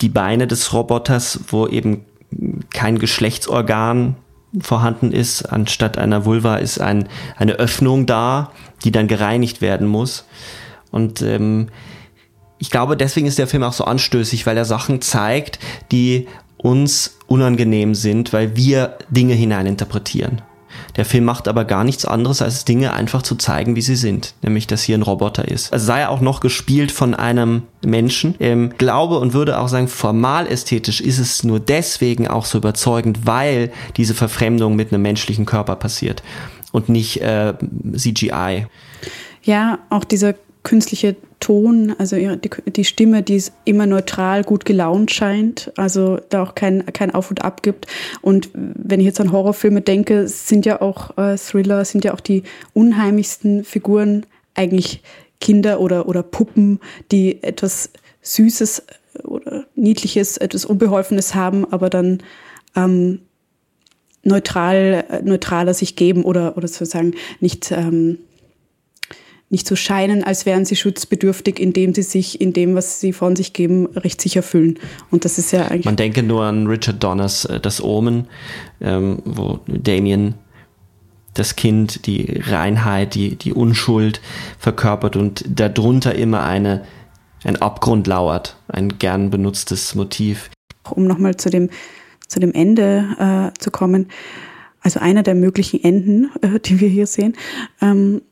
die 0.00 0.08
Beine 0.08 0.46
des 0.46 0.72
Roboters, 0.72 1.40
wo 1.48 1.66
eben 1.66 2.04
kein 2.72 2.98
Geschlechtsorgan 2.98 4.16
vorhanden 4.60 5.12
ist. 5.12 5.42
Anstatt 5.42 5.98
einer 5.98 6.24
Vulva 6.24 6.56
ist 6.56 6.80
ein, 6.80 7.08
eine 7.36 7.54
Öffnung 7.54 8.06
da, 8.06 8.52
die 8.84 8.92
dann 8.92 9.08
gereinigt 9.08 9.60
werden 9.60 9.86
muss. 9.86 10.24
Und 10.90 11.22
ähm, 11.22 11.68
ich 12.58 12.70
glaube, 12.70 12.96
deswegen 12.96 13.26
ist 13.26 13.38
der 13.38 13.46
Film 13.46 13.62
auch 13.62 13.72
so 13.72 13.84
anstößig, 13.84 14.46
weil 14.46 14.56
er 14.56 14.64
Sachen 14.64 15.00
zeigt, 15.00 15.58
die 15.92 16.26
uns 16.56 17.18
unangenehm 17.26 17.94
sind, 17.94 18.32
weil 18.32 18.56
wir 18.56 18.98
Dinge 19.10 19.34
hineininterpretieren. 19.34 20.42
Der 20.96 21.04
Film 21.04 21.24
macht 21.24 21.46
aber 21.48 21.64
gar 21.64 21.84
nichts 21.84 22.04
anderes, 22.04 22.42
als 22.42 22.64
Dinge 22.64 22.92
einfach 22.92 23.22
zu 23.22 23.36
zeigen, 23.36 23.76
wie 23.76 23.82
sie 23.82 23.96
sind. 23.96 24.34
Nämlich, 24.42 24.66
dass 24.66 24.82
hier 24.82 24.96
ein 24.96 25.02
Roboter 25.02 25.46
ist. 25.46 25.72
Also 25.72 25.86
sei 25.86 26.00
er 26.00 26.10
auch 26.10 26.20
noch 26.20 26.40
gespielt 26.40 26.90
von 26.90 27.14
einem 27.14 27.62
Menschen. 27.84 28.34
Ähm, 28.40 28.72
glaube 28.78 29.18
und 29.18 29.34
würde 29.34 29.58
auch 29.58 29.68
sagen, 29.68 29.88
formal 29.88 30.46
ästhetisch 30.46 31.00
ist 31.00 31.18
es 31.18 31.44
nur 31.44 31.60
deswegen 31.60 32.28
auch 32.28 32.46
so 32.46 32.58
überzeugend, 32.58 33.26
weil 33.26 33.70
diese 33.96 34.14
Verfremdung 34.14 34.76
mit 34.76 34.92
einem 34.92 35.02
menschlichen 35.02 35.46
Körper 35.46 35.76
passiert 35.76 36.22
und 36.72 36.88
nicht 36.88 37.20
äh, 37.20 37.54
CGI. 37.94 38.66
Ja, 39.42 39.78
auch 39.90 40.04
dieser 40.04 40.34
künstliche 40.62 41.16
Ton, 41.40 41.94
also 41.98 42.16
die, 42.16 42.84
Stimme, 42.84 43.22
die 43.22 43.42
immer 43.64 43.86
neutral, 43.86 44.42
gut 44.42 44.64
gelaunt 44.64 45.10
scheint, 45.10 45.70
also 45.76 46.18
da 46.30 46.42
auch 46.42 46.54
kein, 46.54 46.86
kein 46.86 47.14
Auf 47.14 47.30
und 47.30 47.44
Ab 47.44 47.62
gibt. 47.62 47.86
Und 48.22 48.48
wenn 48.54 49.00
ich 49.00 49.06
jetzt 49.06 49.20
an 49.20 49.32
Horrorfilme 49.32 49.82
denke, 49.82 50.28
sind 50.28 50.64
ja 50.64 50.80
auch 50.80 51.16
äh, 51.18 51.36
Thriller, 51.36 51.84
sind 51.84 52.04
ja 52.04 52.14
auch 52.14 52.20
die 52.20 52.42
unheimlichsten 52.72 53.64
Figuren 53.64 54.24
eigentlich 54.54 55.02
Kinder 55.40 55.80
oder, 55.80 56.08
oder 56.08 56.22
Puppen, 56.22 56.80
die 57.12 57.42
etwas 57.42 57.90
Süßes 58.22 58.84
oder 59.22 59.66
Niedliches, 59.74 60.38
etwas 60.38 60.64
Unbeholfenes 60.64 61.34
haben, 61.34 61.70
aber 61.70 61.90
dann 61.90 62.22
ähm, 62.74 63.20
neutral, 64.22 65.04
äh, 65.10 65.22
neutraler 65.22 65.74
sich 65.74 65.96
geben 65.96 66.24
oder, 66.24 66.56
oder 66.56 66.66
sozusagen 66.66 67.14
nicht 67.40 67.70
ähm, 67.72 68.18
nicht 69.48 69.66
so 69.66 69.76
scheinen, 69.76 70.24
als 70.24 70.44
wären 70.44 70.64
sie 70.64 70.74
schutzbedürftig, 70.74 71.60
indem 71.60 71.94
sie 71.94 72.02
sich 72.02 72.40
in 72.40 72.52
dem, 72.52 72.74
was 72.74 73.00
sie 73.00 73.12
von 73.12 73.36
sich 73.36 73.52
geben, 73.52 73.86
recht 73.94 74.20
sicher 74.20 74.42
fühlen. 74.42 74.78
Und 75.10 75.24
das 75.24 75.38
ist 75.38 75.52
ja 75.52 75.66
eigentlich. 75.66 75.84
Man 75.84 75.96
denke 75.96 76.22
nur 76.22 76.42
an 76.42 76.66
Richard 76.66 77.02
Donners 77.02 77.44
äh, 77.44 77.60
Das 77.60 77.82
Omen, 77.82 78.26
ähm, 78.80 79.22
wo 79.24 79.60
Damien 79.66 80.34
das 81.34 81.54
Kind, 81.54 82.06
die 82.06 82.40
Reinheit, 82.46 83.14
die, 83.14 83.36
die 83.36 83.52
Unschuld 83.52 84.20
verkörpert 84.58 85.16
und 85.16 85.44
darunter 85.48 86.14
immer 86.14 86.44
eine, 86.44 86.84
ein 87.44 87.56
Abgrund 87.56 88.06
lauert, 88.06 88.56
ein 88.68 88.98
gern 88.98 89.30
benutztes 89.30 89.94
Motiv. 89.94 90.50
Um 90.90 91.06
nochmal 91.06 91.36
zu 91.36 91.50
dem, 91.50 91.68
zu 92.26 92.40
dem 92.40 92.52
Ende 92.52 93.52
äh, 93.54 93.58
zu 93.60 93.70
kommen, 93.70 94.08
also 94.80 94.98
einer 95.00 95.22
der 95.22 95.34
möglichen 95.34 95.82
Enden, 95.84 96.30
äh, 96.42 96.58
die 96.58 96.80
wir 96.80 96.88
hier 96.88 97.06
sehen, 97.06 97.36
ähm, 97.82 98.22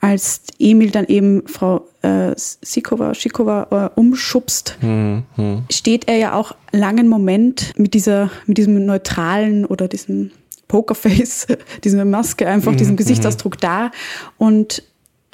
als 0.00 0.42
Emil 0.58 0.90
dann 0.90 1.06
eben 1.06 1.46
Frau 1.48 1.86
äh, 2.02 2.32
Sikova, 2.36 3.14
Schikova 3.14 3.90
äh, 3.94 3.98
umschubst, 3.98 4.78
mhm. 4.80 5.24
steht 5.70 6.08
er 6.08 6.16
ja 6.16 6.34
auch 6.34 6.54
langen 6.72 7.08
Moment 7.08 7.72
mit 7.76 7.94
dieser, 7.94 8.30
mit 8.46 8.58
diesem 8.58 8.84
neutralen 8.86 9.64
oder 9.64 9.88
diesem 9.88 10.30
Pokerface, 10.68 11.48
diese 11.84 12.04
Maske 12.04 12.46
einfach, 12.46 12.72
mhm. 12.72 12.76
diesem 12.76 12.96
Gesichtsausdruck 12.96 13.56
mhm. 13.56 13.60
da 13.60 13.90
und 14.36 14.82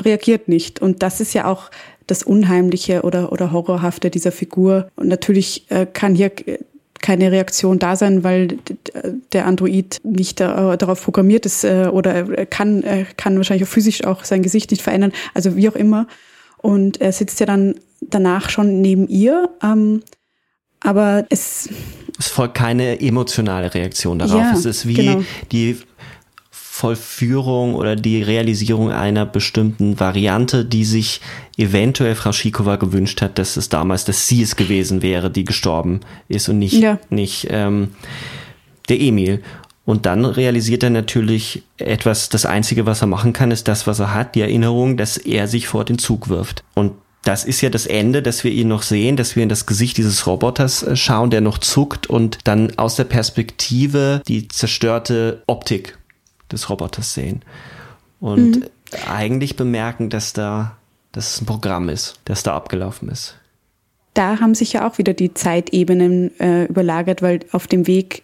reagiert 0.01 0.49
nicht. 0.49 0.81
Und 0.81 1.03
das 1.03 1.21
ist 1.21 1.35
ja 1.35 1.45
auch 1.47 1.71
das 2.07 2.23
Unheimliche 2.23 3.03
oder, 3.03 3.33
oder 3.33 3.53
Horrorhafte 3.53 4.11
dieser 4.11 4.33
Figur. 4.33 4.89
Und 4.97 5.09
natürlich 5.09 5.71
äh, 5.71 5.87
kann 5.91 6.15
hier 6.15 6.31
keine 7.05 7.31
Reaktion 7.31 7.79
da 7.79 7.97
sein, 7.97 8.25
weil 8.25 8.57
der 9.35 9.47
Android 9.47 10.01
nicht 10.05 10.41
darauf 10.41 11.05
programmiert 11.05 11.45
ist 11.45 11.63
äh, 11.63 11.89
oder 11.93 12.15
er 12.15 12.47
kann, 12.47 12.83
kann 13.19 13.37
wahrscheinlich 13.37 13.69
auch 13.69 13.73
physisch 13.73 14.05
auch 14.05 14.25
sein 14.25 14.43
Gesicht 14.43 14.71
nicht 14.71 14.83
verändern, 14.83 15.13
also 15.35 15.55
wie 15.55 15.69
auch 15.69 15.77
immer. 15.77 16.07
Und 16.57 17.03
er 17.03 17.13
sitzt 17.13 17.41
ja 17.41 17.47
dann 17.47 17.75
danach 18.01 18.49
schon 18.49 18.81
neben 18.81 19.07
ihr, 19.07 19.51
ähm, 19.63 20.03
aber 20.81 21.27
es 21.29 21.69
es 22.19 22.29
folgt 22.29 22.55
keine 22.55 23.01
emotionale 23.01 23.75
Reaktion 23.75 24.19
darauf. 24.19 24.41
Ja, 24.41 24.53
es 24.53 24.65
ist 24.65 24.87
wie 24.87 24.95
genau. 24.95 25.25
die 25.53 25.79
Vollführung 26.85 27.77
oder 27.77 27.97
die 27.97 28.23
Realisierung 28.23 28.91
einer 28.91 29.25
bestimmten 29.25 29.99
Variante, 29.99 30.67
die 30.67 30.85
sich 30.85 31.23
eventuell 31.57 32.15
Frau 32.15 32.31
Schikova 32.31 32.77
gewünscht 32.77 33.23
hat, 33.23 33.39
dass 33.39 33.57
es 33.57 33.71
damals, 33.71 34.05
dass 34.05 34.29
sie 34.29 34.43
es 34.43 34.55
gewesen 34.55 35.01
wäre, 35.01 35.31
die 35.31 35.47
gestorben 35.47 36.01
ist 36.29 36.51
und 36.51 36.59
nicht, 36.59 36.75
ja. 36.75 36.99
nicht 37.09 37.47
ähm, 37.49 37.93
der 38.91 39.01
Emil. 39.01 39.43
Und 39.87 40.05
dann 40.05 40.27
realisiert 40.27 40.83
er 40.83 40.91
natürlich 40.91 41.63
etwas, 41.79 42.29
das 42.29 42.45
Einzige, 42.45 42.85
was 42.85 43.01
er 43.01 43.07
machen 43.07 43.33
kann, 43.33 43.51
ist 43.51 43.67
das, 43.67 43.87
was 43.87 43.99
er 43.99 44.13
hat, 44.13 44.35
die 44.35 44.43
Erinnerung, 44.43 44.99
dass 44.99 45.17
er 45.17 45.49
sich 45.49 45.67
vor 45.67 45.87
den 45.87 45.97
Zug 45.97 46.29
wirft. 46.29 46.65
Und 46.75 46.93
das 47.23 47.47
ist 47.47 47.63
ja 47.63 47.71
das 47.71 47.87
Ende, 47.87 48.21
dass 48.21 48.45
wir 48.45 48.51
ihn 48.51 48.69
noch 48.69 48.83
sehen, 48.83 49.17
dass 49.17 49.37
wir 49.37 49.43
in 49.43 49.49
das 49.49 49.65
Gesicht 49.65 49.97
dieses 49.97 50.27
Roboters 50.27 50.83
äh, 50.83 50.97
schauen, 50.97 51.31
der 51.31 51.41
noch 51.41 51.57
zuckt 51.57 52.09
und 52.09 52.41
dann 52.45 52.77
aus 52.77 52.97
der 52.97 53.05
Perspektive 53.05 54.21
die 54.29 54.49
zerstörte 54.49 55.43
Optik 55.47 55.97
des 56.55 56.71
Roboters 56.71 57.15
sehen. 57.15 57.43
Und 58.21 58.61
mhm. 58.61 58.65
eigentlich 59.09 59.57
bemerken, 59.57 60.09
dass 60.09 60.33
da 60.33 60.77
dass 61.15 61.35
es 61.35 61.41
ein 61.41 61.47
Programm 61.47 61.89
ist, 61.89 62.21
das 62.25 62.43
da 62.43 62.55
abgelaufen 62.55 63.09
ist. 63.09 63.37
Da 64.15 64.41
haben 64.41 64.55
sich 64.55 64.73
ja 64.73 64.87
auch 64.87 64.99
wieder 64.99 65.15
die 65.15 65.33
Zeitebenen 65.33 66.39
äh, 66.41 66.65
überlagert, 66.65 67.23
weil 67.23 67.41
auf 67.53 67.67
dem 67.67 67.87
Weg 67.87 68.23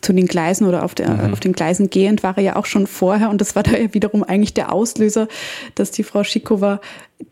zu 0.00 0.12
den 0.12 0.26
Gleisen 0.26 0.66
oder 0.66 0.84
auf, 0.84 0.94
der, 0.94 1.10
mhm. 1.10 1.32
auf 1.32 1.40
den 1.40 1.52
Gleisen 1.52 1.90
gehend 1.90 2.22
war 2.22 2.36
er 2.36 2.42
ja 2.42 2.56
auch 2.56 2.66
schon 2.66 2.86
vorher 2.86 3.30
und 3.30 3.40
das 3.40 3.54
war 3.54 3.62
da 3.62 3.72
ja 3.72 3.92
wiederum 3.92 4.22
eigentlich 4.22 4.54
der 4.54 4.72
Auslöser, 4.72 5.28
dass 5.74 5.90
die 5.90 6.02
Frau 6.02 6.24
Schikova 6.24 6.80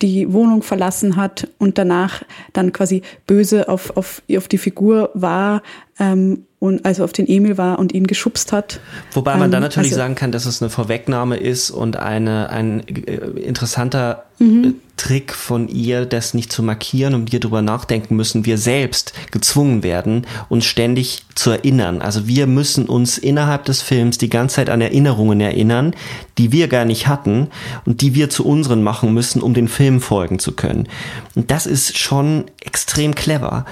die 0.03 0.32
Wohnung 0.32 0.62
verlassen 0.62 1.16
hat 1.16 1.49
und 1.59 1.78
danach 1.78 2.22
dann 2.53 2.72
quasi 2.72 3.03
böse 3.26 3.68
auf, 3.68 3.97
auf, 3.97 4.22
auf 4.36 4.49
die 4.49 4.59
Figur 4.59 5.11
war 5.14 5.62
ähm, 5.99 6.45
und 6.59 6.84
also 6.84 7.05
auf 7.05 7.12
den 7.12 7.26
Emil 7.28 7.57
war 7.59 7.78
und 7.78 7.93
ihn 7.93 8.07
geschubst 8.07 8.53
hat. 8.53 8.80
Wobei 9.12 9.34
man 9.34 9.45
ähm, 9.45 9.53
dann 9.53 9.62
natürlich 9.62 9.93
also, 9.93 10.03
sagen 10.03 10.14
kann, 10.14 10.30
dass 10.30 10.47
es 10.47 10.61
eine 10.62 10.70
Vorwegnahme 10.70 11.36
ist 11.36 11.70
und 11.70 11.97
eine, 11.97 12.51
ein 12.51 12.86
äh, 12.86 13.16
interessanter 13.41 14.24
mhm. 14.38 14.64
Äh, 14.64 14.72
Trick 14.97 15.32
von 15.32 15.68
ihr, 15.68 16.05
das 16.05 16.34
nicht 16.34 16.53
zu 16.53 16.62
markieren 16.62 17.14
und 17.14 17.32
wir 17.32 17.41
drüber 17.41 17.62
nachdenken 17.62 18.16
müssen, 18.16 18.45
wir 18.45 18.59
selbst 18.59 19.14
gezwungen 19.30 19.82
werden, 19.82 20.26
uns 20.51 20.66
ständig 20.66 21.24
zu 21.34 21.51
erinnern. 21.51 22.03
Also 22.03 22.28
wir 22.28 22.47
müssen 22.47 22.84
uns 22.84 23.16
innerhalb 23.16 23.64
des 23.64 23.80
Films 23.80 24.18
die 24.18 24.28
ganze 24.28 24.57
Zeit 24.57 24.68
an 24.68 24.82
Erinnerungen 24.82 25.41
erinnern, 25.41 25.95
die 26.41 26.53
wir 26.53 26.68
gar 26.68 26.86
nicht 26.86 27.07
hatten 27.07 27.49
und 27.84 28.01
die 28.01 28.14
wir 28.14 28.30
zu 28.30 28.47
unseren 28.47 28.82
machen 28.82 29.12
müssen, 29.12 29.43
um 29.43 29.53
den 29.53 29.68
Film 29.68 30.01
folgen 30.01 30.38
zu 30.38 30.53
können. 30.53 30.88
Und 31.34 31.51
das 31.51 31.66
ist 31.66 31.99
schon 31.99 32.47
extrem 32.64 33.14
clever. 33.14 33.66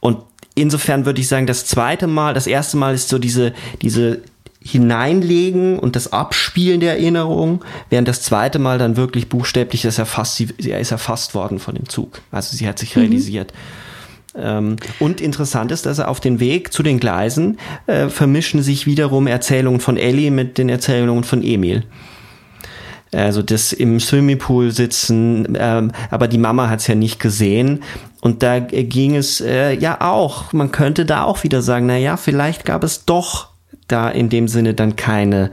Und 0.00 0.18
insofern 0.56 1.06
würde 1.06 1.20
ich 1.20 1.28
sagen, 1.28 1.46
das 1.46 1.64
zweite 1.64 2.08
Mal, 2.08 2.34
das 2.34 2.48
erste 2.48 2.76
Mal 2.76 2.92
ist 2.92 3.08
so 3.08 3.20
diese, 3.20 3.54
diese 3.82 4.20
Hineinlegen 4.60 5.78
und 5.78 5.94
das 5.94 6.12
Abspielen 6.12 6.80
der 6.80 6.94
Erinnerung, 6.94 7.64
während 7.88 8.08
das 8.08 8.22
zweite 8.22 8.58
Mal 8.58 8.78
dann 8.78 8.96
wirklich 8.96 9.28
buchstäblich 9.28 9.84
ist 9.84 9.98
erfasst, 9.98 10.34
sie, 10.34 10.48
er 10.66 10.80
ist 10.80 10.90
erfasst 10.90 11.36
worden 11.36 11.60
von 11.60 11.76
dem 11.76 11.88
Zug. 11.88 12.20
Also 12.32 12.56
sie 12.56 12.66
hat 12.66 12.80
sich 12.80 12.96
mhm. 12.96 13.02
realisiert. 13.02 13.52
Ähm, 14.34 14.74
und 14.98 15.20
interessant 15.20 15.70
ist, 15.70 15.86
dass 15.86 15.98
er 15.98 16.08
auf 16.08 16.18
den 16.18 16.40
Weg 16.40 16.72
zu 16.72 16.82
den 16.82 16.98
Gleisen 16.98 17.58
äh, 17.86 18.08
vermischen 18.08 18.62
sich 18.62 18.86
wiederum 18.86 19.28
Erzählungen 19.28 19.80
von 19.80 19.96
Ellie 19.96 20.32
mit 20.32 20.58
den 20.58 20.68
Erzählungen 20.68 21.22
von 21.22 21.42
Emil. 21.42 21.84
Also 23.12 23.42
das 23.42 23.72
im 23.72 24.00
Swimmingpool 24.00 24.70
sitzen, 24.70 25.56
ähm, 25.58 25.92
aber 26.10 26.28
die 26.28 26.38
Mama 26.38 26.68
hat 26.68 26.80
es 26.80 26.86
ja 26.86 26.94
nicht 26.94 27.20
gesehen. 27.20 27.82
Und 28.20 28.42
da 28.42 28.58
ging 28.58 29.16
es 29.16 29.40
äh, 29.40 29.72
ja 29.72 30.00
auch, 30.00 30.52
man 30.52 30.72
könnte 30.72 31.06
da 31.06 31.24
auch 31.24 31.44
wieder 31.44 31.62
sagen, 31.62 31.86
na 31.86 31.96
ja, 31.96 32.16
vielleicht 32.16 32.64
gab 32.64 32.84
es 32.84 33.04
doch 33.04 33.48
da 33.86 34.10
in 34.10 34.28
dem 34.28 34.48
Sinne 34.48 34.74
dann 34.74 34.96
keine 34.96 35.50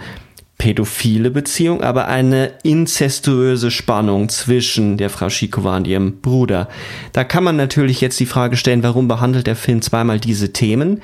pädophile 0.58 1.32
Beziehung, 1.32 1.82
aber 1.82 2.08
eine 2.08 2.54
inzestuöse 2.64 3.72
Spannung 3.72 4.30
zwischen 4.30 4.98
der 4.98 5.10
Frau 5.10 5.30
Schikova 5.30 5.76
und 5.78 5.88
ihrem 5.88 6.22
Bruder. 6.22 6.70
Da 7.12 7.24
kann 7.24 7.44
man 7.44 7.58
natürlich 7.58 8.00
jetzt 8.02 8.20
die 8.20 8.26
Frage 8.26 8.56
stellen, 8.56 8.84
warum 8.84 9.08
behandelt 9.08 9.48
der 9.48 9.58
Film 9.58 9.82
zweimal 9.82 10.20
diese 10.20 10.54
Themen? 10.54 11.02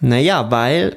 Naja, 0.00 0.50
weil 0.50 0.96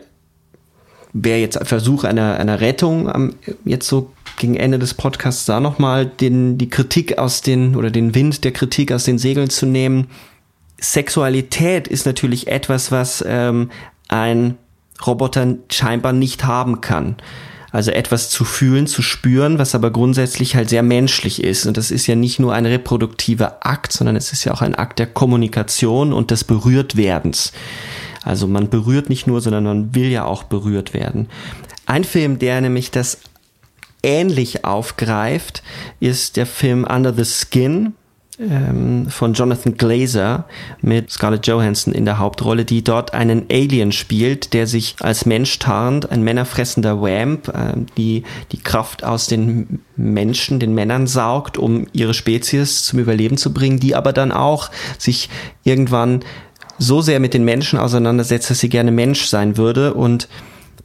wer 1.14 1.40
jetzt 1.40 1.60
Versuch 1.68 2.04
einer, 2.04 2.40
einer 2.40 2.62
Rettung 2.62 3.10
am, 3.10 3.36
jetzt 3.66 3.88
so 3.88 4.12
gegen 4.38 4.56
Ende 4.56 4.80
des 4.80 4.94
Podcasts 4.94 5.46
da 5.46 5.60
nochmal 5.60 6.06
den, 6.06 6.58
die 6.58 6.70
Kritik 6.70 7.18
aus 7.18 7.42
den 7.42 7.76
oder 7.76 7.92
den 7.92 8.16
Wind 8.16 8.44
der 8.44 8.54
Kritik 8.54 8.92
aus 8.92 9.04
den 9.04 9.18
Segeln 9.18 9.50
zu 9.50 9.66
nehmen. 9.66 10.08
Sexualität 10.80 11.88
ist 11.88 12.06
natürlich 12.06 12.48
etwas, 12.48 12.92
was 12.92 13.24
ähm, 13.28 13.72
ein 14.08 14.58
Roboter 15.06 15.56
scheinbar 15.72 16.14
nicht 16.14 16.46
haben 16.46 16.82
kann. 16.82 17.18
Also 17.72 17.92
etwas 17.92 18.30
zu 18.30 18.46
fühlen, 18.46 18.88
zu 18.88 19.02
spüren, 19.02 19.60
was 19.60 19.76
aber 19.76 19.92
grundsätzlich 19.92 20.56
halt 20.56 20.70
sehr 20.70 20.84
menschlich 20.84 21.44
ist. 21.44 21.66
Und 21.66 21.76
das 21.76 21.92
ist 21.92 22.08
ja 22.08 22.16
nicht 22.16 22.40
nur 22.40 22.54
ein 22.54 22.66
reproduktiver 22.66 23.66
Akt, 23.66 23.92
sondern 23.92 24.16
es 24.16 24.32
ist 24.32 24.46
ja 24.46 24.54
auch 24.54 24.62
ein 24.62 24.76
Akt 24.76 25.00
der 25.00 25.08
Kommunikation 25.08 26.14
und 26.14 26.32
des 26.32 26.44
Berührtwerdens. 26.44 27.52
Also 28.24 28.48
man 28.48 28.70
berührt 28.70 29.10
nicht 29.10 29.28
nur, 29.28 29.42
sondern 29.42 29.66
man 29.66 29.96
will 29.96 30.10
ja 30.10 30.26
auch 30.26 30.44
berührt 30.44 30.94
werden. 30.94 31.28
Ein 31.86 32.04
Film, 32.04 32.40
der 32.40 32.62
nämlich 32.62 32.90
das 32.92 33.20
ähnlich 34.04 34.66
aufgreift, 34.66 35.64
ist 36.00 36.38
der 36.38 36.46
Film 36.46 36.86
Under 36.86 37.14
the 37.14 37.26
Skin 37.26 37.94
ähm, 38.40 39.08
von 39.10 39.34
Jonathan 39.34 39.78
Glazer 39.78 40.46
mit 40.82 41.10
Scarlett 41.10 41.48
Johansson 41.48 41.94
in 41.94 42.06
der 42.06 42.20
Hauptrolle, 42.20 42.66
die 42.66 42.84
dort 42.84 43.14
einen 43.14 43.46
Alien 43.52 43.92
spielt, 43.92 44.54
der 44.54 44.68
sich 44.68 44.96
als 45.00 45.26
Mensch 45.26 45.58
tarnt, 45.58 46.12
ein 46.12 46.24
männerfressender 46.24 47.02
Wamp, 47.02 47.48
äh, 47.48 47.74
die 47.98 48.24
die 48.52 48.60
Kraft 48.60 49.04
aus 49.04 49.26
den 49.26 49.80
Menschen, 49.96 50.60
den 50.60 50.76
Männern 50.76 51.08
saugt, 51.08 51.58
um 51.58 51.88
ihre 51.94 52.14
Spezies 52.14 52.84
zum 52.84 53.00
Überleben 53.00 53.38
zu 53.38 53.54
bringen, 53.54 53.80
die 53.80 53.96
aber 53.96 54.14
dann 54.14 54.32
auch 54.32 54.70
sich 55.00 55.30
irgendwann 55.64 56.24
so 56.78 57.02
sehr 57.02 57.20
mit 57.20 57.34
den 57.34 57.44
Menschen 57.44 57.80
auseinandersetzt, 57.80 58.52
dass 58.52 58.60
sie 58.60 58.70
gerne 58.70 58.92
Mensch 58.92 59.26
sein 59.26 59.58
würde 59.58 59.96
und 59.96 60.28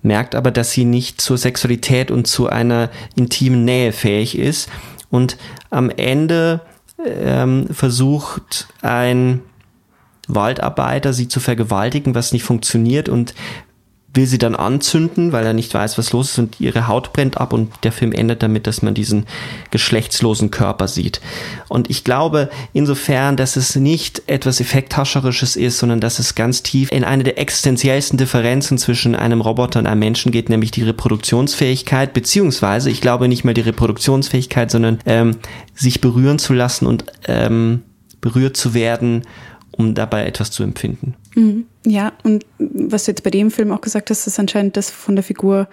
merkt 0.03 0.34
aber, 0.34 0.51
dass 0.51 0.72
sie 0.72 0.84
nicht 0.84 1.20
zur 1.20 1.38
Sexualität 1.38 2.11
und 2.11 2.26
zu 2.26 2.49
einer 2.49 2.90
intimen 3.14 3.64
Nähe 3.64 3.93
fähig 3.93 4.38
ist. 4.38 4.68
Und 5.11 5.36
am 5.70 5.90
Ende 5.90 6.61
ähm, 7.05 7.68
versucht 7.70 8.68
ein 8.80 9.40
Waldarbeiter 10.28 11.12
sie 11.12 11.28
zu 11.28 11.40
vergewaltigen, 11.40 12.14
was 12.14 12.32
nicht 12.32 12.45
funktioniert 12.45 13.09
und 13.09 13.34
will 14.14 14.26
sie 14.26 14.38
dann 14.38 14.54
anzünden, 14.54 15.32
weil 15.32 15.46
er 15.46 15.54
nicht 15.54 15.72
weiß, 15.72 15.96
was 15.96 16.12
los 16.12 16.32
ist 16.32 16.38
und 16.38 16.60
ihre 16.60 16.86
Haut 16.86 17.12
brennt 17.12 17.38
ab 17.38 17.52
und 17.52 17.72
der 17.82 17.92
Film 17.92 18.12
endet 18.12 18.42
damit, 18.42 18.66
dass 18.66 18.82
man 18.82 18.92
diesen 18.92 19.26
geschlechtslosen 19.70 20.50
Körper 20.50 20.86
sieht. 20.86 21.20
Und 21.68 21.88
ich 21.88 22.04
glaube 22.04 22.50
insofern, 22.74 23.36
dass 23.36 23.56
es 23.56 23.74
nicht 23.74 24.22
etwas 24.26 24.60
Effekthascherisches 24.60 25.56
ist, 25.56 25.78
sondern 25.78 26.00
dass 26.00 26.18
es 26.18 26.34
ganz 26.34 26.62
tief 26.62 26.92
in 26.92 27.04
eine 27.04 27.24
der 27.24 27.38
existenziellsten 27.38 28.18
Differenzen 28.18 28.76
zwischen 28.76 29.14
einem 29.14 29.40
Roboter 29.40 29.78
und 29.78 29.86
einem 29.86 30.00
Menschen 30.00 30.30
geht, 30.30 30.50
nämlich 30.50 30.72
die 30.72 30.82
Reproduktionsfähigkeit, 30.82 32.12
beziehungsweise 32.12 32.90
ich 32.90 33.00
glaube 33.00 33.28
nicht 33.28 33.44
mehr 33.44 33.54
die 33.54 33.62
Reproduktionsfähigkeit, 33.62 34.70
sondern 34.70 34.98
ähm, 35.06 35.36
sich 35.74 36.02
berühren 36.02 36.38
zu 36.38 36.52
lassen 36.52 36.86
und 36.86 37.06
ähm, 37.26 37.82
berührt 38.20 38.56
zu 38.56 38.74
werden, 38.74 39.22
um 39.76 39.94
dabei 39.94 40.26
etwas 40.26 40.50
zu 40.50 40.62
empfinden. 40.62 41.14
Mhm. 41.34 41.66
Ja, 41.86 42.12
und 42.22 42.46
was 42.58 43.04
du 43.04 43.10
jetzt 43.10 43.22
bei 43.22 43.30
dem 43.30 43.50
Film 43.50 43.72
auch 43.72 43.80
gesagt 43.80 44.10
hast, 44.10 44.26
ist 44.26 44.38
anscheinend 44.38 44.76
das 44.76 44.90
von 44.90 45.16
der 45.16 45.22
Figur, 45.22 45.68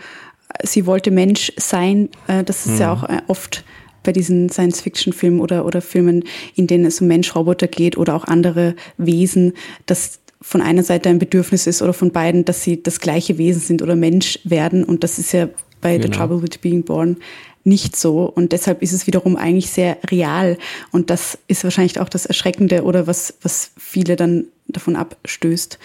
sie 0.63 0.85
wollte 0.85 1.11
Mensch 1.11 1.51
sein. 1.57 2.09
Äh, 2.27 2.43
das 2.43 2.65
ist 2.65 2.73
mhm. 2.73 2.79
ja 2.79 2.93
auch 2.93 3.03
äh, 3.03 3.21
oft 3.27 3.63
bei 4.03 4.11
diesen 4.11 4.49
Science-Fiction-Filmen 4.49 5.41
oder, 5.41 5.65
oder 5.65 5.81
Filmen, 5.81 6.23
in 6.55 6.67
denen 6.67 6.85
es 6.85 7.01
um 7.01 7.07
Mensch-Roboter 7.07 7.67
geht 7.67 7.97
oder 7.97 8.15
auch 8.15 8.23
andere 8.25 8.75
Wesen, 8.97 9.53
dass 9.85 10.19
von 10.41 10.61
einer 10.61 10.83
Seite 10.83 11.09
ein 11.09 11.19
Bedürfnis 11.19 11.67
ist 11.67 11.81
oder 11.81 11.93
von 11.93 12.11
beiden, 12.11 12.45
dass 12.45 12.63
sie 12.63 12.81
das 12.81 13.01
gleiche 13.01 13.37
Wesen 13.37 13.61
sind 13.61 13.81
oder 13.81 13.95
Mensch 13.95 14.39
werden. 14.45 14.85
Und 14.85 15.03
das 15.03 15.19
ist 15.19 15.33
ja 15.33 15.49
bei 15.81 15.97
genau. 15.97 16.07
The 16.07 16.17
Trouble 16.17 16.41
with 16.41 16.57
Being 16.59 16.83
Born 16.83 17.17
nicht 17.63 17.95
so. 17.95 18.23
Und 18.23 18.51
deshalb 18.51 18.81
ist 18.81 18.93
es 18.93 19.07
wiederum 19.07 19.35
eigentlich 19.35 19.69
sehr 19.69 19.97
real. 20.09 20.57
Und 20.91 21.09
das 21.09 21.37
ist 21.47 21.63
wahrscheinlich 21.63 21.99
auch 21.99 22.09
das 22.09 22.25
Erschreckende 22.25 22.83
oder 22.83 23.07
was, 23.07 23.33
was 23.41 23.71
viele 23.77 24.15
dann 24.15 24.45
davon 24.69 24.95
abstößt. 24.95 25.79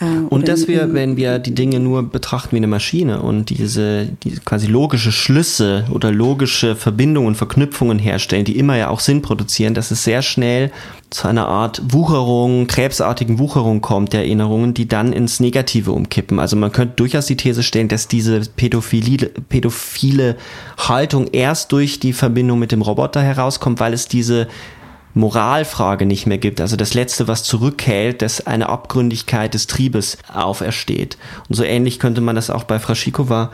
Äh, 0.00 0.04
und 0.28 0.48
dass 0.48 0.68
wir, 0.68 0.92
wenn 0.94 1.16
wir 1.16 1.38
die 1.38 1.54
Dinge 1.54 1.80
nur 1.80 2.02
betrachten 2.02 2.52
wie 2.52 2.56
eine 2.56 2.66
Maschine 2.66 3.22
und 3.22 3.50
diese, 3.50 4.06
diese 4.22 4.40
quasi 4.40 4.66
logische 4.66 5.12
Schlüsse 5.12 5.86
oder 5.90 6.10
logische 6.10 6.76
Verbindungen, 6.76 7.34
Verknüpfungen 7.34 7.98
herstellen, 7.98 8.44
die 8.44 8.58
immer 8.58 8.76
ja 8.76 8.88
auch 8.88 9.00
Sinn 9.00 9.22
produzieren, 9.22 9.74
dass 9.74 9.90
es 9.90 10.04
sehr 10.04 10.22
schnell 10.22 10.70
zu 11.10 11.26
einer 11.26 11.48
Art 11.48 11.82
Wucherung, 11.92 12.68
krebsartigen 12.68 13.40
Wucherung 13.40 13.80
kommt 13.80 14.12
der 14.12 14.20
Erinnerungen, 14.20 14.74
die 14.74 14.86
dann 14.86 15.12
ins 15.12 15.40
Negative 15.40 15.90
umkippen. 15.90 16.38
Also 16.38 16.54
man 16.56 16.70
könnte 16.70 16.94
durchaus 16.96 17.26
die 17.26 17.36
These 17.36 17.64
stellen, 17.64 17.88
dass 17.88 18.06
diese 18.06 18.42
pädophile 18.56 20.36
Haltung 20.78 21.26
erst 21.32 21.72
durch 21.72 21.98
die 21.98 22.12
Verbindung 22.12 22.60
mit 22.60 22.70
dem 22.70 22.82
Roboter 22.82 23.22
herauskommt, 23.22 23.80
weil 23.80 23.92
es 23.92 24.06
diese 24.06 24.46
Moralfrage 25.14 26.06
nicht 26.06 26.26
mehr 26.26 26.38
gibt. 26.38 26.60
Also 26.60 26.76
das 26.76 26.94
Letzte, 26.94 27.28
was 27.28 27.44
zurückhält, 27.44 28.22
dass 28.22 28.46
eine 28.46 28.68
Abgründigkeit 28.68 29.54
des 29.54 29.66
Triebes 29.66 30.18
aufersteht. 30.32 31.18
Und 31.48 31.54
so 31.56 31.64
ähnlich 31.64 31.98
könnte 31.98 32.20
man 32.20 32.36
das 32.36 32.50
auch 32.50 32.64
bei 32.64 32.78
Fraschikova 32.78 33.50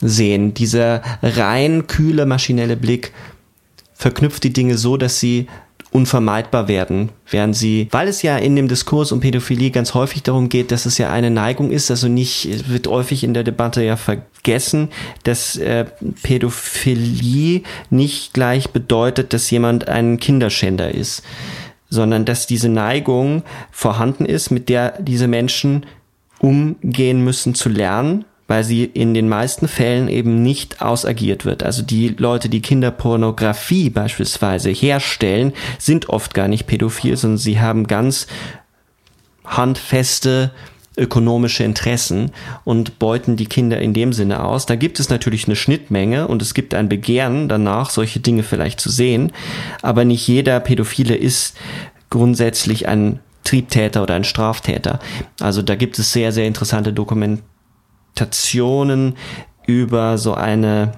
sehen. 0.00 0.54
Dieser 0.54 1.02
rein 1.22 1.86
kühle 1.86 2.26
maschinelle 2.26 2.76
Blick 2.76 3.12
verknüpft 3.94 4.44
die 4.44 4.52
Dinge 4.52 4.76
so, 4.76 4.96
dass 4.96 5.20
sie 5.20 5.46
unvermeidbar 5.94 6.66
werden, 6.66 7.10
während 7.30 7.54
sie, 7.54 7.86
weil 7.92 8.08
es 8.08 8.22
ja 8.22 8.36
in 8.36 8.56
dem 8.56 8.66
Diskurs 8.66 9.12
um 9.12 9.20
Pädophilie 9.20 9.70
ganz 9.70 9.94
häufig 9.94 10.24
darum 10.24 10.48
geht, 10.48 10.72
dass 10.72 10.86
es 10.86 10.98
ja 10.98 11.12
eine 11.12 11.30
Neigung 11.30 11.70
ist, 11.70 11.88
also 11.88 12.08
nicht, 12.08 12.68
wird 12.68 12.88
häufig 12.88 13.22
in 13.22 13.32
der 13.32 13.44
Debatte 13.44 13.80
ja 13.80 13.94
vergessen, 13.94 14.88
dass 15.22 15.56
äh, 15.56 15.84
Pädophilie 16.24 17.62
nicht 17.90 18.34
gleich 18.34 18.70
bedeutet, 18.70 19.32
dass 19.32 19.48
jemand 19.52 19.86
ein 19.86 20.18
Kinderschänder 20.18 20.92
ist, 20.92 21.22
sondern 21.88 22.24
dass 22.24 22.48
diese 22.48 22.68
Neigung 22.68 23.44
vorhanden 23.70 24.26
ist, 24.26 24.50
mit 24.50 24.68
der 24.68 25.00
diese 25.00 25.28
Menschen 25.28 25.86
umgehen 26.40 27.22
müssen 27.22 27.54
zu 27.54 27.68
lernen 27.68 28.24
weil 28.46 28.64
sie 28.64 28.84
in 28.84 29.14
den 29.14 29.28
meisten 29.28 29.68
Fällen 29.68 30.08
eben 30.08 30.42
nicht 30.42 30.82
ausagiert 30.82 31.44
wird. 31.44 31.62
Also 31.62 31.82
die 31.82 32.08
Leute, 32.08 32.48
die 32.48 32.62
Kinderpornografie 32.62 33.90
beispielsweise 33.90 34.70
herstellen, 34.70 35.52
sind 35.78 36.08
oft 36.08 36.34
gar 36.34 36.48
nicht 36.48 36.66
pädophil, 36.66 37.16
sondern 37.16 37.38
sie 37.38 37.60
haben 37.60 37.86
ganz 37.86 38.26
handfeste 39.44 40.50
ökonomische 40.96 41.64
Interessen 41.64 42.30
und 42.62 42.98
beuten 42.98 43.36
die 43.36 43.46
Kinder 43.46 43.80
in 43.80 43.94
dem 43.94 44.12
Sinne 44.12 44.44
aus. 44.44 44.66
Da 44.66 44.76
gibt 44.76 45.00
es 45.00 45.08
natürlich 45.08 45.46
eine 45.46 45.56
Schnittmenge 45.56 46.28
und 46.28 46.40
es 46.40 46.54
gibt 46.54 46.72
ein 46.72 46.88
Begehren 46.88 47.48
danach, 47.48 47.90
solche 47.90 48.20
Dinge 48.20 48.44
vielleicht 48.44 48.80
zu 48.80 48.90
sehen, 48.90 49.32
aber 49.82 50.04
nicht 50.04 50.26
jeder 50.28 50.60
Pädophile 50.60 51.16
ist 51.16 51.56
grundsätzlich 52.10 52.86
ein 52.86 53.18
Triebtäter 53.42 54.02
oder 54.04 54.14
ein 54.14 54.24
Straftäter. 54.24 55.00
Also 55.40 55.62
da 55.62 55.74
gibt 55.74 55.98
es 55.98 56.12
sehr, 56.12 56.30
sehr 56.30 56.46
interessante 56.46 56.92
Dokumentationen 56.92 57.53
Dokumentationen 58.14 59.16
über 59.66 60.18
so 60.18 60.34
eine 60.34 60.92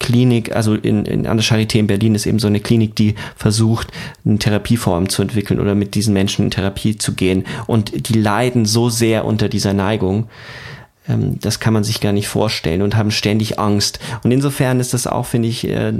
Klinik, 0.00 0.54
also 0.54 0.74
in, 0.74 1.04
in, 1.04 1.26
an 1.26 1.36
der 1.36 1.44
Charité 1.44 1.78
in 1.78 1.86
Berlin 1.86 2.14
ist 2.14 2.26
eben 2.26 2.38
so 2.38 2.46
eine 2.46 2.60
Klinik, 2.60 2.96
die 2.96 3.14
versucht, 3.36 3.88
eine 4.24 4.38
Therapieform 4.38 5.08
zu 5.08 5.22
entwickeln 5.22 5.60
oder 5.60 5.74
mit 5.74 5.94
diesen 5.94 6.12
Menschen 6.12 6.44
in 6.44 6.50
Therapie 6.50 6.98
zu 6.98 7.14
gehen. 7.14 7.44
Und 7.66 8.08
die 8.08 8.18
leiden 8.18 8.66
so 8.66 8.90
sehr 8.90 9.24
unter 9.24 9.48
dieser 9.48 9.74
Neigung, 9.74 10.28
ähm, 11.08 11.38
das 11.40 11.60
kann 11.60 11.74
man 11.74 11.84
sich 11.84 12.00
gar 12.00 12.12
nicht 12.12 12.28
vorstellen 12.28 12.82
und 12.82 12.96
haben 12.96 13.10
ständig 13.10 13.58
Angst. 13.58 14.00
Und 14.24 14.32
insofern 14.32 14.80
ist 14.80 14.94
das 14.94 15.06
auch, 15.06 15.26
finde 15.26 15.48
ich, 15.48 15.66
äh, 15.68 15.92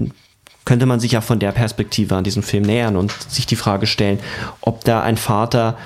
könnte 0.64 0.86
man 0.86 1.00
sich 1.00 1.12
ja 1.12 1.20
von 1.20 1.38
der 1.38 1.52
Perspektive 1.52 2.16
an 2.16 2.24
diesem 2.24 2.42
Film 2.42 2.64
nähern 2.64 2.96
und 2.96 3.12
sich 3.30 3.46
die 3.46 3.56
Frage 3.56 3.86
stellen, 3.86 4.18
ob 4.60 4.84
da 4.84 5.02
ein 5.02 5.16
Vater 5.16 5.78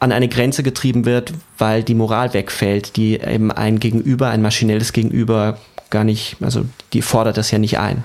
an 0.00 0.12
eine 0.12 0.28
Grenze 0.28 0.62
getrieben 0.62 1.04
wird, 1.04 1.32
weil 1.56 1.82
die 1.82 1.94
Moral 1.94 2.34
wegfällt, 2.34 2.96
die 2.96 3.20
eben 3.20 3.50
ein 3.50 3.80
Gegenüber, 3.80 4.28
ein 4.28 4.42
maschinelles 4.42 4.92
Gegenüber 4.92 5.58
gar 5.90 6.04
nicht, 6.04 6.36
also 6.40 6.64
die 6.92 7.02
fordert 7.02 7.36
das 7.36 7.50
ja 7.50 7.58
nicht 7.58 7.78
ein. 7.78 8.04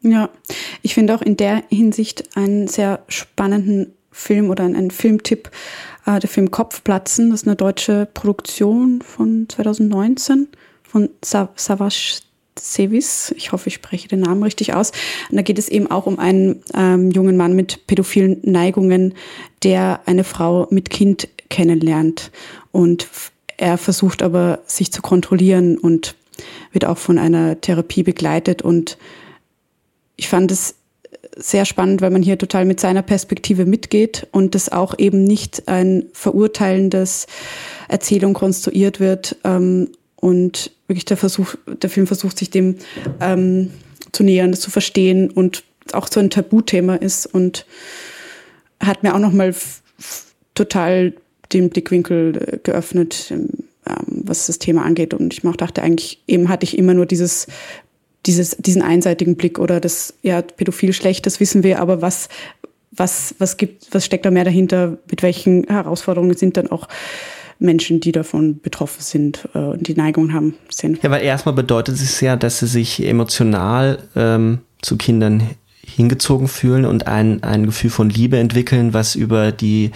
Ja, 0.00 0.28
ich 0.82 0.94
finde 0.94 1.14
auch 1.14 1.22
in 1.22 1.36
der 1.36 1.62
Hinsicht 1.70 2.36
einen 2.36 2.68
sehr 2.68 3.02
spannenden 3.08 3.94
Film 4.10 4.50
oder 4.50 4.64
einen 4.64 4.90
Filmtipp, 4.90 5.50
äh, 6.06 6.20
der 6.20 6.28
Film 6.28 6.50
Kopfplatzen, 6.50 7.30
das 7.30 7.42
ist 7.42 7.48
eine 7.48 7.56
deutsche 7.56 8.06
Produktion 8.12 9.00
von 9.00 9.46
2019 9.48 10.48
von 10.82 11.08
Savas 11.22 12.22
Sevis, 12.58 13.34
ich 13.36 13.52
hoffe, 13.52 13.68
ich 13.68 13.74
spreche 13.74 14.08
den 14.08 14.20
Namen 14.20 14.42
richtig 14.42 14.74
aus. 14.74 14.92
Und 15.30 15.36
da 15.36 15.42
geht 15.42 15.58
es 15.58 15.68
eben 15.68 15.90
auch 15.90 16.06
um 16.06 16.18
einen 16.18 16.62
ähm, 16.74 17.10
jungen 17.10 17.36
Mann 17.36 17.54
mit 17.54 17.86
pädophilen 17.86 18.40
Neigungen, 18.42 19.14
der 19.62 20.00
eine 20.06 20.24
Frau 20.24 20.66
mit 20.70 20.90
Kind 20.90 21.28
kennenlernt. 21.48 22.30
Und 22.72 23.08
er 23.56 23.78
versucht 23.78 24.22
aber, 24.22 24.60
sich 24.66 24.92
zu 24.92 25.02
kontrollieren 25.02 25.78
und 25.78 26.16
wird 26.72 26.84
auch 26.84 26.98
von 26.98 27.18
einer 27.18 27.60
Therapie 27.60 28.02
begleitet. 28.02 28.62
Und 28.62 28.98
ich 30.16 30.28
fand 30.28 30.50
es 30.50 30.76
sehr 31.36 31.64
spannend, 31.64 32.00
weil 32.00 32.10
man 32.10 32.22
hier 32.22 32.38
total 32.38 32.64
mit 32.64 32.80
seiner 32.80 33.02
Perspektive 33.02 33.64
mitgeht 33.66 34.26
und 34.30 34.54
das 34.54 34.70
auch 34.70 34.98
eben 34.98 35.24
nicht 35.24 35.68
ein 35.68 36.06
verurteilendes 36.12 37.26
Erzählung 37.88 38.34
konstruiert 38.34 39.00
wird 39.00 39.36
ähm, 39.44 39.88
und 40.24 40.70
wirklich 40.86 41.04
der 41.04 41.18
Versuch, 41.18 41.54
der 41.66 41.90
Film 41.90 42.06
versucht 42.06 42.38
sich 42.38 42.48
dem 42.48 42.76
ähm, 43.20 43.70
zu 44.10 44.22
nähern, 44.22 44.52
das 44.52 44.60
zu 44.60 44.70
verstehen 44.70 45.30
und 45.30 45.64
auch 45.92 46.08
so 46.10 46.18
ein 46.18 46.30
Tabuthema 46.30 46.94
ist 46.94 47.26
und 47.26 47.66
hat 48.80 49.02
mir 49.02 49.14
auch 49.14 49.18
nochmal 49.18 49.54
total 50.54 51.12
den 51.52 51.68
Blickwinkel 51.68 52.36
äh, 52.36 52.58
geöffnet, 52.62 53.26
ähm, 53.30 53.50
was 54.06 54.46
das 54.46 54.58
Thema 54.58 54.86
angeht. 54.86 55.12
Und 55.12 55.34
ich 55.34 55.42
dachte 55.58 55.82
eigentlich, 55.82 56.22
eben 56.26 56.48
hatte 56.48 56.64
ich 56.64 56.78
immer 56.78 56.94
nur 56.94 57.04
dieses 57.04 57.46
dieses, 58.24 58.56
diesen 58.56 58.80
einseitigen 58.80 59.36
Blick 59.36 59.58
oder 59.58 59.78
das, 59.78 60.14
ja, 60.22 60.40
pädophil 60.40 60.94
schlecht, 60.94 61.26
das 61.26 61.40
wissen 61.40 61.62
wir, 61.62 61.80
aber 61.80 62.00
was, 62.00 62.30
was, 62.92 63.34
was 63.38 63.58
gibt, 63.58 63.94
was 63.94 64.06
steckt 64.06 64.24
da 64.24 64.30
mehr 64.30 64.44
dahinter? 64.44 64.96
Mit 65.10 65.22
welchen 65.22 65.64
Herausforderungen 65.64 66.34
sind 66.34 66.56
dann 66.56 66.70
auch 66.70 66.88
Menschen, 67.64 68.00
die 68.00 68.12
davon 68.12 68.60
betroffen 68.60 69.02
sind 69.02 69.48
äh, 69.54 69.58
und 69.58 69.88
die 69.88 69.94
Neigung 69.94 70.32
haben, 70.32 70.54
sind? 70.68 71.02
Ja, 71.02 71.10
weil 71.10 71.22
erstmal 71.22 71.54
bedeutet 71.54 71.96
es 71.96 72.20
ja, 72.20 72.36
dass 72.36 72.60
sie 72.60 72.66
sich 72.66 73.04
emotional 73.04 73.98
ähm, 74.14 74.58
zu 74.82 74.96
Kindern 74.96 75.42
hingezogen 75.84 76.48
fühlen 76.48 76.84
und 76.84 77.06
ein, 77.06 77.42
ein 77.42 77.66
Gefühl 77.66 77.90
von 77.90 78.10
Liebe 78.10 78.38
entwickeln, 78.38 78.94
was 78.94 79.14
über 79.14 79.52
die 79.52 79.90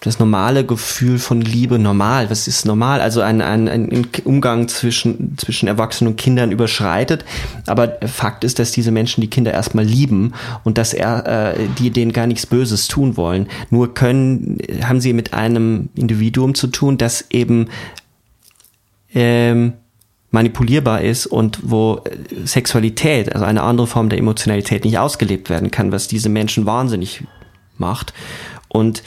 das 0.00 0.18
normale 0.18 0.64
Gefühl 0.64 1.18
von 1.18 1.42
Liebe 1.42 1.78
normal. 1.78 2.30
Was 2.30 2.48
ist 2.48 2.64
normal? 2.64 3.02
Also 3.02 3.20
ein, 3.20 3.42
ein, 3.42 3.68
ein 3.68 4.06
Umgang 4.24 4.66
zwischen, 4.66 5.36
zwischen 5.36 5.68
Erwachsenen 5.68 6.12
und 6.12 6.16
Kindern 6.16 6.52
überschreitet. 6.52 7.24
Aber 7.66 7.98
Fakt 8.06 8.42
ist, 8.42 8.58
dass 8.58 8.72
diese 8.72 8.92
Menschen 8.92 9.20
die 9.20 9.28
Kinder 9.28 9.52
erstmal 9.52 9.84
lieben 9.84 10.32
und 10.64 10.78
dass 10.78 10.94
er, 10.94 11.54
äh, 11.54 11.68
die 11.78 11.90
denen 11.90 12.12
gar 12.12 12.26
nichts 12.26 12.46
Böses 12.46 12.88
tun 12.88 13.18
wollen. 13.18 13.48
Nur 13.68 13.92
können, 13.92 14.58
haben 14.82 15.02
sie 15.02 15.12
mit 15.12 15.34
einem 15.34 15.90
Individuum 15.94 16.54
zu 16.54 16.68
tun, 16.68 16.96
das 16.96 17.26
eben 17.30 17.68
ähm, 19.14 19.74
manipulierbar 20.30 21.02
ist 21.02 21.26
und 21.26 21.58
wo 21.62 22.02
Sexualität, 22.44 23.34
also 23.34 23.44
eine 23.44 23.62
andere 23.62 23.86
Form 23.86 24.08
der 24.08 24.18
Emotionalität 24.18 24.84
nicht 24.84 24.98
ausgelebt 24.98 25.50
werden 25.50 25.70
kann, 25.70 25.92
was 25.92 26.08
diese 26.08 26.30
Menschen 26.30 26.64
wahnsinnig 26.64 27.24
macht. 27.76 28.14
Und 28.68 29.02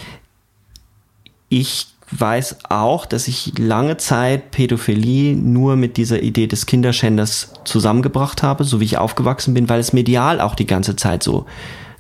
ich 1.60 1.88
weiß 2.12 2.58
auch, 2.70 3.06
dass 3.06 3.28
ich 3.28 3.58
lange 3.58 3.98
Zeit 3.98 4.52
Pädophilie 4.52 5.36
nur 5.36 5.76
mit 5.76 5.98
dieser 5.98 6.22
Idee 6.22 6.48
des 6.48 6.66
Kinderschänders 6.66 7.54
zusammengebracht 7.64 8.44
habe, 8.44 8.64
so 8.64 8.80
wie 8.80 8.86
ich 8.86 8.98
aufgewachsen 8.98 9.54
bin, 9.54 9.70
weil 9.70 9.80
es 9.80 9.94
medial 9.94 10.42
auch 10.42 10.56
die 10.56 10.66
ganze 10.66 10.96
Zeit 10.96 11.24
so 11.24 11.46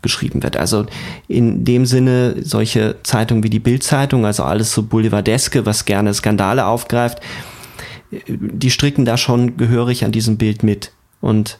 geschrieben 0.01 0.43
wird. 0.43 0.57
Also 0.57 0.85
in 1.27 1.63
dem 1.65 1.85
Sinne 1.85 2.35
solche 2.43 2.97
Zeitungen 3.03 3.43
wie 3.43 3.49
die 3.49 3.59
Bildzeitung, 3.59 4.25
also 4.25 4.43
alles 4.43 4.73
so 4.73 4.83
Boulevardeske, 4.83 5.65
was 5.65 5.85
gerne 5.85 6.13
Skandale 6.13 6.65
aufgreift, 6.65 7.19
die 8.27 8.69
stricken 8.69 9.05
da 9.05 9.17
schon 9.17 9.57
gehörig 9.57 10.03
an 10.03 10.11
diesem 10.11 10.37
Bild 10.37 10.61
mit. 10.61 10.91
Und 11.21 11.59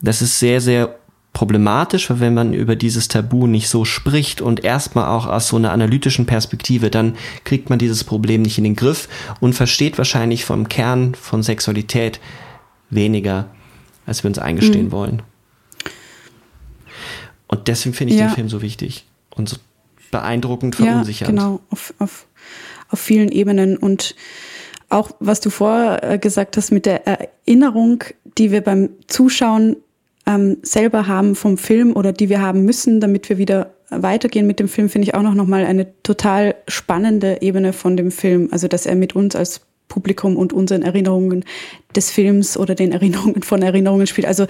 das 0.00 0.22
ist 0.22 0.38
sehr, 0.38 0.60
sehr 0.60 0.97
problematisch, 1.38 2.10
weil 2.10 2.18
wenn 2.18 2.34
man 2.34 2.52
über 2.52 2.74
dieses 2.74 3.06
Tabu 3.06 3.46
nicht 3.46 3.68
so 3.68 3.84
spricht 3.84 4.40
und 4.40 4.64
erstmal 4.64 5.06
auch 5.06 5.28
aus 5.28 5.46
so 5.46 5.54
einer 5.54 5.70
analytischen 5.70 6.26
Perspektive, 6.26 6.90
dann 6.90 7.14
kriegt 7.44 7.70
man 7.70 7.78
dieses 7.78 8.02
Problem 8.02 8.42
nicht 8.42 8.58
in 8.58 8.64
den 8.64 8.74
Griff 8.74 9.08
und 9.38 9.52
versteht 9.52 9.98
wahrscheinlich 9.98 10.44
vom 10.44 10.68
Kern 10.68 11.14
von 11.14 11.44
Sexualität 11.44 12.18
weniger, 12.90 13.46
als 14.04 14.24
wir 14.24 14.28
uns 14.30 14.40
eingestehen 14.40 14.86
mhm. 14.86 14.90
wollen. 14.90 15.22
Und 17.46 17.68
deswegen 17.68 17.94
finde 17.94 18.14
ich 18.14 18.18
ja. 18.18 18.26
den 18.26 18.34
Film 18.34 18.48
so 18.48 18.60
wichtig 18.60 19.06
und 19.30 19.48
so 19.48 19.58
beeindruckend 20.10 20.74
verunsichernd. 20.74 21.38
Ja, 21.38 21.44
genau, 21.44 21.60
auf, 21.70 21.94
auf, 22.00 22.26
auf 22.88 22.98
vielen 22.98 23.30
Ebenen 23.30 23.76
und 23.76 24.16
auch 24.88 25.12
was 25.20 25.38
du 25.38 25.50
vorher 25.50 26.18
gesagt 26.18 26.56
hast 26.56 26.72
mit 26.72 26.84
der 26.84 27.06
Erinnerung, 27.06 28.02
die 28.38 28.50
wir 28.50 28.60
beim 28.60 28.90
Zuschauen 29.06 29.76
ähm, 30.28 30.58
selber 30.62 31.06
haben 31.06 31.34
vom 31.34 31.56
Film 31.56 31.96
oder 31.96 32.12
die 32.12 32.28
wir 32.28 32.40
haben 32.40 32.64
müssen, 32.64 33.00
damit 33.00 33.28
wir 33.30 33.38
wieder 33.38 33.70
weitergehen 33.88 34.46
mit 34.46 34.60
dem 34.60 34.68
Film, 34.68 34.90
finde 34.90 35.08
ich 35.08 35.14
auch 35.14 35.22
noch, 35.22 35.34
noch 35.34 35.46
mal 35.46 35.64
eine 35.64 35.86
total 36.02 36.54
spannende 36.68 37.38
Ebene 37.40 37.72
von 37.72 37.96
dem 37.96 38.10
Film. 38.10 38.48
Also, 38.52 38.68
dass 38.68 38.84
er 38.84 38.94
mit 38.94 39.16
uns 39.16 39.34
als 39.34 39.62
Publikum 39.88 40.36
und 40.36 40.52
unseren 40.52 40.82
Erinnerungen 40.82 41.44
des 41.96 42.10
Films 42.10 42.58
oder 42.58 42.74
den 42.74 42.92
Erinnerungen 42.92 43.42
von 43.42 43.62
Erinnerungen 43.62 44.06
spielt. 44.06 44.26
Also, 44.26 44.44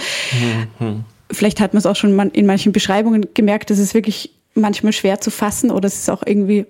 mhm. 0.81 1.05
vielleicht 1.31 1.61
hat 1.61 1.75
man 1.75 1.79
es 1.79 1.87
auch 1.87 1.95
schon 1.95 2.19
in 2.31 2.47
manchen 2.47 2.73
Beschreibungen 2.73 3.27
gemerkt, 3.35 3.71
dass 3.71 3.79
es 3.79 3.95
wirklich 3.95 4.35
manchmal 4.55 4.93
schwer 4.93 5.21
zu 5.21 5.31
fassen 5.31 5.71
oder 5.71 5.87
es 5.87 5.95
ist 5.95 6.11
auch 6.11 6.25
irgendwie 6.27 6.67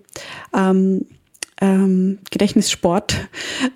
ähm, 0.55 1.07
ähm, 1.61 2.19
Gedächtnissport, 2.31 3.29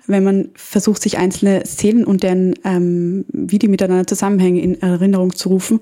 wenn 0.07 0.23
man 0.23 0.49
versucht, 0.55 1.01
sich 1.01 1.17
einzelne 1.17 1.65
Szenen 1.65 2.05
und 2.05 2.23
deren, 2.23 2.55
ähm, 2.63 3.25
wie 3.29 3.59
die 3.59 3.67
miteinander 3.67 4.07
zusammenhängen, 4.07 4.61
in 4.61 4.81
Erinnerung 4.81 5.35
zu 5.35 5.49
rufen. 5.49 5.79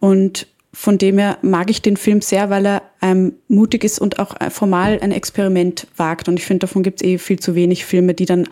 Und 0.00 0.46
von 0.72 0.98
dem 0.98 1.16
her 1.16 1.38
mag 1.40 1.70
ich 1.70 1.80
den 1.80 1.96
Film 1.96 2.20
sehr, 2.20 2.50
weil 2.50 2.66
er 2.66 2.82
ähm, 3.00 3.32
mutig 3.48 3.82
ist 3.82 3.98
und 3.98 4.18
auch 4.18 4.38
äh, 4.40 4.50
formal 4.50 4.98
ein 5.00 5.10
Experiment 5.12 5.86
wagt. 5.96 6.28
Und 6.28 6.38
ich 6.38 6.44
finde, 6.44 6.66
davon 6.66 6.82
gibt 6.82 7.00
es 7.00 7.08
eh 7.08 7.18
viel 7.18 7.38
zu 7.38 7.54
wenig 7.54 7.86
Filme, 7.86 8.12
die 8.12 8.26
dann 8.26 8.46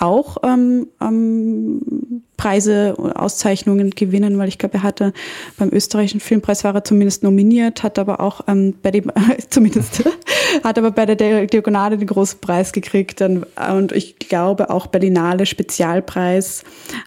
auch 0.00 0.38
ähm, 0.42 0.88
ähm, 1.00 2.22
Preise 2.36 2.94
Auszeichnungen 2.96 3.90
gewinnen, 3.90 4.38
weil 4.38 4.48
ich 4.48 4.56
glaube, 4.56 4.78
er 4.78 4.82
hatte 4.82 5.12
beim 5.58 5.68
österreichischen 5.70 6.20
Filmpreis 6.20 6.64
war 6.64 6.74
er 6.74 6.84
zumindest 6.84 7.22
nominiert, 7.22 7.82
hat 7.82 7.98
aber 7.98 8.20
auch 8.20 8.40
ähm, 8.48 8.74
bei 8.82 8.90
dem, 8.90 9.12
zumindest, 9.50 10.02
hat 10.64 10.78
aber 10.78 10.90
bei 10.90 11.04
der 11.04 11.46
Diagonale 11.46 11.98
den 11.98 12.08
großen 12.08 12.40
Preis 12.40 12.72
gekriegt 12.72 13.20
dann, 13.20 13.44
und 13.72 13.92
ich 13.92 14.18
glaube 14.18 14.70
auch 14.70 14.86
Berlinale 14.86 15.44
Spezialpreis. 15.44 16.64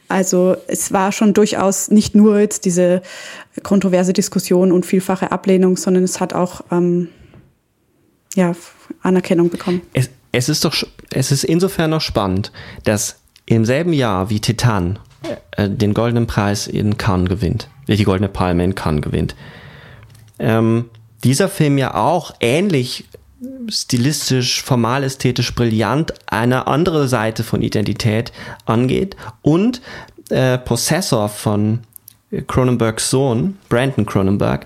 Also 0.08 0.56
es 0.68 0.94
war 0.94 1.12
schon 1.12 1.34
durchaus 1.34 1.90
nicht 1.90 2.14
nur 2.14 2.40
jetzt 2.40 2.66
diese 2.66 3.02
kontroverse 3.64 4.14
Diskussion 4.14 4.72
und 4.72 4.86
vielfache 4.86 5.32
Ablehnung, 5.32 5.78
sondern 5.78 6.04
es 6.04 6.20
hat 6.20 6.34
auch 6.34 6.62
ähm, 6.72 7.10
ja, 8.36 8.54
Anerkennung 9.02 9.50
bekommen. 9.50 9.82
Es, 9.94 10.10
es 10.34 10.50
ist 10.50 10.66
doch, 10.66 10.76
es 11.12 11.32
ist 11.32 11.46
insofern 11.46 11.92
noch 11.92 12.02
spannend, 12.02 12.52
dass 12.84 13.20
im 13.46 13.64
selben 13.64 13.94
Jahr 13.94 14.30
wie 14.30 14.42
Titan 14.42 15.00
äh, 15.52 15.70
den 15.70 15.94
goldenen 15.94 16.28
Preis 16.28 16.68
in 16.68 16.98
Cannes 16.98 17.30
gewinnt, 17.30 17.70
äh, 17.88 17.96
die 17.96 18.04
goldene 18.04 18.30
Palme 18.30 18.64
in 18.66 18.76
Cannes 18.76 19.02
gewinnt. 19.02 19.36
Ähm, 20.40 20.90
dieser 21.24 21.48
Film 21.48 21.78
ja 21.78 21.94
auch 21.94 22.34
ähnlich 22.42 23.06
stilistisch, 23.70 24.64
formal 24.64 25.04
ästhetisch 25.04 25.54
brillant 25.54 26.14
eine 26.26 26.68
andere 26.68 27.08
Seite 27.08 27.44
von 27.44 27.62
Identität 27.62 28.32
angeht 28.66 29.16
und 29.42 29.82
äh, 30.30 30.58
Possessor 30.58 31.30
von 31.30 31.82
Cronenbergs 32.48 33.10
Sohn, 33.12 33.58
Brandon 33.70 34.06
Cronenberg, 34.06 34.66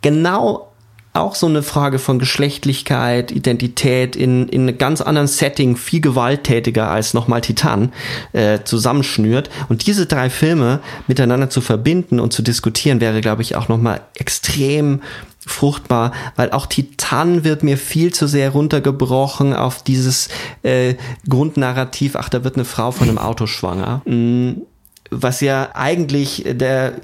genau 0.00 0.71
auch 1.14 1.34
so 1.34 1.46
eine 1.46 1.62
Frage 1.62 1.98
von 1.98 2.18
Geschlechtlichkeit, 2.18 3.32
Identität 3.32 4.16
in, 4.16 4.48
in 4.48 4.62
einem 4.62 4.78
ganz 4.78 5.02
anderen 5.02 5.28
Setting, 5.28 5.76
viel 5.76 6.00
gewalttätiger 6.00 6.90
als 6.90 7.12
nochmal 7.12 7.42
Titan, 7.42 7.92
äh, 8.32 8.60
zusammenschnürt. 8.64 9.50
Und 9.68 9.86
diese 9.86 10.06
drei 10.06 10.30
Filme 10.30 10.80
miteinander 11.08 11.50
zu 11.50 11.60
verbinden 11.60 12.18
und 12.18 12.32
zu 12.32 12.42
diskutieren, 12.42 13.00
wäre, 13.00 13.20
glaube 13.20 13.42
ich, 13.42 13.56
auch 13.56 13.68
nochmal 13.68 14.00
extrem 14.16 15.02
fruchtbar, 15.46 16.12
weil 16.36 16.50
auch 16.52 16.66
Titan 16.66 17.44
wird 17.44 17.62
mir 17.62 17.76
viel 17.76 18.12
zu 18.14 18.26
sehr 18.26 18.50
runtergebrochen 18.50 19.54
auf 19.54 19.82
dieses 19.82 20.28
äh, 20.62 20.94
Grundnarrativ, 21.28 22.16
ach, 22.16 22.28
da 22.28 22.44
wird 22.44 22.54
eine 22.54 22.64
Frau 22.64 22.90
von 22.90 23.08
einem 23.08 23.18
Auto 23.18 23.46
schwanger. 23.46 24.02
Mm, 24.06 24.62
was 25.10 25.40
ja 25.40 25.70
eigentlich 25.74 26.44
der 26.46 26.94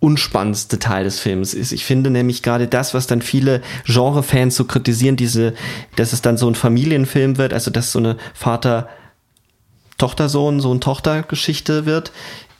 unspannendste 0.00 0.78
Teil 0.78 1.04
des 1.04 1.20
Films 1.20 1.52
ist. 1.54 1.72
Ich 1.72 1.84
finde 1.84 2.10
nämlich 2.10 2.42
gerade 2.42 2.66
das, 2.68 2.92
was 2.94 3.06
dann 3.06 3.22
viele 3.22 3.62
Genre-Fans 3.84 4.54
so 4.54 4.64
kritisieren, 4.64 5.16
diese, 5.16 5.54
dass 5.96 6.12
es 6.12 6.20
dann 6.22 6.36
so 6.36 6.46
ein 6.48 6.54
Familienfilm 6.54 7.36
wird, 7.36 7.52
also 7.52 7.72
dass 7.72 7.90
so 7.92 7.98
eine 7.98 8.16
Vater-Tochter-Sohn, 8.34 10.60
Sohn-Tochter-Geschichte 10.60 11.84
wird, 11.84 12.12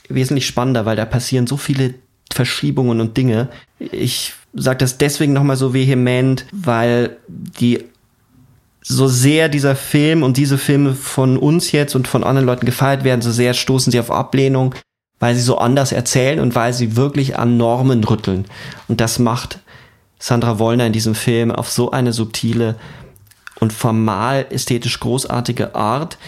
wesentlich 0.08 0.46
spannender, 0.46 0.84
weil 0.84 0.96
da 0.96 1.04
passieren 1.04 1.46
so 1.46 1.56
viele 1.56 1.94
Verschiebungen 2.32 3.00
und 3.00 3.16
Dinge. 3.16 3.50
Ich 3.78 4.32
sage 4.52 4.78
das 4.78 4.98
deswegen 4.98 5.32
nochmal 5.32 5.54
so 5.56 5.74
vehement, 5.74 6.44
weil 6.50 7.18
die 7.28 7.84
so 8.82 9.06
sehr 9.06 9.48
dieser 9.48 9.76
Film 9.76 10.24
und 10.24 10.36
diese 10.36 10.58
Filme 10.58 10.94
von 10.94 11.36
uns 11.36 11.70
jetzt 11.72 11.94
und 11.94 12.08
von 12.08 12.24
anderen 12.24 12.46
Leuten 12.46 12.66
gefeiert 12.66 13.04
werden, 13.04 13.22
so 13.22 13.30
sehr 13.30 13.54
stoßen 13.54 13.92
sie 13.92 14.00
auf 14.00 14.10
Ablehnung 14.10 14.74
weil 15.20 15.34
sie 15.34 15.42
so 15.42 15.58
anders 15.58 15.92
erzählen 15.92 16.40
und 16.40 16.54
weil 16.54 16.72
sie 16.72 16.96
wirklich 16.96 17.38
an 17.38 17.56
Normen 17.56 18.04
rütteln. 18.04 18.44
Und 18.86 19.00
das 19.00 19.18
macht 19.18 19.58
Sandra 20.18 20.58
Wollner 20.58 20.86
in 20.86 20.92
diesem 20.92 21.14
Film 21.14 21.50
auf 21.50 21.70
so 21.70 21.90
eine 21.90 22.12
subtile 22.12 22.76
und 23.60 23.72
formal 23.72 24.46
ästhetisch 24.50 25.00
großartige 25.00 25.74
Art. 25.74 26.18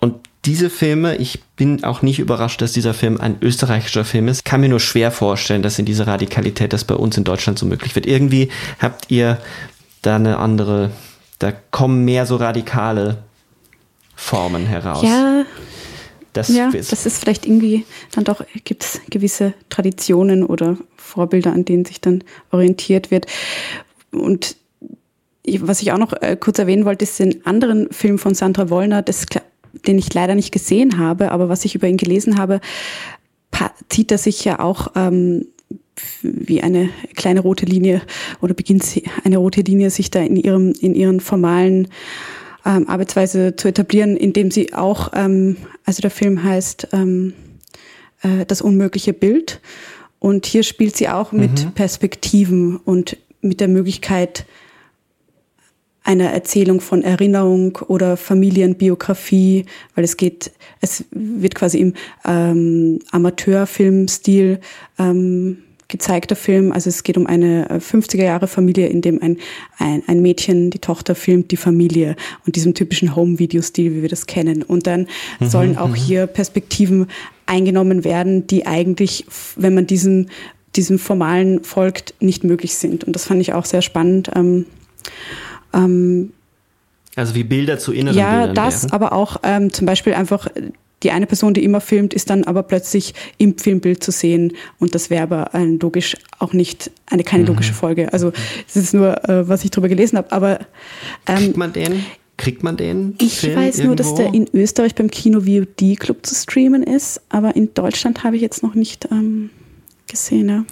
Und 0.00 0.14
diese 0.44 0.70
Filme, 0.70 1.16
ich 1.16 1.42
bin 1.56 1.82
auch 1.82 2.02
nicht 2.02 2.18
überrascht, 2.20 2.62
dass 2.62 2.72
dieser 2.72 2.94
Film 2.94 3.20
ein 3.20 3.36
österreichischer 3.40 4.04
Film 4.04 4.28
ist. 4.28 4.44
Kann 4.44 4.60
mir 4.60 4.68
nur 4.68 4.80
schwer 4.80 5.10
vorstellen, 5.10 5.62
dass 5.62 5.78
in 5.78 5.84
dieser 5.84 6.06
Radikalität 6.06 6.72
das 6.72 6.84
bei 6.84 6.94
uns 6.94 7.16
in 7.16 7.24
Deutschland 7.24 7.58
so 7.58 7.66
möglich 7.66 7.94
wird. 7.96 8.06
Irgendwie 8.06 8.50
habt 8.78 9.10
ihr 9.10 9.38
da 10.02 10.16
eine 10.16 10.38
andere, 10.38 10.90
da 11.40 11.52
kommen 11.52 12.04
mehr 12.04 12.26
so 12.26 12.36
radikale 12.36 13.18
Formen 14.14 14.66
heraus. 14.66 15.02
Ja, 15.02 15.44
das, 16.36 16.48
ja, 16.48 16.68
ist, 16.70 16.92
das 16.92 17.06
ist 17.06 17.18
vielleicht 17.18 17.46
irgendwie 17.46 17.84
dann 18.12 18.24
doch, 18.24 18.44
gibt 18.64 18.84
es 18.84 19.00
gewisse 19.10 19.54
Traditionen 19.70 20.44
oder 20.44 20.76
Vorbilder, 20.96 21.52
an 21.52 21.64
denen 21.64 21.84
sich 21.84 22.00
dann 22.00 22.22
orientiert 22.50 23.10
wird. 23.10 23.26
Und 24.12 24.56
was 25.60 25.82
ich 25.82 25.92
auch 25.92 25.98
noch 25.98 26.12
äh, 26.20 26.36
kurz 26.38 26.58
erwähnen 26.58 26.84
wollte, 26.84 27.04
ist 27.04 27.18
den 27.18 27.46
anderen 27.46 27.90
Film 27.92 28.18
von 28.18 28.34
Sandra 28.34 28.68
Wollner, 28.70 29.02
das, 29.02 29.26
den 29.86 29.98
ich 29.98 30.12
leider 30.12 30.34
nicht 30.34 30.52
gesehen 30.52 30.98
habe, 30.98 31.30
aber 31.30 31.48
was 31.48 31.64
ich 31.64 31.74
über 31.74 31.86
ihn 31.86 31.96
gelesen 31.96 32.38
habe, 32.38 32.60
zieht 33.88 34.12
er 34.12 34.18
sich 34.18 34.44
ja 34.44 34.58
auch 34.58 34.92
ähm, 34.96 35.46
wie 36.22 36.62
eine 36.62 36.90
kleine 37.14 37.40
rote 37.40 37.64
Linie 37.64 38.02
oder 38.42 38.52
beginnt 38.52 38.84
eine 39.24 39.38
rote 39.38 39.62
Linie 39.62 39.90
sich 39.90 40.10
da 40.10 40.20
in 40.20 40.36
ihrem 40.36 40.72
in 40.72 40.94
ihren 40.94 41.20
formalen 41.20 41.88
ähm, 42.66 42.88
Arbeitsweise 42.88 43.56
zu 43.56 43.68
etablieren, 43.68 44.16
indem 44.16 44.50
sie 44.50 44.74
auch, 44.74 45.12
ähm, 45.14 45.56
also 45.84 46.02
der 46.02 46.10
Film 46.10 46.42
heißt 46.42 46.88
ähm, 46.92 47.32
äh, 48.22 48.44
Das 48.44 48.60
unmögliche 48.60 49.12
Bild. 49.12 49.60
Und 50.18 50.46
hier 50.46 50.64
spielt 50.64 50.96
sie 50.96 51.08
auch 51.08 51.32
mit 51.32 51.64
mhm. 51.64 51.72
Perspektiven 51.72 52.76
und 52.76 53.16
mit 53.40 53.60
der 53.60 53.68
Möglichkeit 53.68 54.44
einer 56.02 56.30
Erzählung 56.30 56.80
von 56.80 57.02
Erinnerung 57.02 57.76
oder 57.88 58.16
Familienbiografie, 58.16 59.66
weil 59.94 60.04
es 60.04 60.16
geht, 60.16 60.52
es 60.80 61.04
wird 61.10 61.54
quasi 61.54 61.78
im 61.78 61.94
ähm, 62.24 63.00
Amateurfilmstil 63.10 64.60
ähm, 64.98 65.58
gezeigter 65.88 66.36
Film. 66.36 66.72
Also 66.72 66.88
es 66.88 67.02
geht 67.02 67.16
um 67.16 67.26
eine 67.26 67.68
50er 67.78 68.18
äh, 68.18 68.24
Jahre 68.24 68.48
Familie, 68.48 68.88
in 68.88 69.02
dem 69.02 69.22
ein, 69.22 69.38
ein, 69.78 70.02
ein 70.06 70.20
Mädchen, 70.20 70.70
die 70.70 70.78
Tochter 70.78 71.14
filmt 71.14 71.50
die 71.50 71.56
Familie 71.56 72.16
und 72.44 72.56
diesem 72.56 72.74
typischen 72.74 73.14
Home-Video-Stil, 73.14 73.94
wie 73.94 74.02
wir 74.02 74.08
das 74.08 74.26
kennen. 74.26 74.62
Und 74.62 74.86
dann 74.86 75.06
mhm, 75.38 75.48
sollen 75.48 75.78
auch 75.78 75.90
mhm. 75.90 75.94
hier 75.94 76.26
Perspektiven 76.26 77.06
eingenommen 77.46 78.04
werden, 78.04 78.46
die 78.46 78.66
eigentlich, 78.66 79.26
wenn 79.56 79.74
man 79.74 79.86
diesem, 79.86 80.26
diesem 80.74 80.98
Formalen 80.98 81.62
folgt, 81.62 82.14
nicht 82.20 82.44
möglich 82.44 82.76
sind. 82.76 83.04
Und 83.04 83.14
das 83.14 83.24
fand 83.24 83.40
ich 83.40 83.52
auch 83.52 83.64
sehr 83.64 83.82
spannend. 83.82 84.30
Ähm, 84.34 84.66
ähm, 85.72 86.32
also 87.14 87.34
wie 87.34 87.44
Bilder 87.44 87.78
zu 87.78 87.92
inneren 87.92 88.18
ja, 88.18 88.30
Bildern. 88.30 88.56
Ja, 88.56 88.64
das, 88.64 88.82
werden. 88.82 88.92
aber 88.92 89.12
auch 89.12 89.38
ähm, 89.42 89.72
zum 89.72 89.86
Beispiel 89.86 90.14
einfach 90.14 90.48
die 91.02 91.10
eine 91.10 91.26
Person, 91.26 91.54
die 91.54 91.64
immer 91.64 91.80
filmt, 91.80 92.14
ist 92.14 92.30
dann 92.30 92.44
aber 92.44 92.62
plötzlich 92.62 93.14
im 93.38 93.58
Filmbild 93.58 94.02
zu 94.02 94.10
sehen 94.10 94.54
und 94.78 94.94
das 94.94 95.10
wäre 95.10 95.22
aber 95.22 95.54
ein 95.54 95.78
logisch 95.78 96.16
auch 96.38 96.52
nicht 96.52 96.90
eine 97.06 97.22
keine 97.22 97.42
mhm. 97.42 97.48
logische 97.48 97.74
Folge. 97.74 98.12
Also 98.12 98.32
das 98.66 98.76
ist 98.76 98.94
nur, 98.94 99.28
äh, 99.28 99.48
was 99.48 99.64
ich 99.64 99.70
drüber 99.70 99.88
gelesen 99.88 100.16
habe. 100.18 100.32
Aber 100.32 100.60
ähm, 101.26 101.36
kriegt 101.36 101.56
man 101.56 101.72
den? 101.72 102.04
Kriegt 102.38 102.62
man 102.62 102.76
den? 102.76 103.14
Ich 103.18 103.40
Film 103.40 103.56
weiß 103.56 103.78
irgendwo? 103.78 103.86
nur, 103.86 103.96
dass 103.96 104.14
der 104.14 104.34
in 104.34 104.48
Österreich 104.52 104.94
beim 104.94 105.10
Kino 105.10 105.40
VOD 105.40 105.98
Club 105.98 106.24
zu 106.24 106.34
streamen 106.34 106.82
ist, 106.82 107.20
aber 107.28 107.56
in 107.56 107.72
Deutschland 107.74 108.24
habe 108.24 108.36
ich 108.36 108.42
jetzt 108.42 108.62
noch 108.62 108.74
nicht 108.74 109.08
ähm, 109.10 109.50
gesehen. 110.06 110.48
Ja. 110.48 110.64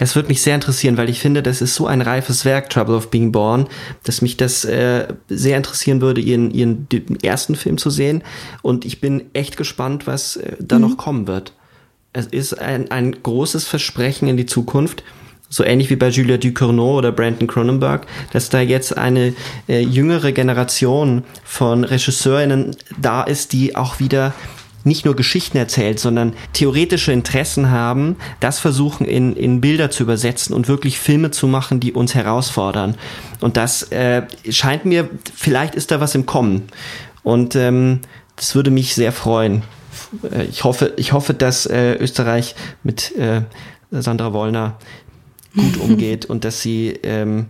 Es 0.00 0.16
würde 0.16 0.28
mich 0.28 0.40
sehr 0.40 0.54
interessieren, 0.54 0.96
weil 0.96 1.10
ich 1.10 1.20
finde, 1.20 1.42
das 1.42 1.60
ist 1.60 1.74
so 1.74 1.86
ein 1.86 2.00
reifes 2.00 2.46
Werk, 2.46 2.70
Trouble 2.70 2.96
of 2.96 3.10
Being 3.10 3.32
Born, 3.32 3.68
dass 4.02 4.22
mich 4.22 4.38
das 4.38 4.64
äh, 4.64 5.08
sehr 5.28 5.58
interessieren 5.58 6.00
würde, 6.00 6.22
ihren, 6.22 6.50
ihren 6.50 6.88
ersten 7.22 7.54
Film 7.54 7.76
zu 7.76 7.90
sehen. 7.90 8.24
Und 8.62 8.86
ich 8.86 9.02
bin 9.02 9.26
echt 9.34 9.58
gespannt, 9.58 10.06
was 10.06 10.36
äh, 10.36 10.56
da 10.58 10.78
mhm. 10.78 10.82
noch 10.82 10.96
kommen 10.96 11.26
wird. 11.26 11.52
Es 12.14 12.26
ist 12.26 12.58
ein, 12.58 12.90
ein 12.90 13.22
großes 13.22 13.68
Versprechen 13.68 14.26
in 14.26 14.38
die 14.38 14.46
Zukunft 14.46 15.04
so 15.52 15.64
ähnlich 15.64 15.90
wie 15.90 15.96
bei 15.96 16.08
Julia 16.08 16.36
Ducournau 16.36 16.98
oder 16.98 17.10
Brandon 17.10 17.48
Cronenberg, 17.48 18.06
dass 18.32 18.50
da 18.50 18.60
jetzt 18.60 18.96
eine 18.96 19.34
äh, 19.68 19.80
jüngere 19.80 20.30
Generation 20.30 21.24
von 21.42 21.82
Regisseurinnen 21.82 22.76
da 23.00 23.24
ist, 23.24 23.52
die 23.52 23.74
auch 23.74 23.98
wieder 23.98 24.32
nicht 24.84 25.04
nur 25.04 25.16
Geschichten 25.16 25.56
erzählt, 25.56 26.00
sondern 26.00 26.34
theoretische 26.52 27.12
Interessen 27.12 27.70
haben, 27.70 28.16
das 28.40 28.58
versuchen 28.58 29.06
in, 29.06 29.36
in 29.36 29.60
Bilder 29.60 29.90
zu 29.90 30.02
übersetzen 30.02 30.54
und 30.54 30.68
wirklich 30.68 30.98
Filme 30.98 31.30
zu 31.30 31.46
machen, 31.46 31.80
die 31.80 31.92
uns 31.92 32.14
herausfordern. 32.14 32.96
Und 33.40 33.56
das 33.56 33.84
äh, 33.92 34.22
scheint 34.48 34.84
mir, 34.84 35.08
vielleicht 35.34 35.74
ist 35.74 35.90
da 35.90 36.00
was 36.00 36.14
im 36.14 36.26
Kommen. 36.26 36.68
Und 37.22 37.56
ähm, 37.56 38.00
das 38.36 38.54
würde 38.54 38.70
mich 38.70 38.94
sehr 38.94 39.12
freuen. 39.12 39.62
Äh, 40.30 40.44
ich 40.44 40.64
hoffe, 40.64 40.92
ich 40.96 41.12
hoffe, 41.12 41.34
dass 41.34 41.66
äh, 41.66 41.94
Österreich 41.94 42.54
mit 42.82 43.16
äh, 43.16 43.42
Sandra 43.90 44.32
Wollner 44.32 44.78
gut 45.54 45.76
umgeht 45.80 46.26
und 46.26 46.44
dass 46.44 46.62
sie 46.62 46.98
ähm, 47.02 47.46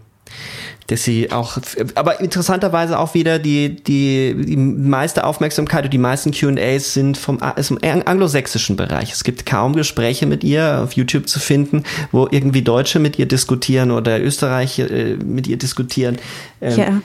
dass 0.90 1.04
sie 1.04 1.30
auch, 1.30 1.56
aber 1.94 2.20
interessanterweise 2.20 2.98
auch 2.98 3.14
wieder 3.14 3.38
die, 3.38 3.76
die, 3.76 4.34
die 4.34 4.56
meiste 4.56 5.22
Aufmerksamkeit 5.22 5.84
und 5.84 5.92
die 5.92 5.98
meisten 5.98 6.32
Q&As 6.32 6.94
sind 6.94 7.16
vom, 7.16 7.38
ist 7.54 7.68
vom 7.68 7.78
anglosächsischen 7.80 8.74
Bereich. 8.74 9.12
Es 9.12 9.22
gibt 9.22 9.46
kaum 9.46 9.76
Gespräche 9.76 10.26
mit 10.26 10.42
ihr 10.42 10.80
auf 10.82 10.94
YouTube 10.94 11.28
zu 11.28 11.38
finden, 11.38 11.84
wo 12.10 12.26
irgendwie 12.28 12.62
Deutsche 12.62 12.98
mit 12.98 13.20
ihr 13.20 13.26
diskutieren 13.26 13.92
oder 13.92 14.20
Österreicher 14.20 14.90
äh, 14.90 15.14
mit 15.14 15.46
ihr 15.46 15.58
diskutieren. 15.58 16.18
Ähm, 16.60 16.78
ja 16.78 17.00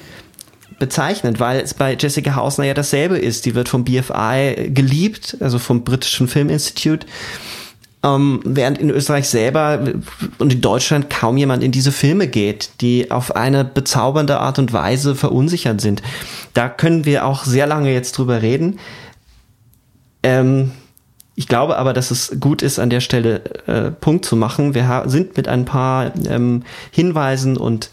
bezeichnend, 0.77 1.39
weil 1.39 1.61
es 1.61 1.73
bei 1.73 1.95
Jessica 1.97 2.35
Hausner 2.35 2.65
ja 2.65 2.73
dasselbe 2.73 3.17
ist. 3.17 3.45
Die 3.45 3.55
wird 3.55 3.69
vom 3.69 3.85
BFI 3.85 4.71
geliebt, 4.73 5.37
also 5.39 5.57
vom 5.57 5.85
britischen 5.85 6.27
Film 6.27 6.49
Institute. 6.49 7.07
Ähm, 8.05 8.39
während 8.43 8.77
in 8.77 8.91
Österreich 8.91 9.27
selber 9.27 9.79
und 10.37 10.53
in 10.53 10.61
Deutschland 10.61 11.09
kaum 11.09 11.37
jemand 11.37 11.63
in 11.63 11.71
diese 11.71 11.91
Filme 11.91 12.27
geht, 12.27 12.81
die 12.81 13.09
auf 13.09 13.35
eine 13.35 13.65
bezaubernde 13.65 14.39
Art 14.39 14.59
und 14.59 14.73
Weise 14.73 15.15
verunsichert 15.15 15.81
sind. 15.81 16.03
Da 16.53 16.69
können 16.69 17.05
wir 17.05 17.25
auch 17.25 17.45
sehr 17.45 17.65
lange 17.65 17.91
jetzt 17.91 18.11
drüber 18.17 18.43
reden. 18.43 18.77
Ähm, 20.21 20.71
ich 21.33 21.47
glaube 21.47 21.77
aber, 21.77 21.93
dass 21.93 22.11
es 22.11 22.37
gut 22.39 22.61
ist, 22.61 22.77
an 22.77 22.91
der 22.91 23.01
Stelle 23.01 23.41
äh, 23.65 23.89
Punkt 23.89 24.25
zu 24.25 24.35
machen. 24.35 24.75
Wir 24.75 25.03
sind 25.07 25.35
mit 25.35 25.47
ein 25.47 25.65
paar 25.65 26.13
ähm, 26.27 26.61
Hinweisen 26.91 27.57
und 27.57 27.89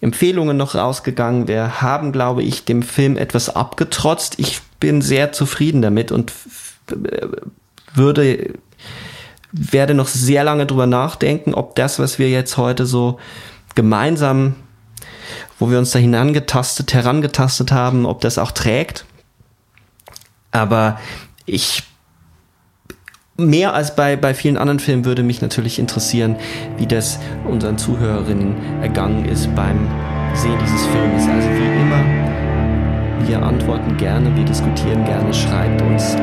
Empfehlungen 0.00 0.56
noch 0.56 0.74
rausgegangen. 0.74 1.46
Wir 1.46 1.80
haben, 1.80 2.10
glaube 2.10 2.42
ich, 2.42 2.64
dem 2.64 2.82
Film 2.82 3.16
etwas 3.16 3.54
abgetrotzt. 3.54 4.40
Ich 4.40 4.60
bin 4.80 5.02
sehr 5.02 5.30
zufrieden 5.30 5.82
damit 5.82 6.10
und 6.10 6.32
äh, 6.90 7.28
würde 7.94 8.54
werde 9.56 9.94
noch 9.94 10.08
sehr 10.08 10.44
lange 10.44 10.66
drüber 10.66 10.86
nachdenken, 10.86 11.54
ob 11.54 11.74
das, 11.74 11.98
was 11.98 12.18
wir 12.18 12.28
jetzt 12.28 12.56
heute 12.56 12.86
so 12.86 13.18
gemeinsam, 13.74 14.54
wo 15.58 15.70
wir 15.70 15.78
uns 15.78 15.90
da 15.90 15.98
hinangetastet, 15.98 16.92
herangetastet 16.92 17.72
haben, 17.72 18.06
ob 18.06 18.20
das 18.20 18.38
auch 18.38 18.52
trägt. 18.52 19.04
Aber 20.50 20.98
ich 21.46 21.82
mehr 23.36 23.74
als 23.74 23.94
bei, 23.94 24.16
bei 24.16 24.34
vielen 24.34 24.56
anderen 24.56 24.80
Filmen 24.80 25.04
würde 25.04 25.22
mich 25.22 25.42
natürlich 25.42 25.78
interessieren, 25.78 26.36
wie 26.76 26.86
das 26.86 27.18
unseren 27.46 27.78
Zuhörerinnen 27.78 28.82
ergangen 28.82 29.26
ist 29.26 29.54
beim 29.54 29.88
Sehen 30.34 30.58
dieses 30.62 30.86
Filmes. 30.86 31.26
Also 31.26 31.48
wie 31.48 31.80
immer, 31.80 33.28
wir 33.28 33.42
antworten 33.42 33.96
gerne, 33.96 34.34
wir 34.36 34.44
diskutieren 34.44 35.04
gerne, 35.04 35.32
schreibt 35.32 35.82
uns. 35.82 36.16